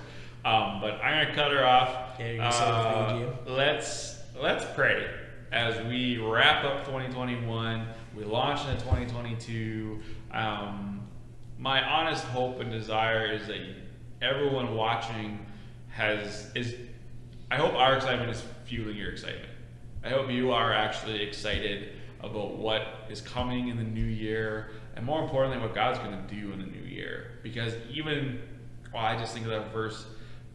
Um, 0.45 0.81
but 0.81 0.95
I'm 1.03 1.25
gonna 1.25 1.35
cut 1.37 1.53
her 1.53 1.65
off. 1.65 2.19
Yeah, 2.19 2.27
you're 2.27 2.37
gonna 2.39 2.53
say 2.53 2.67
the 2.67 3.29
Uh, 3.29 3.55
let's 3.55 4.19
let's 4.41 4.65
pray 4.75 5.09
as 5.53 5.85
we 5.87 6.19
wrap 6.19 6.65
up 6.65 6.85
2021. 6.85 7.87
We 8.17 8.25
launch 8.25 8.67
into 8.67 8.83
2022. 8.83 10.01
Um, 10.33 11.03
my 11.59 11.83
honest 11.83 12.25
hope 12.25 12.61
and 12.61 12.71
desire 12.71 13.27
is 13.27 13.47
that 13.47 13.61
everyone 14.21 14.75
watching 14.75 15.47
has 15.91 16.51
is. 16.55 16.75
I 17.51 17.57
hope 17.57 17.75
our 17.75 17.97
excitement 17.97 18.31
is 18.31 18.43
fueling 18.65 18.97
your 18.97 19.11
excitement. 19.11 19.51
I 20.03 20.09
hope 20.09 20.31
you 20.31 20.51
are 20.53 20.73
actually 20.73 21.23
excited 21.23 21.91
about 22.21 22.57
what 22.57 23.07
is 23.11 23.21
coming 23.21 23.69
in 23.69 23.77
the 23.77 23.85
new 23.85 24.05
year, 24.05 24.71
and 24.97 25.05
more 25.05 25.23
importantly, 25.23 25.61
what 25.61 25.75
God's 25.75 25.99
going 25.99 26.13
to 26.13 26.35
do 26.35 26.53
in 26.53 26.61
the 26.61 26.67
new 26.67 26.83
year. 26.85 27.39
Because 27.43 27.75
even, 27.93 28.41
well, 28.93 29.05
I 29.05 29.17
just 29.17 29.35
think 29.35 29.45
of 29.47 29.53
that 29.53 29.73
verse: 29.73 30.07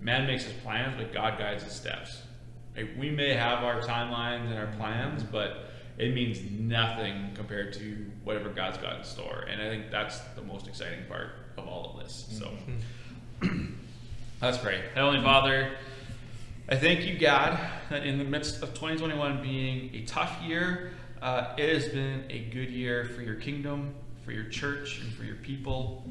"Man 0.02 0.28
makes 0.28 0.44
his 0.44 0.54
plans, 0.54 0.96
but 0.98 1.14
God 1.14 1.38
guides 1.38 1.64
his 1.64 1.74
steps." 1.74 2.22
Like, 2.76 2.90
we 2.98 3.10
may 3.10 3.34
have 3.34 3.64
our 3.64 3.82
timelines 3.82 4.52
and 4.52 4.54
our 4.54 4.72
plans, 4.78 5.24
but 5.24 5.72
it 5.98 6.14
means 6.14 6.40
nothing 6.52 7.32
compared 7.34 7.74
to 7.74 8.06
whatever 8.24 8.50
God's 8.50 8.78
got 8.78 8.98
in 8.98 9.04
store. 9.04 9.46
And 9.50 9.60
I 9.60 9.68
think 9.68 9.90
that's 9.90 10.20
the 10.36 10.44
most 10.44 10.68
exciting 10.68 11.06
part 11.08 11.32
of 11.58 11.68
all 11.68 11.96
of 11.96 12.04
this. 12.04 12.28
So 12.30 12.52
let's 14.42 14.60
pray. 14.60 14.84
Heavenly 14.94 15.24
Father, 15.24 15.76
I 16.70 16.76
thank 16.76 17.06
you, 17.06 17.18
God, 17.18 17.60
that 17.90 18.06
in 18.06 18.20
the 18.20 18.24
midst 18.24 18.62
of 18.62 18.76
2021 18.76 19.42
being 19.42 19.96
a 19.96 20.06
tough 20.06 20.40
year, 20.44 20.92
uh, 21.22 21.56
it 21.58 21.74
has 21.74 21.88
been 21.88 22.26
a 22.30 22.40
good 22.40 22.70
year 22.70 23.06
for 23.06 23.24
your 23.24 23.36
kingdom, 23.36 23.96
for 24.24 24.32
your 24.32 24.50
church, 24.50 25.00
and 25.02 25.12
for 25.14 25.24
your 25.24 25.38
people. 25.38 26.06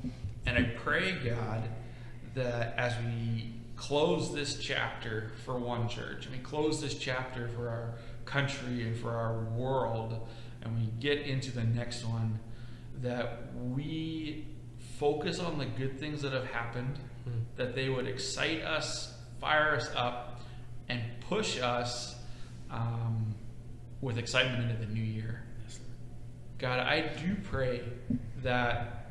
And 0.47 0.59
I 0.59 0.65
pray, 0.65 1.13
God, 1.25 1.63
that 2.35 2.75
as 2.77 2.93
we 3.05 3.53
close 3.77 4.35
this 4.35 4.59
chapter 4.59 5.33
for 5.45 5.59
one 5.59 5.89
church, 5.89 6.27
and 6.27 6.35
we 6.35 6.41
close 6.43 6.81
this 6.81 6.95
chapter 6.95 7.49
for 7.49 7.69
our 7.69 7.95
country 8.25 8.83
and 8.83 8.97
for 8.97 9.11
our 9.11 9.45
world, 9.55 10.27
and 10.63 10.75
we 10.75 10.87
get 10.99 11.21
into 11.21 11.53
the 11.53 11.63
next 11.63 12.05
one, 12.05 12.41
that 13.03 13.55
we 13.55 14.47
focus 14.99 15.39
on 15.39 15.59
the 15.59 15.67
good 15.67 16.01
things 16.01 16.23
that 16.23 16.33
have 16.33 16.47
happened, 16.47 16.99
that 17.57 17.75
they 17.75 17.89
would 17.89 18.07
excite 18.07 18.63
us, 18.63 19.15
fire 19.41 19.77
us 19.77 19.91
up, 19.95 20.41
and 20.89 21.03
push 21.29 21.61
us 21.61 22.17
um, 22.71 23.35
with 24.01 24.17
excitement 24.17 24.71
into 24.71 24.87
the 24.87 24.93
new 24.93 25.03
year. 25.03 25.43
God, 26.59 26.79
I 26.79 27.13
do 27.23 27.37
pray 27.43 27.83
that 28.43 29.11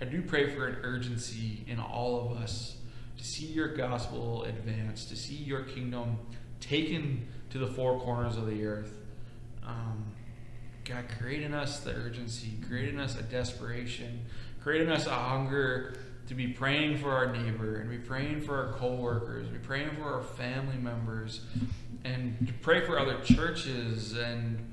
I 0.00 0.04
do 0.04 0.22
pray 0.22 0.54
for 0.54 0.66
an 0.66 0.76
urgency 0.82 1.64
in 1.66 1.80
all 1.80 2.30
of 2.30 2.36
us 2.36 2.75
to 3.16 3.24
see 3.24 3.46
your 3.46 3.68
gospel 3.68 4.44
advance, 4.44 5.04
to 5.06 5.16
see 5.16 5.34
your 5.34 5.62
kingdom 5.62 6.18
taken 6.60 7.26
to 7.50 7.58
the 7.58 7.66
four 7.66 8.00
corners 8.00 8.36
of 8.36 8.46
the 8.46 8.64
earth. 8.66 8.92
Um, 9.64 10.04
God, 10.84 11.06
create 11.18 11.42
in 11.42 11.54
us 11.54 11.80
the 11.80 11.90
urgency, 11.90 12.52
create 12.66 12.88
in 12.88 13.00
us 13.00 13.18
a 13.18 13.22
desperation, 13.22 14.24
create 14.62 14.82
in 14.82 14.90
us 14.90 15.06
a 15.06 15.10
hunger 15.10 15.98
to 16.28 16.34
be 16.34 16.48
praying 16.48 16.98
for 16.98 17.10
our 17.10 17.32
neighbor 17.32 17.76
and 17.76 17.90
be 17.90 17.98
praying 17.98 18.42
for 18.42 18.66
our 18.66 18.72
coworkers, 18.74 19.48
be 19.48 19.58
praying 19.58 19.90
for 19.96 20.14
our 20.14 20.22
family 20.22 20.76
members, 20.76 21.40
and 22.04 22.46
to 22.46 22.52
pray 22.54 22.84
for 22.84 22.98
other 22.98 23.20
churches. 23.20 24.12
And 24.12 24.72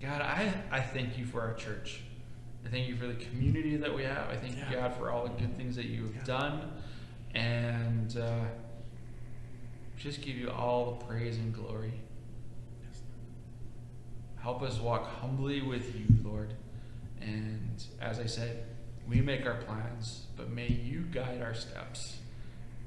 God, 0.00 0.20
I, 0.20 0.52
I 0.70 0.80
thank 0.80 1.18
you 1.18 1.24
for 1.24 1.40
our 1.42 1.54
church. 1.54 2.02
I 2.64 2.68
thank 2.68 2.88
you 2.88 2.96
for 2.96 3.06
the 3.06 3.14
community 3.14 3.76
that 3.76 3.94
we 3.94 4.04
have. 4.04 4.28
I 4.30 4.36
thank 4.36 4.56
you, 4.56 4.64
God, 4.70 4.94
for 4.96 5.10
all 5.10 5.24
the 5.24 5.30
good 5.40 5.56
things 5.56 5.76
that 5.76 5.86
you 5.86 6.04
have 6.04 6.14
Yeah. 6.16 6.24
done. 6.24 6.72
And 7.34 8.16
uh, 8.18 8.44
just 9.96 10.20
give 10.22 10.36
you 10.36 10.50
all 10.50 10.92
the 10.98 11.04
praise 11.04 11.36
and 11.36 11.52
glory. 11.54 11.92
Help 14.42 14.62
us 14.62 14.78
walk 14.78 15.06
humbly 15.20 15.60
with 15.62 15.94
you, 15.94 16.06
Lord. 16.22 16.54
And 17.20 17.82
as 18.00 18.18
I 18.18 18.26
said, 18.26 18.64
we 19.06 19.20
make 19.20 19.44
our 19.46 19.56
plans, 19.62 20.26
but 20.36 20.50
may 20.50 20.68
you 20.68 21.00
guide 21.12 21.42
our 21.42 21.54
steps. 21.54 22.16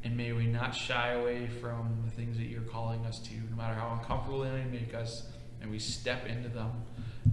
And 0.03 0.17
may 0.17 0.33
we 0.33 0.47
not 0.47 0.75
shy 0.75 1.11
away 1.11 1.47
from 1.47 2.01
the 2.05 2.11
things 2.11 2.37
that 2.37 2.45
you're 2.45 2.61
calling 2.61 3.05
us 3.05 3.19
to, 3.19 3.35
no 3.35 3.55
matter 3.55 3.75
how 3.75 3.97
uncomfortable 3.99 4.41
they 4.41 4.51
may 4.51 4.65
make 4.65 4.93
us, 4.93 5.23
and 5.61 5.71
we 5.71 5.79
step 5.79 6.25
into 6.25 6.49
them. 6.49 6.71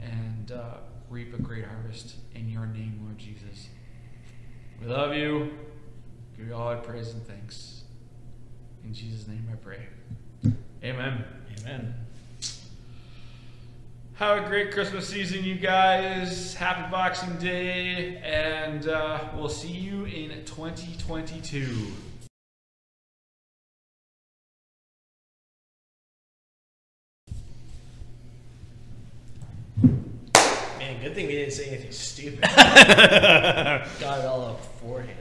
And 0.00 0.52
uh, 0.52 0.76
reap 1.10 1.34
a 1.34 1.42
great 1.42 1.66
harvest 1.66 2.14
in 2.34 2.48
your 2.48 2.64
name, 2.66 3.00
Lord 3.04 3.18
Jesus. 3.18 3.68
We 4.80 4.86
love 4.86 5.14
you. 5.14 5.50
Give 6.38 6.46
you 6.48 6.54
all 6.54 6.68
our 6.68 6.76
praise 6.78 7.12
and 7.12 7.26
thanks. 7.26 7.82
In 8.84 8.94
Jesus' 8.94 9.28
name 9.28 9.46
I 9.52 9.56
pray. 9.56 9.86
Amen. 10.82 11.24
Amen. 11.58 11.94
Have 14.14 14.44
a 14.44 14.48
great 14.48 14.70
Christmas 14.70 15.08
season, 15.08 15.44
you 15.44 15.54
guys. 15.54 16.54
Happy 16.54 16.90
Boxing 16.90 17.36
Day, 17.38 18.18
and 18.18 18.86
uh, 18.86 19.28
we'll 19.34 19.48
see 19.48 19.68
you 19.68 20.04
in 20.04 20.44
2022. 20.44 21.86
Man, 30.78 30.89
good 31.00 31.14
thing 31.14 31.26
we 31.26 31.32
didn't 31.32 31.52
say 31.52 31.66
anything 31.66 31.92
stupid. 31.92 32.40
Got 32.42 33.86
it 34.20 34.26
all 34.26 34.44
up 34.44 34.60
beforehand. 34.60 35.19